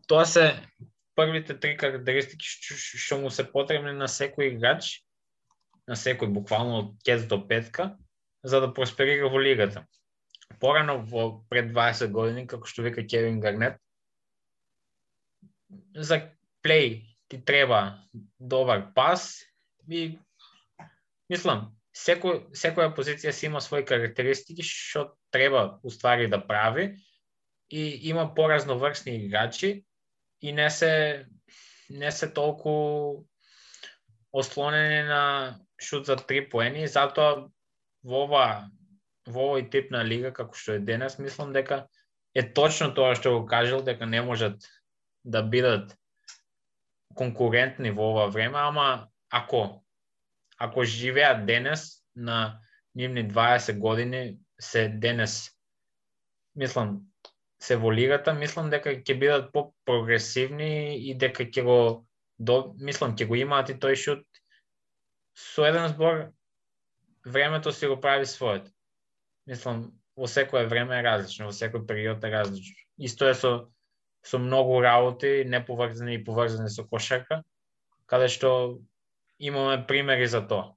Тоа 0.09 0.27
се 0.27 0.67
првите 1.15 1.55
три 1.55 1.77
карактеристики 1.77 2.47
што 2.99 3.21
му 3.23 3.31
се 3.31 3.47
потребни 3.47 3.93
на 3.95 4.09
секој 4.11 4.55
играч 4.55 5.01
на 5.87 5.95
секој 5.95 6.31
буквално 6.35 6.79
од 6.79 6.91
кец 7.07 7.23
до 7.31 7.39
петка, 7.47 7.97
за 8.43 8.61
да 8.61 8.75
просперира 8.75 9.29
во 9.31 9.39
лигата. 9.39 9.87
Порано 10.59 10.99
во 10.99 11.45
пред 11.49 11.71
20 11.73 12.11
години, 12.13 12.47
како 12.47 12.67
што 12.67 12.83
вика 12.83 13.07
Кевин 13.07 13.41
Гарнет, 13.41 13.79
за 15.95 16.31
плей 16.63 17.17
ти 17.29 17.45
треба 17.45 18.03
добар 18.39 18.91
пас 18.95 19.45
и 19.89 20.19
мислам, 21.31 21.71
секој, 21.95 22.51
секоја 22.55 22.91
позиција 22.97 23.33
си 23.33 23.47
има 23.47 23.63
своји 23.63 23.87
карактеристики 23.87 24.67
што 24.67 25.13
треба 25.31 25.79
уствари 25.87 26.27
да 26.31 26.41
прави 26.43 26.97
и 27.71 28.11
има 28.11 28.35
поразноврсни 28.35 29.15
играчи 29.25 29.85
и 30.43 30.53
не 30.53 30.71
се 30.71 31.27
не 31.91 32.11
се 32.13 32.33
толку 32.33 33.25
ослонени 34.33 35.03
на 35.09 35.59
шут 35.81 36.07
за 36.07 36.17
три 36.17 36.49
поени, 36.49 36.87
затоа 36.87 37.49
во 38.05 38.25
ова 38.27 38.71
во 39.31 39.47
овој 39.51 39.69
тип 39.71 39.91
на 39.95 40.03
лига 40.07 40.33
како 40.35 40.57
што 40.57 40.77
е 40.77 40.85
денес, 40.85 41.19
мислам 41.19 41.55
дека 41.57 41.87
е 42.35 42.45
точно 42.55 42.93
тоа 42.95 43.15
што 43.19 43.39
го 43.39 43.47
кажал 43.47 43.83
дека 43.87 44.07
не 44.07 44.23
можат 44.23 44.67
да 45.25 45.43
бидат 45.43 45.97
конкурентни 47.15 47.91
во 47.91 48.13
ова 48.13 48.27
време, 48.31 48.59
ама 48.59 49.09
ако 49.31 49.85
ако 50.59 50.85
живеат 50.85 51.47
денес 51.47 52.03
на 52.17 52.61
нивни 52.95 53.25
20 53.29 53.79
години 53.79 54.39
се 54.61 54.89
денес 54.89 55.51
мислам 56.57 57.01
се 57.61 57.77
во 57.77 57.93
лигата, 57.93 58.33
мислам 58.33 58.71
дека 58.73 58.95
ќе 58.97 59.17
бидат 59.21 59.51
по-прогресивни 59.53 60.97
и 61.11 61.15
дека 61.15 61.45
ќе 61.45 61.65
го 61.65 61.79
до, 62.39 62.75
мислам 62.81 63.17
ќе 63.17 63.29
го 63.29 63.37
имаат 63.37 63.71
и 63.71 63.77
тој 63.77 63.97
шут 64.01 64.25
со 65.37 65.67
еден 65.69 65.89
збор 65.93 66.31
времето 67.27 67.73
си 67.73 67.87
го 67.87 68.01
прави 68.01 68.27
своето. 68.27 68.71
Мислам 69.51 69.91
во 70.17 70.31
секое 70.31 70.69
време 70.71 71.01
е 71.01 71.05
различно, 71.05 71.51
во 71.51 71.55
секој 71.57 71.83
период 71.87 72.25
е 72.25 72.31
различно. 72.31 72.77
Исто 72.99 73.29
е 73.29 73.35
со 73.35 73.53
со 74.23 74.39
многу 74.39 74.81
работи, 74.81 75.45
неповрзани 75.47 76.15
и 76.15 76.25
поврзани 76.25 76.69
со 76.69 76.85
кошарка, 76.85 77.43
каде 78.07 78.29
што 78.29 78.81
имаме 79.39 79.81
примери 79.87 80.27
за 80.29 80.43
тоа. 80.47 80.75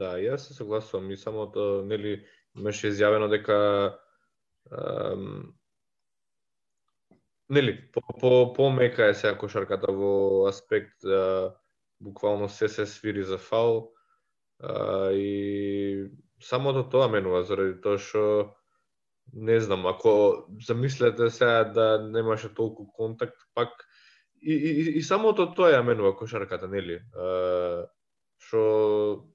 Да, 0.00 0.16
јас 0.18 0.46
се 0.46 0.54
согласувам 0.54 1.10
и 1.10 1.16
само 1.16 1.50
самото, 1.50 1.82
э, 1.82 1.86
нели, 1.86 2.26
имаше 2.56 2.90
изјавено 2.90 3.28
дека 3.30 3.98
ам, 4.70 5.54
нели, 7.48 7.90
по, 7.92 8.00
по, 8.20 8.52
помека 8.52 9.06
е 9.10 9.14
сега 9.14 9.38
кошарката 9.38 9.92
во 9.92 10.46
аспект 10.48 11.04
а, 11.04 11.54
буквално 12.00 12.48
се 12.48 12.68
се 12.68 12.86
свири 12.86 13.22
за 13.22 13.38
фал 13.38 13.92
а, 14.62 15.10
и 15.12 16.10
самото 16.40 16.88
тоа 16.88 17.08
менува 17.08 17.42
заради 17.44 17.80
тоа 17.80 17.98
што 17.98 18.56
не 19.32 19.60
знам, 19.60 19.86
ако 19.86 20.46
замислете 20.66 21.30
сега 21.30 21.64
да 21.64 21.98
немаше 22.02 22.54
толку 22.54 22.86
контакт, 22.92 23.36
пак 23.54 23.68
и, 24.42 24.52
и, 24.52 24.98
и- 24.98 25.02
самото 25.02 25.52
тоа 25.54 25.70
ја 25.70 25.82
менува 25.84 26.16
кошарката, 26.16 26.68
нели? 26.68 27.00
Што 28.40 29.28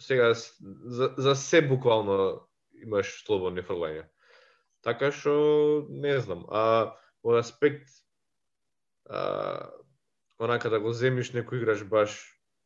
сега 0.00 0.32
за, 0.34 1.14
за 1.16 1.34
се 1.36 1.60
буквално 1.62 2.48
имаш 2.82 3.22
слободни 3.24 3.62
фрлања. 3.62 4.08
Така 4.82 5.12
што 5.12 5.86
не 5.90 6.18
знам, 6.20 6.46
а 6.48 6.96
во 7.24 7.36
аспект 7.38 7.88
а, 9.08 9.68
онака 10.38 10.70
да 10.70 10.80
го 10.80 10.92
земиш 10.92 11.32
некој 11.32 11.62
играш 11.62 11.84
баш 11.84 12.16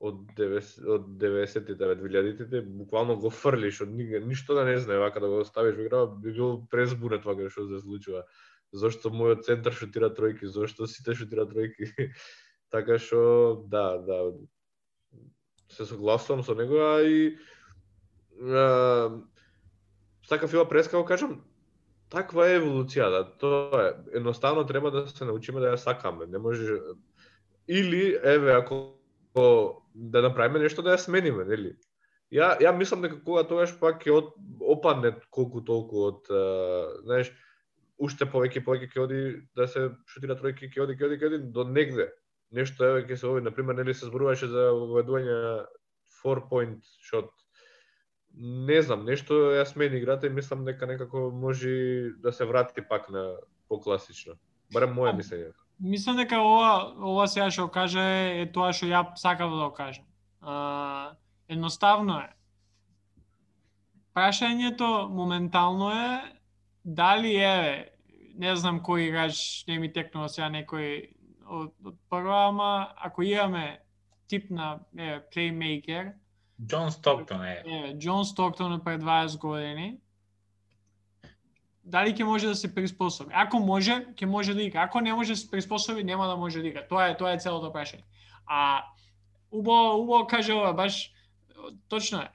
од 0.01 0.20
90 0.36 0.86
од 0.88 1.09
90-тите, 1.20 1.88
2000-тите, 2.01 2.62
буквално 2.64 3.18
го 3.20 3.30
фрлиш 3.30 3.82
од 3.84 3.90
нига, 3.92 4.20
ништо 4.24 4.57
да 4.57 4.64
не 4.64 4.78
знае, 4.80 4.98
вака 4.98 5.20
да 5.20 5.28
го 5.28 5.44
ставиш 5.44 5.76
во 5.76 5.84
игра, 5.84 6.07
би 6.07 6.32
бил 6.32 6.62
презбунет 6.72 7.26
вака 7.28 7.51
што 7.53 7.66
се 7.68 7.82
случува. 7.84 8.24
Зошто 8.72 9.12
мојот 9.12 9.44
центар 9.44 9.76
шутира 9.76 10.09
тројки, 10.14 10.48
зошто 10.48 10.86
сите 10.88 11.14
шутира 11.14 11.44
тројки. 11.51 11.90
така 12.74 12.96
што 13.03 13.66
да, 13.68 13.98
да, 14.07 14.18
се 15.68 15.84
согласувам 15.84 16.42
со 16.42 16.55
него, 16.55 16.80
а 16.80 17.03
и 17.03 17.36
а, 18.40 19.11
така 20.28 20.48
фила 20.48 20.68
преска 20.68 20.96
го 20.96 21.05
кажам, 21.05 21.42
таква 22.09 22.48
е 22.48 22.57
еволуцијата. 22.59 23.11
Да, 23.11 23.36
тоа 23.36 23.82
е, 23.84 24.16
едноставно 24.16 24.64
треба 24.64 24.90
да 24.90 25.05
се 25.09 25.28
научиме 25.28 25.61
да 25.61 25.74
ја 25.74 25.76
сакаме. 25.76 26.26
Не 26.26 26.38
може 26.38 26.80
или 27.68 28.16
еве 28.22 28.53
ако 28.53 28.99
ако 29.31 29.83
да 29.95 30.22
направиме 30.22 30.59
нешто 30.59 30.83
да 30.83 30.97
ја 30.97 30.99
смениме, 30.99 31.45
нели? 31.45 31.76
Ја 32.31 32.55
ја 32.62 32.72
мислам 32.76 33.03
дека 33.03 33.18
кога 33.24 33.45
тогаш 33.47 33.72
пак 33.78 34.03
ќе 34.03 34.12
од, 34.14 34.33
опадне 34.61 35.14
колку 35.31 35.62
толку 35.66 36.07
од, 36.07 36.31
uh, 36.31 37.03
знаеш, 37.05 37.33
уште 37.99 38.26
повеќе 38.26 38.64
повеќе 38.64 38.91
ќе 38.91 39.03
оди 39.03 39.20
да 39.57 39.66
се 39.66 39.91
шутира 40.07 40.37
тројки, 40.39 40.70
ќе 40.70 40.83
оди, 40.85 40.97
ќе 40.99 41.07
оди, 41.07 41.18
ќе 41.18 41.26
оди 41.26 41.39
до 41.55 41.64
негде. 41.64 42.11
Нешто 42.51 42.85
еве 42.87 43.05
ќе 43.07 43.16
се 43.16 43.26
ови, 43.26 43.43
на 43.43 43.51
пример, 43.55 43.74
нели 43.78 43.95
се 43.95 44.07
зборуваше 44.07 44.51
за 44.51 44.70
воведување 44.74 45.66
4 46.22 46.47
point 46.51 46.87
shot. 47.11 47.31
Не 48.35 48.78
знам, 48.83 49.05
нешто 49.07 49.35
ја 49.55 49.66
смени 49.66 49.99
играта 49.99 50.26
и 50.26 50.35
мислам 50.35 50.64
дека 50.64 50.87
некако 50.87 51.31
може 51.35 52.14
да 52.22 52.33
се 52.33 52.45
врати 52.47 52.83
пак 52.89 53.11
на 53.11 53.37
покласично. 53.68 54.39
Барем 54.74 54.95
моје 54.95 55.16
мислење. 55.18 55.51
Мислам 55.81 56.16
дека 56.16 56.41
ова 56.41 56.93
ова 57.01 57.26
сега 57.28 57.51
што 57.51 57.68
каже 57.72 58.03
е 58.43 58.47
тоа 58.53 58.72
што 58.76 58.87
ја 58.91 59.05
сакав 59.16 59.51
да 59.51 59.68
го 59.68 59.72
кажам. 59.72 60.05
А, 60.41 61.16
едноставно 61.49 62.20
е. 62.20 62.28
Прашањето 64.14 65.09
моментално 65.09 65.91
е 65.91 66.20
дали 66.85 67.37
е 67.37 67.89
не 68.37 68.57
знам 68.57 68.81
кој 68.81 69.09
играч 69.09 69.64
не 69.68 69.78
ми 69.78 69.93
текнува 69.93 70.28
сега 70.28 70.49
некој 70.51 71.12
од, 71.47 71.72
од 71.85 71.97
прва, 72.11 72.49
ама 72.49 72.93
ако 72.97 73.22
имаме 73.22 73.81
тип 74.28 74.51
на 74.51 74.78
е, 74.97 75.20
плеймейкер, 75.33 76.12
Џон 76.61 76.91
Стоктон 76.91 77.45
е. 77.45 77.62
е, 77.64 77.95
Џон 77.97 78.24
Стоктон 78.24 78.72
е 78.72 78.85
пред 78.85 79.03
20 79.03 79.39
години, 79.39 80.01
дали 81.85 82.12
ќе 82.14 82.24
може 82.24 82.47
да 82.47 82.55
се 82.55 82.74
приспособи? 82.74 83.33
Ако 83.35 83.59
може, 83.59 84.07
ќе 84.14 84.24
може 84.26 84.55
да 84.55 84.62
игра. 84.62 84.83
Ако 84.83 85.01
не 85.01 85.14
може 85.14 85.33
да 85.33 85.37
се 85.37 85.51
приспособи, 85.51 86.05
нема 86.05 86.26
да 86.26 86.37
може 86.37 86.61
да 86.61 86.68
игра. 86.68 86.87
Тоа 86.89 87.09
е 87.09 87.16
тоа 87.16 87.33
е 87.33 87.39
целото 87.39 87.72
прашање. 87.72 88.05
А 88.47 88.85
убаво 89.51 90.03
убаво 90.03 90.26
каже 90.26 90.53
ова 90.53 90.72
баш 90.72 91.12
точно 91.89 92.20
е. 92.20 92.28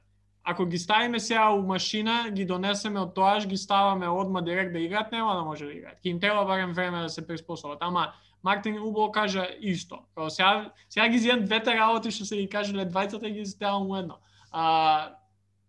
Ако 0.44 0.66
ги 0.66 0.78
ставиме 0.78 1.20
сега 1.20 1.50
у 1.50 1.62
машина, 1.62 2.30
ги 2.32 2.46
донесеме 2.46 3.00
од 3.00 3.16
тоаш, 3.16 3.48
ги 3.48 3.58
ставаме 3.58 4.08
одма 4.08 4.42
директ 4.42 4.74
да 4.74 4.80
играат, 4.80 5.12
нема 5.12 5.36
да 5.36 5.42
може 5.42 5.66
да 5.66 5.74
играат. 5.74 5.98
Ќе 6.06 6.10
им 6.10 6.20
треба 6.20 6.46
барем 6.46 6.74
време 6.74 7.02
да 7.02 7.10
се 7.10 7.28
приспособат. 7.28 7.78
Ама 7.82 8.14
Мартин 8.44 8.80
убаво 8.80 9.12
кажа 9.12 9.48
исто. 9.60 10.00
Као 10.16 10.30
сега, 10.30 10.72
сега 10.90 11.10
ги 11.10 11.20
зијам 11.20 11.46
двете 11.46 11.74
работи 11.74 12.12
што 12.12 12.26
се 12.26 12.38
ги 12.38 12.50
кажале 12.50 12.86
двајцата 12.86 13.26
ги 13.34 13.46
ставам 13.46 13.90
у 13.90 13.96
едно. 13.98 14.20
А, 14.52 15.18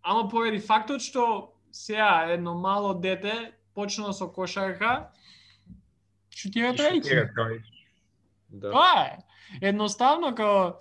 ама 0.03 0.29
поради 0.29 0.59
фактот 0.59 1.01
што 1.01 1.53
сега 1.71 2.29
едно 2.29 2.53
мало 2.53 2.93
дете 2.93 3.56
почна 3.77 4.13
со 4.13 4.25
кошарка, 4.33 5.11
шутира 6.33 6.73
тројки. 6.73 7.21
Да. 8.49 8.71
Тоа 8.71 8.93
е. 9.05 9.17
Едноставно 9.61 10.33
како 10.35 10.79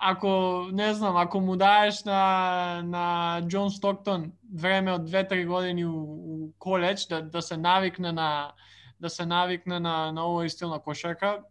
ако 0.00 0.68
не 0.72 0.94
знам, 0.94 1.16
ако 1.16 1.40
му 1.40 1.56
даеш 1.60 2.04
на 2.08 2.80
на 2.84 3.04
Џон 3.44 3.68
Стоктон 3.68 4.30
време 4.48 4.94
од 4.96 5.04
2-3 5.04 5.44
години 5.46 5.84
у, 5.84 5.92
у 5.92 6.52
коледж 6.58 7.04
да 7.08 7.20
да 7.20 7.42
се 7.42 7.56
навикне 7.56 8.12
на 8.12 8.52
да 9.00 9.10
се 9.10 9.26
навикне 9.26 9.80
на 9.80 10.12
на 10.12 10.24
овој 10.24 10.48
стил 10.48 10.72
на 10.72 10.80
кошарка, 10.80 11.44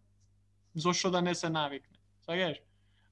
зошто 0.74 1.10
да 1.10 1.22
не 1.22 1.34
се 1.34 1.48
навикне? 1.48 1.96
Сагаш? 2.26 2.58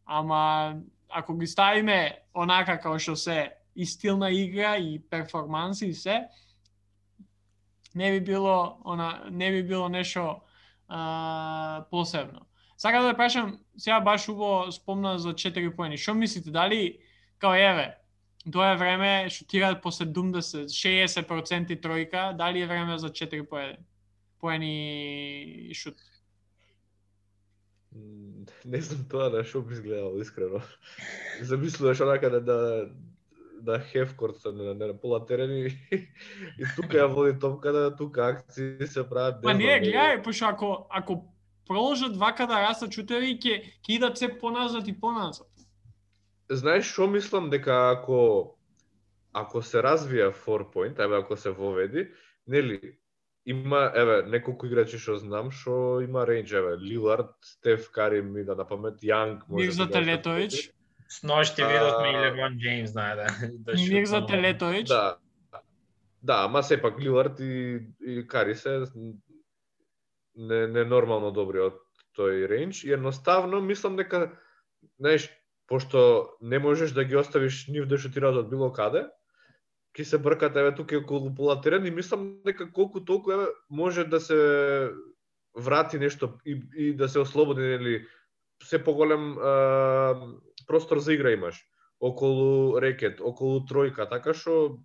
Ама 0.05 0.74
ако 1.09 1.39
ги 1.39 1.47
ставиме 1.47 2.18
онака 2.34 2.80
како 2.82 2.99
што 2.99 3.16
се 3.16 3.55
и 3.76 3.86
стил 3.86 4.16
на 4.18 4.30
игра 4.30 4.76
и 4.76 4.99
перформанси 4.99 5.86
и 5.86 5.95
се, 5.95 6.26
не 7.99 8.12
би 8.12 8.20
било 8.20 8.78
она 8.84 9.24
не 9.30 9.51
би 9.51 9.62
било 9.62 9.88
нешто 9.88 10.40
а, 10.88 11.84
посебно. 11.90 12.46
Сакам 12.76 13.03
да 13.03 13.16
прашам, 13.16 13.59
сега 13.76 14.01
баш 14.01 14.28
убо 14.28 14.70
спомна 14.72 15.18
за 15.18 15.34
4 15.34 15.74
поени. 15.76 15.99
Што 15.99 16.14
мислите, 16.14 16.51
дали 16.55 17.01
као 17.42 17.59
еве, 17.59 17.99
тоа 18.53 18.72
е 18.72 18.76
време 18.78 19.30
шутираат 19.30 19.82
по 19.82 19.90
70, 19.90 20.70
60% 20.70 21.74
тројка, 21.82 22.36
дали 22.36 22.62
е 22.62 22.66
време 22.66 22.99
за 22.99 23.11
4 23.11 23.42
поени? 23.42 23.78
Поени 24.38 25.74
шут. 25.74 25.99
Не 28.64 28.80
знам 28.80 29.09
тоа 29.11 29.30
на 29.30 29.44
шо 29.44 29.62
би 29.62 29.74
изгледало 29.74 30.22
искрено. 30.22 30.62
Замислуваш 31.42 32.01
онака 32.01 32.30
да 32.30 32.40
да 32.40 32.90
да 33.61 33.80
хефкорт 33.80 34.36
на, 34.44 34.74
на, 34.74 34.86
на 34.86 35.00
пола 35.00 35.26
терен 35.26 35.50
и, 35.50 35.66
и 36.59 36.64
тука 36.76 36.98
ја 36.98 37.06
води 37.06 37.38
топката, 37.38 37.96
тука 37.96 38.28
акции 38.28 38.86
се 38.86 39.04
прават. 39.09 39.42
Па 39.42 39.54
не, 39.54 39.80
гледај, 39.82 40.22
пошто 40.24 40.46
ако 40.52 40.86
ако 40.90 41.24
продолжат 41.68 42.16
вака 42.16 42.46
да 42.46 42.62
растат 42.68 42.94
шутери, 42.94 43.36
ќе 43.38 43.61
ќе 43.82 43.96
идат 43.98 44.18
се 44.18 44.28
поназад 44.38 44.88
и 44.88 44.94
поназад. 45.00 45.50
Знаеш 46.50 46.88
што 46.92 47.06
мислам 47.06 47.50
дека 47.50 47.92
ако 47.92 48.54
ако 49.32 49.62
се 49.62 49.82
развија 49.84 50.32
4 50.32 50.72
point, 50.72 50.98
еве 51.04 51.16
ако 51.16 51.36
се 51.36 51.50
воведи, 51.50 52.09
нели 52.46 52.98
има 53.46 53.92
еве 53.94 54.22
неколку 54.28 54.66
играчи 54.66 54.98
што 54.98 55.16
знам 55.16 55.50
што 55.50 56.00
има 56.04 56.26
рейндж, 56.26 56.52
еве 56.52 56.76
Лилард, 56.80 57.36
Стеф 57.44 57.90
Кари 57.90 58.22
ми 58.22 58.44
да 58.44 58.54
на 58.54 58.64
памет, 58.64 59.00
Јанг 59.00 59.48
може 59.48 59.64
Мир 59.64 59.72
за 59.72 59.86
да 59.86 60.00
играе 61.09 61.14
Телетович, 61.14 61.14
С 61.14 61.22
нощи 61.22 61.61
А, 61.61 61.68
видовме 61.68 62.11
и 62.11 62.26
Леброн 62.26 62.59
Джеймс 62.59 62.90
знае 62.90 63.16
да 63.16 63.26
да 63.59 63.72
Мир 63.72 64.04
за. 64.04 64.26
Телетович. 64.26 64.88
Да. 64.88 65.16
Да, 66.22 66.44
ама 66.44 66.62
сепак 66.62 67.00
Лилард 67.00 67.40
и, 67.40 67.80
и 68.06 68.26
Кари 68.26 68.54
се 68.54 68.84
не, 70.36 70.66
не 70.66 70.84
нормално 70.84 71.30
добри 71.30 71.62
од 71.62 71.78
тој 72.18 72.46
рейндж 72.50 72.84
и 72.84 72.92
едноставно 72.92 73.61
мислам 73.61 73.96
дека 73.96 74.32
знаеш, 74.98 75.30
пошто 75.66 76.34
не 76.40 76.59
можеш 76.59 76.90
да 76.90 77.04
ги 77.04 77.16
оставиш 77.16 77.66
нив 77.68 77.86
да 77.86 77.98
шутираат 77.98 78.42
од 78.42 78.50
било 78.50 78.70
каде, 78.74 79.06
ќе 79.94 80.04
се 80.04 80.18
бркат 80.18 80.56
еве 80.56 80.74
тука 80.74 80.98
околу 80.98 81.34
пола 81.34 81.61
терен 81.61 81.86
и 81.86 81.90
мислам 81.90 82.40
дека 82.46 82.70
колку 82.72 83.04
толку 83.04 83.32
еве 83.32 83.46
може 83.70 84.04
да 84.04 84.20
се 84.20 84.38
врати 85.54 85.98
нешто 85.98 86.38
и, 86.46 86.61
и 86.76 86.92
да 86.94 87.09
се 87.09 87.18
ослободи 87.18 87.62
нели 87.62 88.06
се 88.62 88.84
поголем 88.84 89.38
а, 89.38 90.34
простор 90.66 90.98
за 90.98 91.12
игра 91.12 91.30
имаш 91.30 91.64
околу 92.00 92.80
рекет, 92.80 93.20
околу 93.20 93.64
тројка, 93.66 94.09
така 94.09 94.34
што 94.34 94.78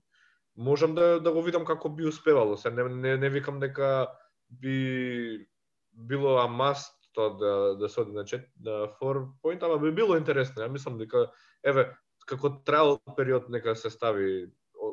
можам 0.57 0.95
да 0.95 1.19
да 1.19 1.31
го 1.31 1.41
видам 1.41 1.65
како 1.65 1.89
би 1.89 2.07
успевало. 2.07 2.57
Се 2.57 2.71
не 2.71 2.83
не, 2.89 3.17
не 3.17 3.29
викам 3.29 3.59
дека 3.59 4.07
би 4.49 5.47
било 5.93 6.37
а 6.41 6.47
маст 6.47 6.97
тоа 7.13 7.37
да 7.37 7.75
да 7.77 7.89
се 7.89 8.01
оди 8.01 8.11
на 8.11 8.25
чет, 8.25 8.49
на 8.59 8.87
4 9.01 9.27
point, 9.43 9.63
ама 9.63 9.77
би 9.77 9.91
било 9.91 10.17
интересно. 10.17 10.63
Ја 10.63 10.71
мислам 10.71 10.97
дека 10.97 11.29
еве 11.63 11.91
како 12.25 12.49
трајал 12.65 12.99
период 13.15 13.49
нека 13.49 13.75
се 13.75 13.89
стави 13.89 14.49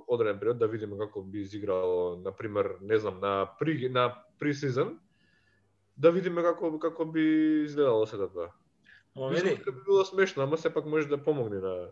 одреден 0.08 0.38
период 0.38 0.58
да 0.58 0.68
видиме 0.68 0.98
како 0.98 1.22
би 1.22 1.40
изиграло 1.40 2.16
на 2.16 2.32
пример, 2.36 2.76
не 2.80 2.98
знам, 2.98 3.20
на 3.20 3.50
при 3.58 3.88
на 3.88 4.14
пресизон 4.38 4.98
да 5.96 6.10
видиме 6.10 6.42
како 6.42 6.78
како 6.78 7.04
би 7.04 7.24
изгледало 7.64 8.06
сето 8.06 8.28
тоа. 8.28 8.50
Ама 9.16 9.28
види, 9.28 9.48
дека 9.48 9.72
би 9.72 9.78
било 9.84 10.04
смешно, 10.04 10.42
ама 10.42 10.58
сепак 10.58 10.86
може 10.86 11.08
да 11.08 11.22
помогне 11.22 11.58
на 11.58 11.88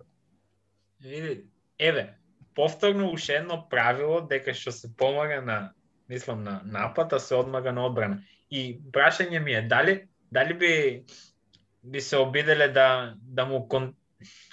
види, 1.01 1.45
еве, 1.79 2.14
повторно 2.55 3.11
уште 3.11 3.35
едно 3.35 3.69
правило 3.71 4.21
дека 4.21 4.55
што 4.55 4.73
се 4.73 4.91
помага 4.97 5.43
на 5.43 5.73
мислам 6.09 6.43
на 6.43 6.61
напад, 6.64 7.12
а 7.12 7.19
се 7.19 7.35
одмага 7.35 7.73
на 7.73 7.87
одбрана. 7.87 8.23
И 8.51 8.81
прашање 8.93 9.39
ми 9.39 9.53
е 9.55 9.62
дали 9.62 10.09
дали 10.33 10.55
би 10.55 11.05
би 11.85 12.01
се 12.01 12.16
обиделе 12.16 12.69
да 12.69 13.14
да 13.23 13.47
му 13.47 13.69
кон, 13.69 13.95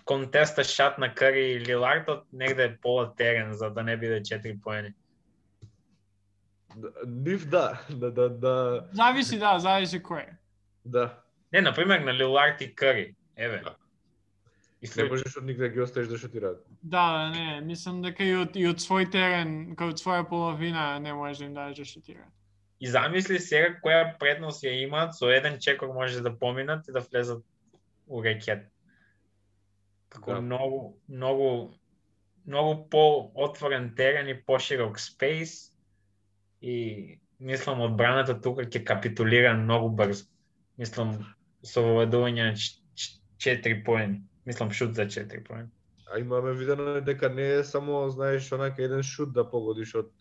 контеста 0.05 0.63
шат 0.63 0.97
на 0.97 1.13
Кари 1.15 1.51
и 1.51 1.59
Лилард 1.65 2.09
од 2.09 2.23
негде 2.33 2.77
пола 2.81 3.15
терен 3.15 3.53
за 3.53 3.69
да 3.69 3.83
не 3.83 3.97
биде 3.97 4.21
4 4.21 4.61
поени. 4.61 4.93
Да, 6.75 6.89
Нив 7.07 7.47
да, 7.49 7.81
да, 7.89 8.11
да, 8.11 8.29
да, 8.29 8.85
Зависи, 8.93 9.39
да, 9.39 9.59
зависи 9.59 10.03
кој. 10.03 10.29
е. 10.29 10.37
да. 10.85 11.24
Не, 11.55 11.61
на 11.61 11.73
пример 11.73 11.99
на 11.99 12.13
Лилард 12.13 12.61
и 12.61 12.75
Кари. 12.75 13.15
Еве. 13.37 13.61
Да. 13.63 13.75
И 14.81 14.85
Не 14.85 14.87
след... 14.87 15.09
можеш 15.09 15.37
од 15.37 15.43
никде 15.43 15.63
да 15.63 15.69
ги 15.69 15.79
оставиш 15.81 16.07
да 16.07 16.17
шутираат. 16.17 16.65
Да, 16.83 17.29
не, 17.31 17.61
мислам 17.61 18.01
дека 18.03 18.23
и 18.27 18.33
од, 18.35 18.57
и 18.59 18.65
од 18.67 18.81
свој 18.83 19.07
терен, 19.11 19.53
као 19.79 19.93
од 19.93 20.01
своја 20.01 20.25
половина, 20.27 20.99
не 20.99 21.13
можеш 21.15 21.37
да 21.37 21.45
им 21.45 21.53
дадеш 21.55 21.77
да 21.77 21.85
шутираат. 21.85 22.33
И 22.83 22.87
замисли 22.91 23.39
сега 23.39 23.69
која 23.79 24.17
предност 24.19 24.65
ја 24.67 24.73
имаат, 24.83 25.15
со 25.15 25.31
еден 25.31 25.55
чекор 25.63 25.93
може 25.95 26.19
да 26.21 26.33
поминат 26.39 26.89
и 26.89 26.91
да 26.91 26.99
влезат 26.99 27.39
у 28.07 28.19
рекет. 28.23 28.67
Како 30.09 30.33
Да. 30.33 30.41
многу, 30.41 30.99
многу, 31.07 31.71
многу 32.45 32.89
по-отворен 32.89 33.95
терен 33.95 34.27
и 34.27 34.35
поширок 34.43 34.99
спейс 34.99 35.71
и 36.61 37.17
мислам 37.39 37.79
одбраната 37.81 38.35
тука 38.41 38.67
ќе 38.67 38.83
капитулира 38.83 39.55
многу 39.55 39.89
брзо. 39.95 40.27
Мислам 40.77 41.34
со 41.65 41.81
воведување 41.81 42.51
на 42.51 42.53
4 43.45 43.81
поени. 43.85 44.21
Мислам 44.45 44.71
шут 44.71 44.95
за 44.95 45.07
4 45.09 45.43
поени. 45.47 45.69
А 46.13 46.19
имаме 46.19 46.53
видено 46.53 47.01
дека 47.01 47.29
не 47.29 47.47
е 47.53 47.63
само, 47.63 48.09
знаеш, 48.09 48.51
онака 48.51 48.83
еден 48.83 49.03
шут 49.03 49.33
да 49.33 49.49
погодиш 49.49 49.95
од 49.95 50.11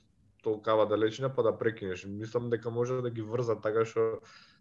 толкава 0.42 0.86
далечина 0.88 1.28
па 1.34 1.42
да 1.42 1.52
прекинеш. 1.58 2.04
Мислам 2.08 2.50
дека 2.50 2.70
може 2.70 3.02
да 3.02 3.10
ги 3.10 3.22
врзат 3.22 3.62
така 3.62 3.84
што 3.84 4.20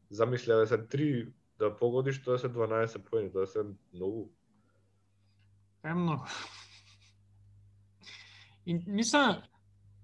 замисляве 0.10 0.68
се 0.68 0.78
три 0.78 1.32
да 1.60 1.72
погодиш, 1.78 2.22
тоа 2.24 2.40
се 2.40 2.50
12 2.50 3.04
поени, 3.10 3.32
тоа 3.32 3.48
се 3.48 3.64
многу. 3.94 4.30
Премногу. 5.82 6.28
И, 8.66 8.80
мислам, 8.88 9.44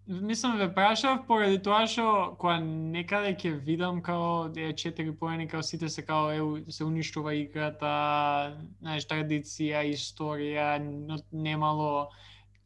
мислам 0.09 0.57
ве 0.57 0.73
прашав 0.73 1.25
поради 1.27 1.59
тоа 1.61 1.85
што 1.87 2.35
кога 2.41 2.57
некаде 2.65 3.35
ќе 3.37 3.51
видам 3.65 4.01
као 4.01 4.49
е 4.57 4.71
четири 4.73 5.11
поени 5.13 5.45
као 5.47 5.61
сите 5.61 5.89
се 5.89 6.01
као 6.01 6.31
е 6.33 6.71
се 6.73 6.83
уништува 6.83 7.35
играта, 7.37 8.57
знаеш 8.81 9.05
традиција, 9.05 9.83
историја, 9.93 10.79
но 10.81 11.19
немало 11.31 12.09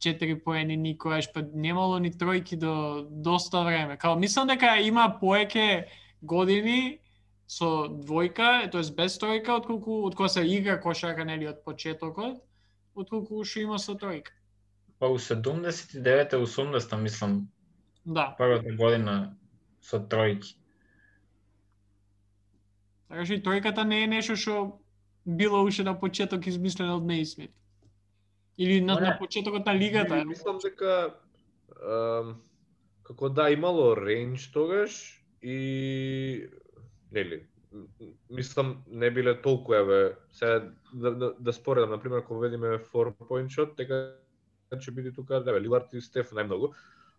четири 0.00 0.38
поени 0.40 0.76
никогаш, 0.76 1.28
па 1.34 1.42
немало 1.54 1.98
ни 1.98 2.12
тројки 2.12 2.56
до 2.56 3.04
доста 3.10 3.62
време. 3.64 3.96
Као 3.96 4.16
мислам 4.16 4.48
дека 4.48 4.78
има 4.80 5.04
поеќе 5.20 5.84
години 6.22 7.00
со 7.46 7.88
двојка, 7.92 8.70
тоест 8.72 8.96
без 8.96 9.18
тројка, 9.20 9.60
отколку 9.60 10.00
од 10.08 10.16
кога 10.16 10.28
се 10.32 10.46
игра 10.48 10.80
кошарка 10.80 11.28
нели 11.28 11.48
од 11.52 11.60
почетокот, 11.64 12.40
отколку 12.96 13.44
што 13.44 13.60
има 13.60 13.78
со 13.78 13.92
тројка. 14.00 14.32
Па 14.98 15.08
у 15.08 15.18
79 15.18 16.32
80 16.32 16.96
мислам, 17.00 17.48
Да. 18.04 18.34
првата 18.38 18.72
година 18.76 19.36
со 19.80 19.98
тројки. 19.98 20.56
Така 23.08 23.24
што 23.24 23.34
и 23.34 23.42
тројката 23.42 23.84
не 23.84 24.04
е 24.04 24.06
нешто 24.06 24.36
што 24.36 24.80
било 25.24 25.62
уште 25.64 25.84
на 25.84 25.94
почеток 26.00 26.46
измислено 26.46 26.96
од 26.96 27.04
Нейсмит. 27.04 27.52
Или 28.56 28.80
на, 28.80 28.94
не. 28.94 29.08
на 29.08 29.18
почетокот 29.18 29.66
на 29.66 29.74
лигата. 29.74 30.20
И 30.20 30.24
Мислам 30.24 30.58
дека 30.58 31.14
ам, 31.82 32.42
како 33.02 33.28
да 33.28 33.50
имало 33.50 33.94
рейндж 33.96 34.52
тогаш 34.52 35.24
и 35.42 36.48
нели 37.10 37.46
мислам 38.30 38.84
не 38.88 39.10
биле 39.10 39.34
толку 39.42 39.74
еве 39.74 40.16
се 40.32 40.70
да, 40.92 41.10
да, 41.10 41.34
да 41.40 41.52
споредам 41.52 41.90
на 41.90 42.00
пример 42.00 42.24
кога 42.24 42.46
видиме 42.46 42.66
four 42.66 43.14
point 43.14 43.48
shot 43.48 43.76
дека 43.76 44.16
ќе 44.72 44.94
биде 44.94 45.12
тука 45.12 45.42
еве 45.42 45.60
Лилард 45.60 45.92
и 45.94 46.00
Стеф 46.00 46.32
најмногу 46.32 46.74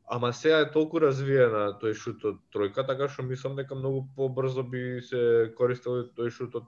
Ама 0.07 0.33
сега 0.33 0.59
е 0.61 0.69
толку 0.69 0.99
развиена 1.01 1.71
тој 1.81 1.95
шут 1.97 2.25
од 2.29 2.41
тројка, 2.53 2.85
така 2.85 3.07
што 3.09 3.23
мислам 3.25 3.55
дека 3.57 3.75
многу 3.75 4.03
побрзо 4.15 4.61
би 4.61 5.01
се 5.01 5.51
користел 5.57 6.03
тој 6.17 6.29
шут 6.29 6.57
од 6.61 6.67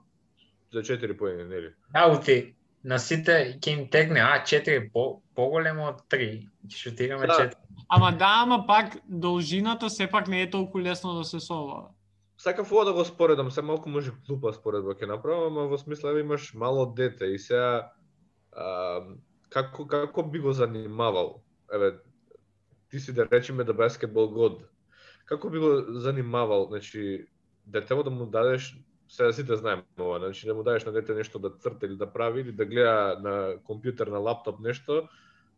за 0.74 0.82
4 0.82 1.14
поени, 1.18 1.44
нели? 1.46 1.70
Аути, 1.94 2.56
на 2.82 2.98
сите 2.98 3.58
ќе 3.62 3.76
им 3.76 3.84
тегне 3.94 4.20
А4 4.20 4.90
по, 4.92 5.22
поголемо 5.38 5.86
од 5.92 6.02
3. 6.10 6.48
Ќе 6.66 6.82
шутираме 6.82 7.30
Да. 7.30 7.38
4. 7.46 7.54
Ама 7.88 8.10
да, 8.12 8.32
ама 8.42 8.64
пак 8.66 8.98
должината 9.06 9.90
сепак 9.90 10.28
не 10.28 10.42
е 10.42 10.50
толку 10.50 10.80
лесно 10.80 11.14
да 11.14 11.24
се 11.24 11.40
совува. 11.40 11.90
Сакав 12.38 12.72
ова 12.72 12.84
да 12.84 12.92
го 12.92 13.04
споредам, 13.04 13.50
се 13.50 13.62
малку 13.62 13.88
може 13.88 14.12
глупа 14.26 14.52
споредба 14.52 14.98
ќе 14.98 15.06
направам, 15.06 15.54
ама 15.54 15.70
во 15.70 15.78
смисла 15.78 16.18
имаш 16.20 16.54
мало 16.54 16.86
дете 16.86 17.26
и 17.26 17.38
сега 17.38 17.90
а, 18.52 19.00
како 19.48 19.86
како 19.86 20.22
би 20.22 20.38
го 20.38 20.52
занимавал? 20.52 21.42
Еве 21.72 21.98
ти 22.90 23.00
си 23.00 23.12
да 23.12 23.28
речеме 23.32 23.64
да 23.64 23.74
баскетбол 23.74 24.28
год. 24.28 24.62
Како 25.26 25.50
би 25.50 25.58
го 25.58 25.84
занимавал, 25.88 26.66
значи 26.68 27.26
да 27.66 27.80
детево 27.80 28.02
да 28.02 28.10
му 28.10 28.26
дадеш 28.26 28.76
сега 29.08 29.32
сите 29.32 29.56
знаеме 29.56 29.82
ова, 30.00 30.18
значи 30.18 30.46
да 30.46 30.54
му 30.54 30.62
дадеш 30.62 30.84
на 30.84 30.92
дете 30.92 31.14
нешто 31.14 31.38
да 31.38 31.50
црта 31.50 31.86
или 31.86 31.96
да 31.96 32.12
прави 32.12 32.40
или 32.40 32.52
да 32.52 32.64
гледа 32.64 33.18
на 33.22 33.34
компјутер, 33.64 34.08
на 34.08 34.18
лаптоп 34.18 34.60
нешто, 34.60 35.08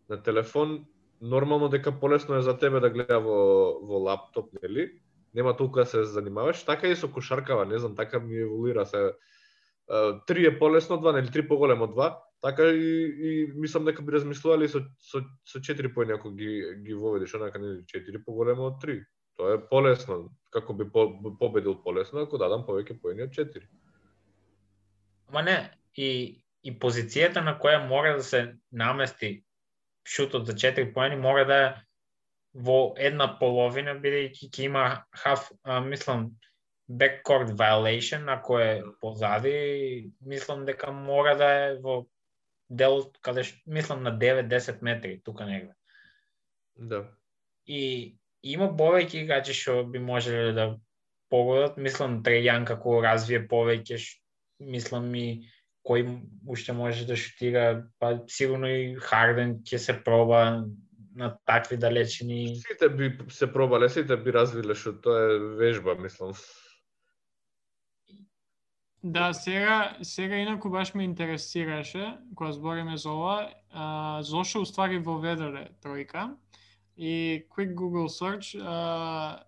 на 0.08 0.22
телефон, 0.22 0.86
нормално 1.20 1.68
дека 1.68 2.00
полесно 2.00 2.36
е 2.36 2.42
за 2.42 2.58
тебе 2.58 2.80
да 2.80 2.90
гледа 2.90 3.18
во 3.20 3.78
во 3.82 3.98
лаптоп, 4.06 4.54
нели? 4.62 5.00
Нема 5.34 5.56
толку 5.56 5.78
да 5.78 5.86
се 5.86 6.04
занимаваш, 6.04 6.64
така 6.64 6.88
и 6.88 6.96
со 6.96 7.10
кошаркава, 7.10 7.66
не 7.66 7.78
знам, 7.78 7.96
така 7.96 8.20
ми 8.20 8.38
еволира. 8.38 8.86
се. 8.86 9.14
Три 10.26 10.46
е 10.46 10.58
полесно, 10.58 11.00
два, 11.00 11.12
нели 11.12 11.30
три 11.30 11.48
поголемо 11.48 11.86
два, 11.86 12.22
така 12.42 12.62
и, 12.62 13.04
и 13.28 13.52
мислам 13.54 13.84
дека 13.84 14.02
би 14.02 14.12
размислували 14.12 14.68
со 14.68 14.80
со 14.98 15.22
со 15.44 15.60
четири 15.60 15.92
поени 15.94 16.12
ако 16.12 16.30
ги 16.30 16.76
ги 16.84 16.94
воведеш, 16.94 17.34
онака 17.34 17.58
нели 17.58 17.84
четири 17.86 18.22
поголемо 18.24 18.70
од 18.70 18.80
три. 18.80 19.04
Тоа 19.36 19.54
е 19.54 19.60
полесно, 19.68 20.30
како 20.50 20.74
би 20.74 20.84
по, 20.92 21.06
победил 21.38 21.82
полесно 21.82 22.20
ако 22.20 22.38
дадам 22.38 22.64
повеќе 22.68 23.00
поени 23.00 23.22
од 23.28 23.32
четири. 23.32 23.68
Ама 25.28 25.42
не, 25.42 25.70
и, 25.96 26.42
и 26.64 26.72
позицијата 26.78 27.44
на 27.44 27.58
која 27.58 27.86
мора 27.88 28.16
да 28.16 28.22
се 28.22 28.56
намести 28.72 29.44
шутот 30.04 30.46
за 30.46 30.52
4 30.52 30.92
поени 30.94 31.16
мора 31.16 31.44
да 31.46 31.56
е 31.66 31.74
во 32.54 32.94
една 32.98 33.28
половина, 33.38 33.94
бидејќи 33.94 34.50
ќе 34.50 34.64
има 34.66 34.84
half, 35.24 35.50
а, 35.62 35.80
мислам, 35.80 36.30
backcourt 36.90 37.52
violation, 37.54 38.26
ако 38.28 38.58
е 38.58 38.82
позади, 39.00 40.10
мислам 40.20 40.64
дека 40.64 40.92
мора 40.92 41.36
да 41.36 41.50
е 41.66 41.76
во 41.78 42.06
дел 42.70 43.12
каде 43.22 43.44
ш- 43.44 43.62
мислам 43.66 44.02
на 44.02 44.18
9-10 44.18 44.82
метри 44.82 45.20
тука 45.24 45.46
негде. 45.46 45.74
Да. 46.76 47.04
И 47.66 48.16
има 48.42 48.70
повеќе 48.76 49.24
играчи 49.24 49.54
што 49.54 49.84
би 49.84 49.98
можеле 49.98 50.52
да 50.52 50.76
погодат, 51.30 51.76
мислам 51.76 52.22
Трејан 52.22 52.64
како 52.66 53.00
развие 53.02 53.42
повеќе, 53.48 53.98
ш- 53.98 54.20
мислам 54.60 55.14
и 55.14 55.50
кој 55.86 56.06
уште 56.46 56.72
може 56.72 57.06
да 57.06 57.16
шутира, 57.16 57.86
па 57.98 58.20
сигурно 58.28 58.68
и 58.68 58.94
Харден 59.00 59.60
ќе 59.64 59.76
се 59.76 59.96
проба 60.04 60.66
на 61.16 61.36
такви 61.46 61.76
далечини. 61.76 62.56
Сите 62.56 62.88
би 62.88 63.12
се 63.30 63.52
пробале, 63.52 63.88
сите 63.88 64.16
би 64.16 64.32
развиле 64.32 64.74
што 64.74 64.94
тоа 65.00 65.34
е 65.34 65.38
вежба, 65.60 65.96
мислам. 65.98 66.34
Да, 69.02 69.32
сега, 69.32 69.96
сега 70.02 70.36
инаку 70.36 70.70
баш 70.70 70.94
ме 70.94 71.04
интересираше, 71.04 72.18
кога 72.34 72.52
збориме 72.52 72.96
за 72.96 73.10
ова, 73.10 73.50
а, 73.72 74.22
зошто 74.22 74.60
уствари 74.60 74.98
воведеле 74.98 75.68
тројка. 75.82 76.36
И 76.96 77.46
quick 77.48 77.74
Google 77.74 78.08
search, 78.08 78.60
а, 78.60 79.40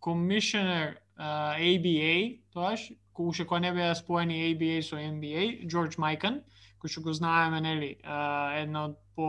Commissioner 0.00 0.96
а, 1.16 1.56
ABA, 1.60 2.40
тоаш, 2.52 2.92
кој 3.12 3.28
уште 3.28 3.44
кој 3.44 3.60
не 3.60 3.72
беа 3.76 3.92
споени 3.92 4.40
ABA 4.48 4.80
со 4.80 4.96
NBA, 4.96 5.68
George 5.68 6.00
Майкан, 6.00 6.40
кој 6.80 6.88
што 6.88 7.04
го 7.04 7.12
знаеме, 7.12 7.60
нели, 7.60 7.90
а, 8.04 8.56
една 8.56 8.86
од 8.88 8.96
по 9.16 9.28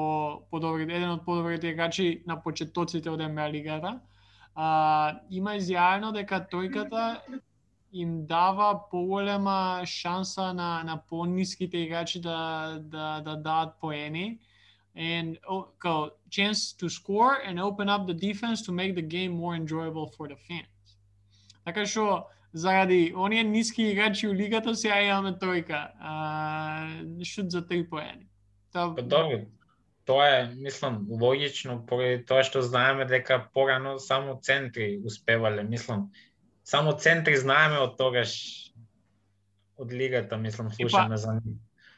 подобрите, 0.52 0.96
еден 0.96 1.12
од 1.20 1.26
подобрите 1.26 1.76
играчи 1.76 2.24
на 2.28 2.40
почетоците 2.40 3.12
од 3.12 3.20
NBA 3.20 3.52
лигата. 3.52 4.00
А, 4.56 5.20
има 5.30 5.60
изјавено 5.60 6.14
дека 6.16 6.46
тројката 6.48 7.20
им 7.94 8.26
дава 8.26 8.90
поголема 8.92 9.84
шанса 9.86 10.54
на 10.54 10.84
на 10.84 11.02
пониските 11.10 11.78
играчи 11.78 12.22
да 12.22 12.80
да 12.82 13.22
да 13.22 13.36
дадат 13.36 13.80
поени 13.82 14.40
and 14.98 15.38
oh, 15.48 15.68
kao 15.80 16.12
chance 16.30 16.74
to 16.74 16.90
score 16.90 17.36
and 17.46 17.60
open 17.60 17.88
up 17.88 18.08
the 18.08 18.14
defense 18.14 18.62
to 18.66 18.72
make 18.72 18.96
the 18.96 19.02
game 19.02 19.32
more 19.32 19.56
enjoyable 19.56 20.08
for 20.18 20.28
the 20.28 20.36
fans. 20.48 20.68
Така 21.66 21.86
што 21.86 22.28
заради 22.54 23.14
оние 23.16 23.44
ниски 23.44 23.84
играчи 23.84 24.28
у 24.28 24.34
лигата 24.34 24.76
сега 24.76 25.02
имаме 25.02 25.38
тројка. 25.38 25.92
А, 26.00 26.88
шут 27.24 27.52
за 27.52 27.68
три 27.68 27.90
поени. 27.90 28.28
Та, 28.72 28.96
Па 28.96 29.02
добро, 29.02 29.46
тоа 30.06 30.28
е, 30.28 30.56
мислам, 30.56 31.06
логично, 31.10 31.86
поради 31.86 32.26
тоа 32.26 32.44
што 32.44 32.62
знаеме 32.62 33.06
дека 33.06 33.50
порано 33.54 34.00
само 34.00 34.40
центри 34.42 35.00
успевале, 35.06 35.64
мислам, 35.64 36.12
само 36.68 36.92
центри 37.00 37.38
знаеме 37.40 37.80
од 37.80 37.96
тогаш 37.98 38.32
од 39.80 39.94
лигата, 39.94 40.38
мислам, 40.38 40.72
слушаме 40.74 41.18
за 41.18 41.34
нив. 41.40 41.44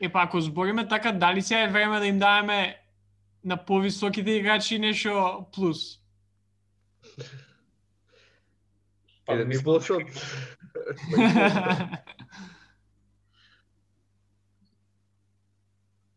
Е 0.01 0.09
па 0.09 0.22
ако 0.24 0.41
збориме 0.41 0.88
така, 0.88 1.11
дали 1.11 1.41
сега 1.41 1.63
е 1.63 1.72
време 1.72 1.99
да 1.99 2.07
им 2.07 2.20
даваме 2.20 2.78
на 3.43 3.65
повисоките 3.65 4.32
играчи 4.32 4.80
нешто 4.80 5.45
плюс? 5.55 5.78
Па, 9.26 9.34
Еден 9.34 9.47
мислам, 9.47 9.59
избол 9.59 9.82
шот. 9.82 10.01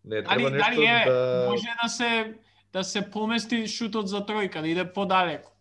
Не, 0.04 0.22
дали 0.22 0.24
треба 0.24 0.50
нешто 0.50 0.70
дали 0.70 0.86
е 0.86 1.04
да... 1.06 1.46
може 1.50 1.68
да 1.82 1.88
се 1.88 2.34
да 2.72 2.84
се 2.84 3.10
помести 3.10 3.68
шутот 3.68 4.08
за 4.08 4.26
тројка, 4.26 4.60
да 4.60 4.68
иде 4.68 4.92
подалеку. 4.92 5.51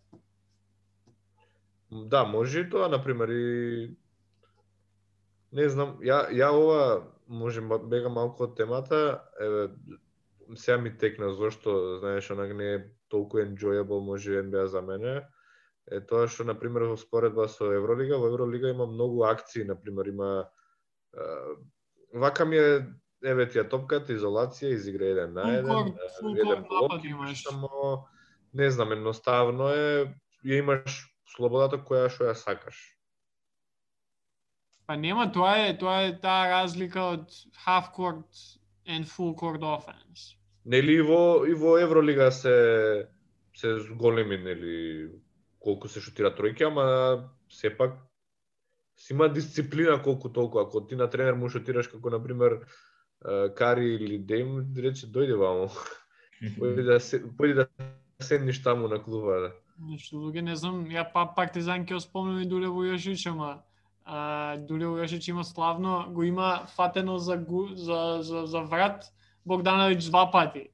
Да, 1.92 2.24
може 2.24 2.60
и 2.60 2.70
тоа, 2.70 2.88
например, 2.88 3.28
и 3.28 3.96
не 5.52 5.68
знам, 5.68 5.98
ја 6.00 6.24
ја 6.32 6.48
ова 6.56 6.84
може 7.28 7.60
бега 7.60 8.08
малку 8.08 8.48
од 8.48 8.56
темата, 8.56 9.20
еве 9.40 9.68
сега 10.56 10.78
ми 10.78 10.96
текна 10.98 11.32
зошто, 11.34 11.98
знаеш, 12.00 12.30
онак 12.30 12.56
не 12.56 12.74
е 12.74 12.84
толку 13.08 13.38
enjoyable 13.38 14.00
може 14.00 14.42
NBA 14.42 14.64
за 14.64 14.82
мене. 14.82 15.22
Е 15.90 16.00
тоа 16.00 16.28
што 16.28 16.48
на 16.48 16.56
пример 16.56 16.88
во 16.88 16.96
споредба 16.96 17.48
со 17.48 17.68
Евролига, 17.74 18.16
во 18.16 18.32
Евролига 18.32 18.70
има 18.72 18.86
многу 18.86 19.24
акции, 19.28 19.64
на 19.64 19.76
пример 19.76 20.06
има 20.06 20.48
е, 21.12 21.20
вака 22.14 22.44
ми 22.44 22.56
е 22.56 22.86
еве 23.24 23.48
ти 23.48 23.58
ја 23.58 23.68
топката, 23.68 24.16
изолација, 24.16 24.72
изигра 24.72 25.12
еден 25.12 25.34
на 25.34 25.44
еден, 25.58 25.92
еден 26.40 26.64
блок 26.64 26.92
само 27.36 28.06
не 28.54 28.70
знам, 28.70 28.92
едноставно 28.92 29.68
е, 29.68 30.14
ја 30.44 30.58
имаш 30.64 31.11
слободата 31.36 31.78
која 31.78 32.10
што 32.12 32.28
ја 32.30 32.34
сакаш. 32.34 32.78
Па 34.86 34.96
нема, 34.96 35.30
тоа 35.32 35.56
е 35.68 35.78
тоа 35.78 36.02
е 36.08 36.14
таа 36.20 36.50
разлика 36.50 37.02
од 37.16 37.30
half 37.66 37.92
court 37.96 38.44
and 38.86 39.06
full 39.06 39.34
court 39.34 39.62
offense. 39.62 40.36
нели 40.64 40.94
и 40.94 41.02
во 41.02 41.44
и 41.46 41.54
во 41.54 41.78
Евролига 41.78 42.30
се 42.30 43.08
се 43.54 43.76
големи 43.98 44.38
нели 44.38 45.10
колку 45.60 45.88
се 45.88 46.00
шутира 46.00 46.30
тројки, 46.34 46.66
ама 46.66 47.30
сепак 47.50 47.98
си 48.96 49.12
има 49.12 49.28
дисциплина 49.28 50.02
колку 50.02 50.28
толку. 50.28 50.58
Ако 50.58 50.86
ти 50.86 50.96
на 50.96 51.10
тренер 51.10 51.34
му 51.34 51.48
шутираш 51.48 51.88
како 51.88 52.10
на 52.10 52.22
пример 52.22 52.60
Кари 53.56 53.94
или 53.94 54.18
Дейм, 54.18 54.74
рече 54.76 55.06
дојде 55.06 55.36
вамо. 55.38 55.70
Појде 56.58 56.82
да 56.82 57.00
се 57.00 57.22
појде 57.22 57.54
да 57.54 57.66
седниш 58.20 58.62
таму 58.62 58.88
на 58.88 59.02
клуба. 59.02 59.40
Да. 59.40 59.50
Нешто 59.82 60.20
луѓе 60.20 60.42
не 60.46 60.54
знам, 60.56 60.84
ја 60.86 61.02
па 61.12 61.24
Партизан 61.36 61.86
ќе 61.86 61.98
спомнам 62.00 62.42
и 62.42 62.46
Дуле 62.46 62.68
Вујашич, 62.70 63.24
ама 63.30 63.62
а, 64.04 64.56
Дуле 64.68 64.86
Вујашич 64.86 65.30
има 65.30 65.44
славно, 65.44 66.06
го 66.14 66.22
има 66.22 66.66
фатено 66.76 67.18
за, 67.18 67.36
гу, 67.36 67.66
за, 67.74 68.22
за, 68.22 68.46
за 68.46 68.62
врат 68.62 69.10
Богдановиќ 69.48 69.98
два 70.10 70.28
пати. 70.30 70.68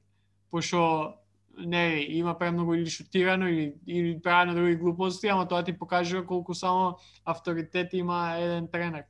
Пошо 0.51 1.15
не 1.57 2.05
има 2.19 2.37
премногу 2.37 2.73
или 2.73 2.89
шутирано 2.89 3.47
или 3.47 3.73
или 3.85 4.21
правено 4.21 4.53
други 4.53 4.75
глупости, 4.75 5.27
ама 5.27 5.47
тоа 5.47 5.63
ти 5.63 5.77
покажува 5.77 6.25
колку 6.25 6.53
само 6.53 6.97
авторитет 7.25 7.93
има 7.93 8.35
еден 8.37 8.67
тренер. 8.67 9.03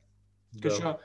Да. 0.52 0.68
Кашо, 0.68 0.96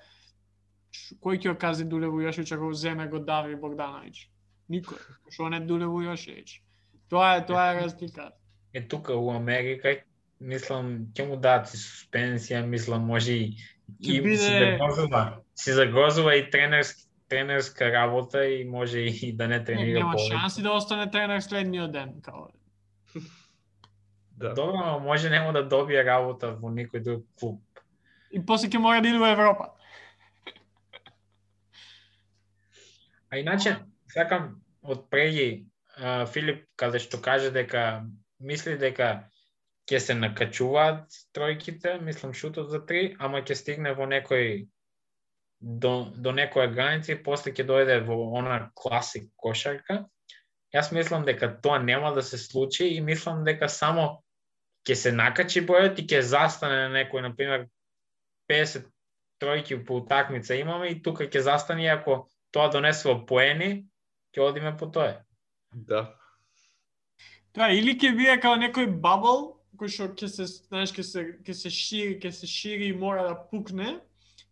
кој 1.19 1.41
ќе 1.43 1.51
окази 1.51 1.85
Дуле 1.85 2.07
Вујашич 2.07 2.55
ако 2.55 2.73
земе 2.73 3.07
го 3.07 3.19
Дави 3.19 3.59
Богдановиќ? 3.59 4.27
Никој. 4.71 5.03
Што 5.29 5.49
не 5.49 5.59
Дуле 5.59 5.85
Вујашич. 5.85 6.61
Тоа 7.09 7.35
е 7.37 7.45
тоа 7.45 7.71
е 7.73 7.81
разлика. 7.81 8.31
Е 8.75 8.81
тука 8.87 9.15
у 9.15 9.31
Америка 9.31 9.95
мислам 10.43 11.07
ќе 11.15 11.25
му 11.29 11.37
дадат 11.39 11.71
и 11.73 11.79
суспензија, 11.79 12.65
мислам 12.67 13.05
може 13.07 13.33
и, 13.33 13.55
и 14.03 14.21
биде... 14.21 14.37
си 14.37 14.51
загрозува, 14.59 15.21
си 15.55 15.73
загрозува 15.73 16.35
и 16.35 16.49
тренерски 16.51 17.05
тренерска 17.27 17.91
работа 17.91 18.45
и 18.45 18.65
може 18.65 18.99
и 18.99 19.31
да 19.37 19.47
не 19.47 19.63
тренира 19.63 19.99
Нема 19.99 20.17
шанси 20.17 20.61
да 20.61 20.71
остане 20.71 21.11
тренер 21.11 21.39
следниот 21.39 21.91
ден, 21.91 22.21
као. 22.21 22.47
да. 24.31 24.53
Добро, 24.53 24.85
но 24.85 24.99
може 24.99 25.29
нема 25.29 25.53
да 25.53 25.63
добие 25.67 26.03
работа 26.03 26.51
во 26.59 26.69
некој 26.69 27.03
друг 27.03 27.23
клуб. 27.39 27.61
И 28.31 28.45
после 28.45 28.67
ќе 28.67 28.77
мора 28.77 29.01
да 29.01 29.09
иде 29.09 29.19
во 29.19 29.31
Европа. 29.31 29.71
А 33.31 33.39
иначе, 33.39 33.79
сакам 34.11 34.61
од 34.83 35.09
преди 35.09 35.65
Филип 36.31 36.65
каде 36.75 36.99
што 36.99 37.17
каже 37.23 37.49
дека 37.55 38.03
мисли 38.45 38.77
дека 38.77 39.09
ќе 39.89 39.99
се 40.01 40.15
накачуваат 40.17 41.17
тројките, 41.35 41.99
мислам 42.01 42.33
шутот 42.33 42.71
за 42.71 42.81
три, 42.85 43.15
ама 43.19 43.43
ќе 43.45 43.57
стигне 43.57 43.93
во 43.97 44.07
некој 44.09 44.65
до, 45.59 46.11
до 46.15 46.33
некоја 46.35 46.71
граница 46.73 47.13
и 47.13 47.21
после 47.23 47.53
ќе 47.53 47.65
дојде 47.69 47.99
во 48.07 48.17
она 48.39 48.69
класик 48.77 49.29
кошарка. 49.35 50.03
Јас 50.75 50.91
мислам 50.91 51.25
дека 51.25 51.53
тоа 51.61 51.79
нема 51.79 52.11
да 52.15 52.23
се 52.25 52.37
случи 52.37 52.89
и 52.95 53.01
мислам 53.01 53.45
дека 53.45 53.69
само 53.69 54.07
ќе 54.85 54.97
се 55.03 55.13
накачи 55.15 55.63
бројот 55.65 56.01
и 56.01 56.07
ќе 56.09 56.21
застане 56.21 56.81
на 56.85 56.89
некој, 56.99 57.23
например 57.29 57.67
50 58.51 58.89
тројки 59.41 59.77
по 59.85 60.01
утакмица 60.01 60.55
имаме 60.55 60.91
и 60.91 61.01
тука 61.01 61.29
ќе 61.29 61.45
застане 61.45 61.87
ако 61.93 62.25
тоа 62.51 62.69
донесува 62.73 63.21
поени, 63.25 63.85
ќе 64.35 64.43
одиме 64.49 64.75
по 64.77 64.87
тоа. 64.87 65.21
Да. 65.71 66.07
Тоа 67.55 67.71
или 67.71 67.93
ќе 67.95 68.11
биде 68.15 68.35
како 68.43 68.57
некој 68.59 68.89
бабл 69.01 69.53
кој 69.79 69.91
што 69.91 70.09
ќе 70.15 70.27
се, 70.31 70.47
знаеш, 70.47 70.91
ќе 70.95 71.03
се 71.03 71.23
ќе 71.45 71.55
се 71.55 71.71
шири, 71.71 72.17
ќе 72.19 72.31
се 72.35 72.47
шири 72.47 72.89
и 72.91 72.97
мора 72.97 73.25
да 73.27 73.35
пукне, 73.51 73.97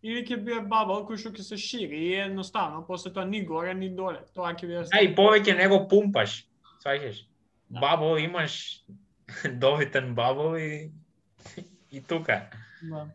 или 0.04 0.24
ќе 0.24 0.40
биде 0.44 0.62
бабал 0.72 1.06
кој 1.08 1.20
што 1.20 1.34
ќе 1.36 1.46
се 1.48 1.60
шири 1.60 2.00
и 2.10 2.14
едноставно 2.26 2.84
после 2.88 3.14
тоа 3.16 3.26
ни 3.28 3.44
горе 3.48 3.74
ни 3.76 3.90
доле. 3.96 4.24
Тоа 4.36 4.54
ќе 4.54 4.68
биде 4.70 4.84
Да, 4.92 5.02
и 5.04 5.12
повеќе 5.16 5.58
него 5.60 5.84
пумпаш. 5.92 6.44
Сваќаш? 6.84 7.24
Да. 7.70 7.80
Бабол 7.84 8.20
имаш 8.24 8.84
довитен 9.64 10.14
бабол 10.16 10.58
и 10.60 10.92
и 11.98 12.02
тука. 12.02 12.48
Да. 12.82 13.08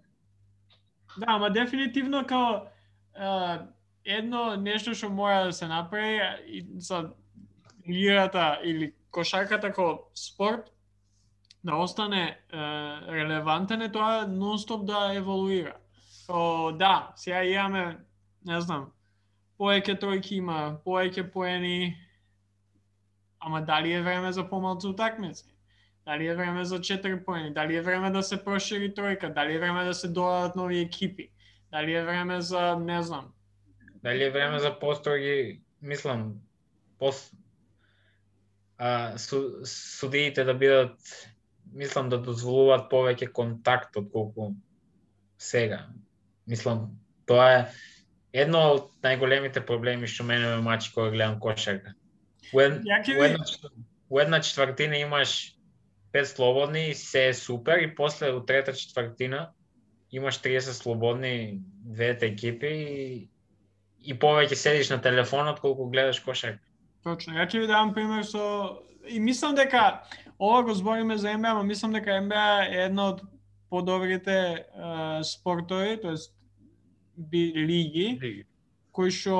Да, 1.19 1.27
ама 1.35 1.51
дефинитивно 1.51 2.27
као 2.27 2.69
е, 3.17 3.59
едно 4.05 4.57
нешто 4.57 4.95
што 4.95 5.11
мора 5.11 5.49
да 5.49 5.53
се 5.53 5.67
направи 5.67 6.21
и 6.47 6.65
за 6.79 7.11
играта 7.85 8.61
или 8.65 8.93
кошарката 9.11 9.73
како 9.73 10.11
спорт 10.15 10.73
да 11.65 11.77
остане 11.77 12.23
е, 12.25 12.37
релевантен 13.13 13.83
е 13.83 13.93
тоа 13.93 14.27
нонстоп 14.27 14.87
да 14.87 15.11
еволуира. 15.15 15.77
О, 16.29 16.73
да, 16.73 17.13
сега 17.17 17.45
имаме, 17.45 17.99
не 18.47 18.61
знам, 18.61 18.91
поеќе 19.59 19.99
тројки 20.01 20.39
има, 20.39 20.79
поеќе 20.85 21.31
поени, 21.33 21.97
ама 23.41 23.63
дали 23.63 23.93
е 23.93 24.03
време 24.03 24.33
за 24.33 24.49
помалку 24.49 24.89
утакмици? 24.89 25.45
Дали 26.07 26.27
е 26.27 26.35
време 26.35 26.65
за 26.65 26.79
4 26.79 27.25
поени? 27.25 27.55
Дали 27.55 27.77
е 27.77 27.83
време 27.83 28.11
да 28.11 28.23
се 28.23 28.45
прошири 28.45 28.95
тројка? 28.95 29.35
Дали 29.35 29.55
е 29.55 29.59
време 29.59 29.85
да 29.85 29.95
се 29.95 30.09
додадат 30.09 30.57
нови 30.57 30.79
екипи? 30.81 31.31
Дали 31.71 31.95
е 31.95 32.05
време 32.05 32.41
за, 32.41 32.77
не 32.77 33.03
знам. 33.03 33.33
Дали 34.03 34.25
е 34.25 34.31
време 34.31 34.59
за 34.59 34.79
построги, 34.79 35.61
мислам, 35.83 36.35
пост 36.99 37.35
а, 38.79 39.19
су, 39.19 39.65
судиите 39.65 40.45
да 40.45 40.55
бидат, 40.55 40.97
мислам, 41.75 42.09
да 42.09 42.19
дозволуваат 42.23 42.89
повеќе 42.91 43.33
контакт 43.35 43.97
од 43.99 44.11
колку 44.13 44.53
сега. 45.39 45.87
Мислам, 46.47 46.89
тоа 47.27 47.49
е 47.53 47.61
едно 48.45 48.63
од 48.75 48.91
најголемите 49.05 49.65
проблеми 49.67 50.09
што 50.09 50.25
мене 50.25 50.55
ме 50.55 50.65
мачи 50.65 50.93
кога 50.95 51.11
гледам 51.11 51.39
кошарка. 51.41 51.95
Во 52.53 54.21
една 54.23 54.41
четвртина 54.41 54.97
имаш 54.97 55.55
пет 56.13 56.29
слободни 56.29 56.89
и 56.91 56.95
се 56.95 57.29
е 57.29 57.35
супер 57.35 57.79
и 57.79 57.95
после 57.95 58.31
у 58.33 58.41
трета 58.41 58.73
четвртина 58.73 59.51
имаш 60.13 60.41
30 60.41 60.61
слободни 60.73 61.61
двете 61.85 62.27
екипи 62.27 62.67
и, 62.67 63.29
и 64.01 64.15
повеќе 64.15 64.55
седиш 64.55 64.91
на 64.91 65.03
телефонот 65.03 65.61
колку 65.61 65.91
гледаш 65.91 66.21
кошарка. 66.25 66.65
Точно. 67.05 67.35
Ја 67.39 67.47
ќе 67.47 67.61
ви 67.63 67.71
дам 67.71 67.95
пример 67.95 68.25
со 68.27 68.45
и 69.09 69.21
мислам 69.21 69.55
дека 69.55 70.03
ова 70.39 70.63
го 70.63 70.75
збориме 70.75 71.17
за 71.19 71.33
НБА, 71.39 71.55
но 71.55 71.63
мислам 71.63 71.93
дека 71.93 72.21
НБА 72.21 72.67
е 72.69 72.85
една 72.85 73.09
од 73.15 73.23
подобрите 73.71 74.65
uh, 74.75 75.23
спортови, 75.23 75.99
тоест 76.03 76.35
би, 77.17 77.53
лиги, 77.55 78.19
лиги. 78.23 78.45
кој 78.93 79.11
што 79.13 79.39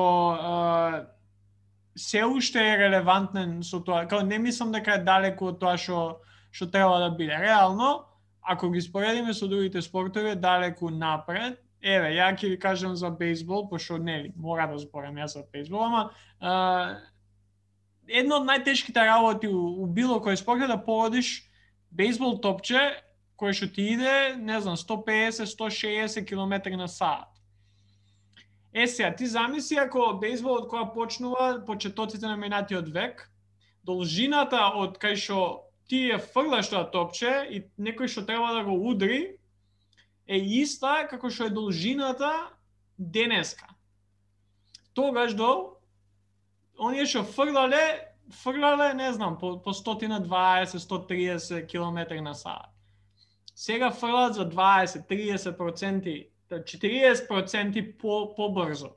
се 1.99 2.23
уште 2.25 2.61
е 2.63 2.77
релевантен 2.77 3.59
со 3.63 3.81
тоа. 3.83 4.05
Као 4.07 4.23
не 4.23 4.39
мислам 4.39 4.71
дека 4.71 4.95
е 4.95 5.03
далеку 5.03 5.51
од 5.51 5.59
тоа 5.59 5.77
што 5.77 6.21
што 6.51 6.65
треба 6.71 6.99
да 6.99 7.09
биде. 7.11 7.37
Реално, 7.37 8.05
ако 8.41 8.69
ги 8.71 8.81
споредиме 8.81 9.33
со 9.33 9.47
другите 9.47 9.81
спортови, 9.81 10.35
далеку 10.35 10.89
напред. 10.89 11.59
Еве, 11.81 12.15
ја 12.17 12.33
ќе 12.35 12.49
ви 12.49 12.57
кажам 12.59 12.95
за 12.95 13.09
бейсбол, 13.09 13.69
пошто 13.69 13.97
нели, 13.97 14.33
мора 14.35 14.67
да 14.67 14.77
зборам 14.77 15.15
јас 15.15 15.37
за 15.37 15.45
бейсбол, 15.53 15.85
ама 15.85 16.09
едно 18.09 18.41
од 18.41 18.47
најтешките 18.49 19.05
работи 19.05 19.47
у, 19.47 19.83
у 19.83 19.85
било 19.85 20.19
кој 20.23 20.37
спорт 20.39 20.65
е 20.65 20.71
да 20.71 20.77
погодиш 20.81 21.45
бейсбол 21.91 22.39
топче 22.41 22.81
кој 23.39 23.55
што 23.55 23.69
ти 23.71 23.85
иде, 23.95 24.35
не 24.35 24.59
знам, 24.61 24.75
150-160 24.75 26.25
км 26.27 26.75
на 26.75 26.87
саат. 26.87 27.29
Е, 28.73 28.87
сега, 28.87 29.15
ти 29.15 29.27
замисли 29.27 29.79
ако 29.79 30.13
бейсболот 30.21 30.67
која 30.69 30.91
почнува 30.93 31.63
почетоците 31.65 32.27
на 32.27 32.37
минатиот 32.37 32.91
век, 32.93 33.29
должината 33.83 34.59
од 34.75 34.99
кај 35.01 35.15
што 35.15 35.65
ти 35.89 36.11
е 36.13 36.19
фрлаш 36.19 36.69
тоа 36.69 36.85
топче 36.91 37.47
и 37.49 37.63
некој 37.79 38.11
што 38.11 38.25
треба 38.27 38.53
да 38.53 38.63
го 38.67 38.75
удри, 38.91 39.39
е 40.27 40.37
иста 40.37 41.07
како 41.09 41.31
што 41.33 41.47
е 41.47 41.55
должината 41.55 42.29
денеска. 42.99 43.65
Тогаш 44.93 45.33
до 45.33 45.78
оние 46.79 47.05
што 47.05 47.23
фрлале, 47.23 48.07
фрлале, 48.43 48.93
не 48.93 49.13
знам, 49.13 49.37
по, 49.37 49.61
по 49.61 49.73
120-130 49.73 51.67
км 51.67 52.21
на 52.21 52.33
сат. 52.33 52.69
Сега 53.55 53.91
фрлат 53.91 54.33
за 54.33 54.49
20-30% 54.49 56.27
40% 56.51 57.97
по 57.97 58.35
побрзо. 58.35 58.89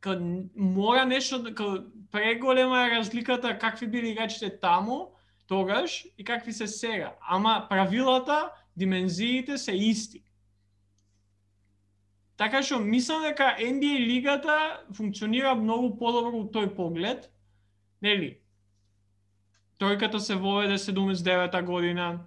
Кад 0.00 0.18
мора 0.56 1.04
нешто 1.06 1.42
да, 1.42 1.54
кад 1.54 1.84
преголема 2.10 2.86
е 2.86 2.90
разликата 2.90 3.58
какви 3.58 3.86
били 3.86 4.08
играчите 4.08 4.60
таму 4.60 5.12
тогаш 5.46 6.06
и 6.18 6.24
какви 6.24 6.52
се 6.52 6.66
сега. 6.66 7.14
Ама 7.20 7.66
правилата, 7.70 8.50
димензиите 8.76 9.58
се 9.58 9.72
исти. 9.72 10.22
Така 12.36 12.62
што 12.62 12.78
мислам 12.84 13.22
дека 13.24 13.54
NBA 13.60 13.98
лигата 14.06 14.84
функционира 14.96 15.54
многу 15.54 15.94
подобро 15.96 16.32
во 16.36 16.44
тој 16.52 16.74
поглед. 16.76 17.30
Нели? 18.04 18.36
Тројката 19.80 20.18
се 20.18 20.34
воведе 20.34 20.76
79-та 20.78 21.62
година, 21.62 22.26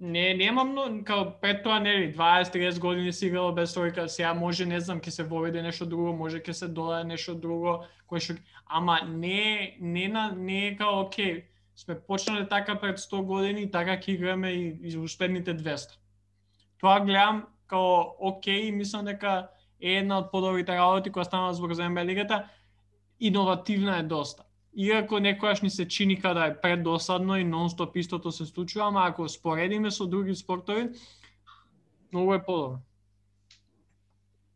не 0.00 0.34
нема 0.34 0.64
многу 0.64 1.04
као 1.04 1.40
пред 1.40 1.62
тоа 1.62 1.78
нели 1.80 2.14
20-30 2.16 2.80
години 2.80 3.12
си 3.12 3.26
играло 3.26 3.52
без 3.52 3.76
тројка, 3.76 4.06
сега 4.06 4.32
може 4.34 4.66
не 4.66 4.80
знам 4.80 5.00
ќе 5.00 5.10
се 5.10 5.22
воведе 5.22 5.62
нешто 5.62 5.86
друго, 5.86 6.16
може 6.16 6.40
ќе 6.40 6.52
се 6.52 6.68
додаде 6.68 7.04
нешто 7.04 7.34
друго, 7.34 7.84
кое 8.08 8.20
што 8.20 8.34
ама 8.66 9.00
не 9.04 9.76
не 9.80 10.08
на 10.08 10.32
не 10.32 10.66
е 10.68 10.76
као 10.76 11.04
окей, 11.04 11.44
сме 11.76 12.00
почнале 12.00 12.48
така 12.48 12.80
пред 12.80 12.98
100 12.98 13.24
години, 13.24 13.70
така 13.70 14.00
ќе 14.00 14.16
играме 14.16 14.50
и, 14.50 14.92
и 14.92 14.96
успедните 14.96 15.54
200. 15.56 15.98
Тоа 16.80 17.00
гледам 17.04 17.44
као 17.70 18.16
окей, 18.18 18.70
мислам 18.72 19.06
дека 19.06 19.48
е 19.80 19.96
една 20.02 20.18
од 20.20 20.30
подобрите 20.32 20.76
работи 20.76 21.12
која 21.14 21.24
станува 21.28 21.54
збор 21.54 21.74
за 21.78 21.88
НБА 21.88 22.04
лигата, 22.04 22.44
иновативна 23.20 23.98
е 23.98 24.02
доста. 24.02 24.44
Иако 24.74 25.18
некојаш 25.18 25.62
ни 25.62 25.70
се 25.70 25.88
чини 25.88 26.20
када 26.20 26.46
е 26.46 26.60
предосадно 26.60 27.36
и 27.36 27.44
нон-стоп 27.44 27.96
истото 27.96 28.32
се 28.32 28.46
случува, 28.46 28.86
ама 28.88 29.06
ако 29.06 29.28
споредиме 29.28 29.90
со 29.90 30.06
други 30.06 30.34
спортови, 30.34 30.90
многу 32.12 32.34
е 32.34 32.44
подобро. 32.44 32.78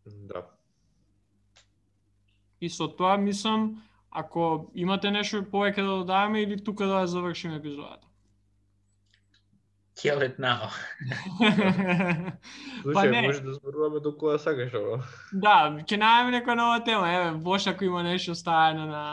Да. 0.07 0.47
И 2.61 2.71
со 2.71 2.89
тоа 2.89 3.17
мислам, 3.17 3.83
ако 4.11 4.71
имате 4.75 5.11
нешто 5.11 5.43
повеќе 5.43 5.83
да 5.83 5.99
додаваме 6.01 6.43
или 6.43 6.65
тука 6.65 6.87
да 6.87 7.03
ја 7.03 7.11
завршиме 7.11 7.57
епизодата. 7.57 8.07
Kill 9.95 10.23
it 10.27 10.39
now. 10.43 10.71
Слушај, 12.83 13.11
не. 13.11 13.21
може 13.23 13.41
да 13.41 13.53
зборуваме 13.55 14.01
до 14.01 14.11
кога 14.19 14.39
сакаш 14.43 14.75
ова. 14.75 14.97
Да, 15.31 15.71
ќе 15.87 15.99
најавиме 16.03 16.35
некоја 16.35 16.57
нова 16.59 16.81
тема. 16.85 17.13
Еве, 17.15 17.31
Бош 17.39 17.67
ако 17.71 17.87
има 17.87 18.03
нешто 18.03 18.35
ставено 18.35 18.89
на 18.91 19.05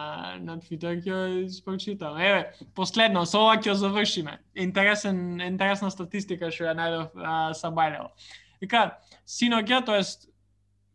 на 0.42 0.58
Twitter 0.58 0.98
ќе 0.98 1.12
ја 1.14 1.46
испрочитам. 1.46 2.18
Еве, 2.18 2.50
последно 2.76 3.26
со 3.30 3.44
ова 3.46 3.60
ќе 3.62 3.70
ја 3.70 3.78
завршиме. 3.84 4.40
Интересен 4.56 5.42
интересна 5.42 5.92
статистика 5.94 6.50
што 6.50 6.66
ја 6.72 6.76
најдов 6.82 7.14
а, 7.14 7.54
са 7.54 7.70
Бајлево. 7.70 8.10
Вика, 8.62 8.98
синоќа, 9.28 9.86
тоест 9.86 10.30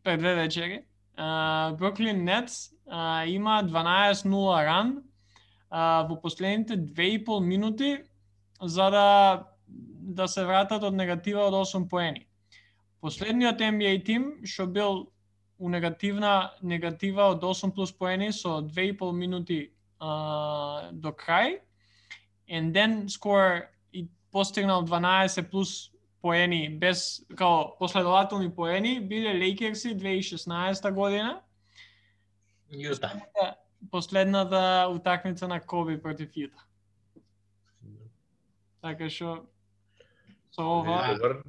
пред 0.03 0.19
две 0.19 0.35
вечери, 0.35 0.83
Бруклин 1.79 2.25
Нетс 2.25 2.71
а, 2.91 3.25
има 3.25 3.63
12-0 3.63 4.65
ран 4.67 5.03
а, 5.71 6.07
во 6.11 6.21
последните 6.21 6.77
2,5 6.77 7.41
минути 7.41 7.99
за 8.63 8.91
да 8.91 9.47
да 10.07 10.29
се 10.29 10.45
вратат 10.47 10.85
од 10.87 10.95
негатива 10.95 11.49
од 11.49 11.55
8 11.67 11.89
поени. 11.91 12.27
Последниот 13.03 13.61
NBA 13.61 14.05
тим 14.07 14.31
што 14.47 14.67
бил 14.67 15.07
у 15.59 15.69
негативна 15.69 16.53
негатива 16.63 17.31
од 17.35 17.43
8 17.43 17.75
плюс 17.75 17.93
поени 17.93 18.31
со 18.33 18.61
2,5 18.63 19.13
минути 19.13 19.73
а, 19.99 20.91
до 20.93 21.11
крај 21.11 21.59
and 22.49 22.73
then 22.73 23.09
score 23.09 23.67
и 23.93 24.07
постигнал 24.31 24.85
12 24.85 25.51
плюс 25.51 25.91
поени 26.23 26.69
без 26.69 27.27
као 27.37 27.77
последователни 27.79 28.55
поени 28.55 29.01
биле 29.01 29.35
Лейкерси 29.35 29.97
2016 29.97 30.93
година 30.93 31.41
Јута. 32.71 33.11
последната 33.91 34.89
утакмица 34.91 35.49
на 35.49 35.61
Коби 35.61 36.03
против 36.03 36.31
Јута. 36.31 36.63
Така 38.83 39.11
што 39.11 39.47
со 40.57 40.65
ова 40.65 41.43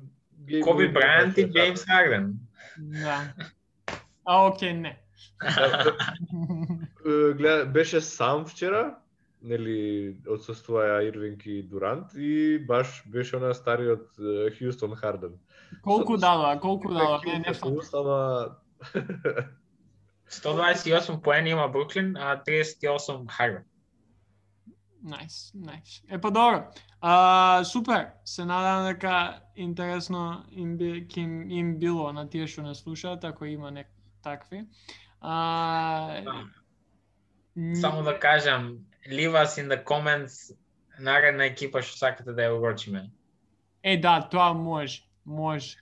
Коби 0.64 0.88
уин 0.88 0.94
Брајант 0.96 1.40
и. 1.40 1.48
Джеймс 1.48 1.84
Харден. 1.88 2.40
да. 2.78 3.34
А 4.26 4.48
окей, 4.48 4.74
не. 4.74 5.00
Е, 7.06 7.34
Гледа, 7.34 7.66
беше 7.66 8.02
сам 8.02 8.46
вчера, 8.46 8.98
нели 9.42 10.16
отсуствуваја 10.28 11.04
Ирвинг 11.08 11.46
и 11.46 11.62
Дурант 11.64 12.16
и 12.16 12.58
баш 12.60 13.04
беше 13.08 13.38
она 13.38 13.54
стариот 13.54 14.18
Хјустон 14.58 14.96
Харден. 14.96 15.38
Колку 15.84 16.18
дадоа, 16.18 16.58
колку 16.60 16.92
дадоа, 16.94 17.22
не, 17.26 17.40
не 17.40 17.54
ама 17.94 18.58
128 20.32 21.22
поени 21.22 21.50
има 21.50 21.68
Бруклин, 21.68 22.18
а 22.18 22.42
38 22.44 23.28
Харден. 23.30 23.64
Најс, 25.06 25.54
најс. 25.56 26.02
Е 26.10 26.18
па 26.22 26.32
добро. 26.32 26.68
А, 27.02 27.64
супер. 27.64 28.08
Се 28.26 28.46
надам 28.46 28.88
дека 28.88 29.42
интересно 29.56 30.46
им 30.52 30.78
би 30.78 31.08
ким 31.08 31.50
им 31.50 31.78
било 31.80 32.12
на 32.14 32.30
тие 32.30 32.48
што 32.48 32.62
не 32.62 32.76
слушаат, 32.76 33.24
ако 33.24 33.46
има 33.46 33.72
нек 33.72 33.88
такви. 34.24 34.66
А, 35.22 36.22
Да. 36.22 37.76
Само 37.82 38.04
да 38.04 38.20
кажам, 38.20 38.78
leave 39.10 39.34
us 39.34 39.58
in 39.58 39.68
the 39.68 39.84
comments 39.84 40.54
наредна 41.00 41.46
екипа 41.46 41.82
што 41.82 41.98
сакате 41.98 42.34
да 42.34 42.50
ја 42.50 42.58
урочиме. 42.58 43.10
Е, 43.84 43.98
да, 43.98 44.22
тоа 44.30 44.54
може. 44.54 45.04
Може. 45.26 45.78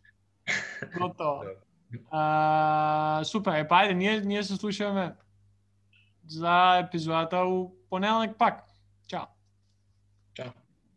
Готово. 0.97 1.43
А, 2.11 3.22
супер, 3.24 3.61
е 3.61 3.68
па 3.68 3.86
ајде, 3.86 3.93
ние, 3.93 4.20
ние 4.20 4.43
се 4.43 4.55
слушаме 4.55 5.16
за 6.28 6.78
епизодата 6.84 7.45
у 7.45 7.72
понеделник 7.89 8.36
пак. 8.38 8.66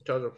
each 0.09 0.15
other. 0.15 0.33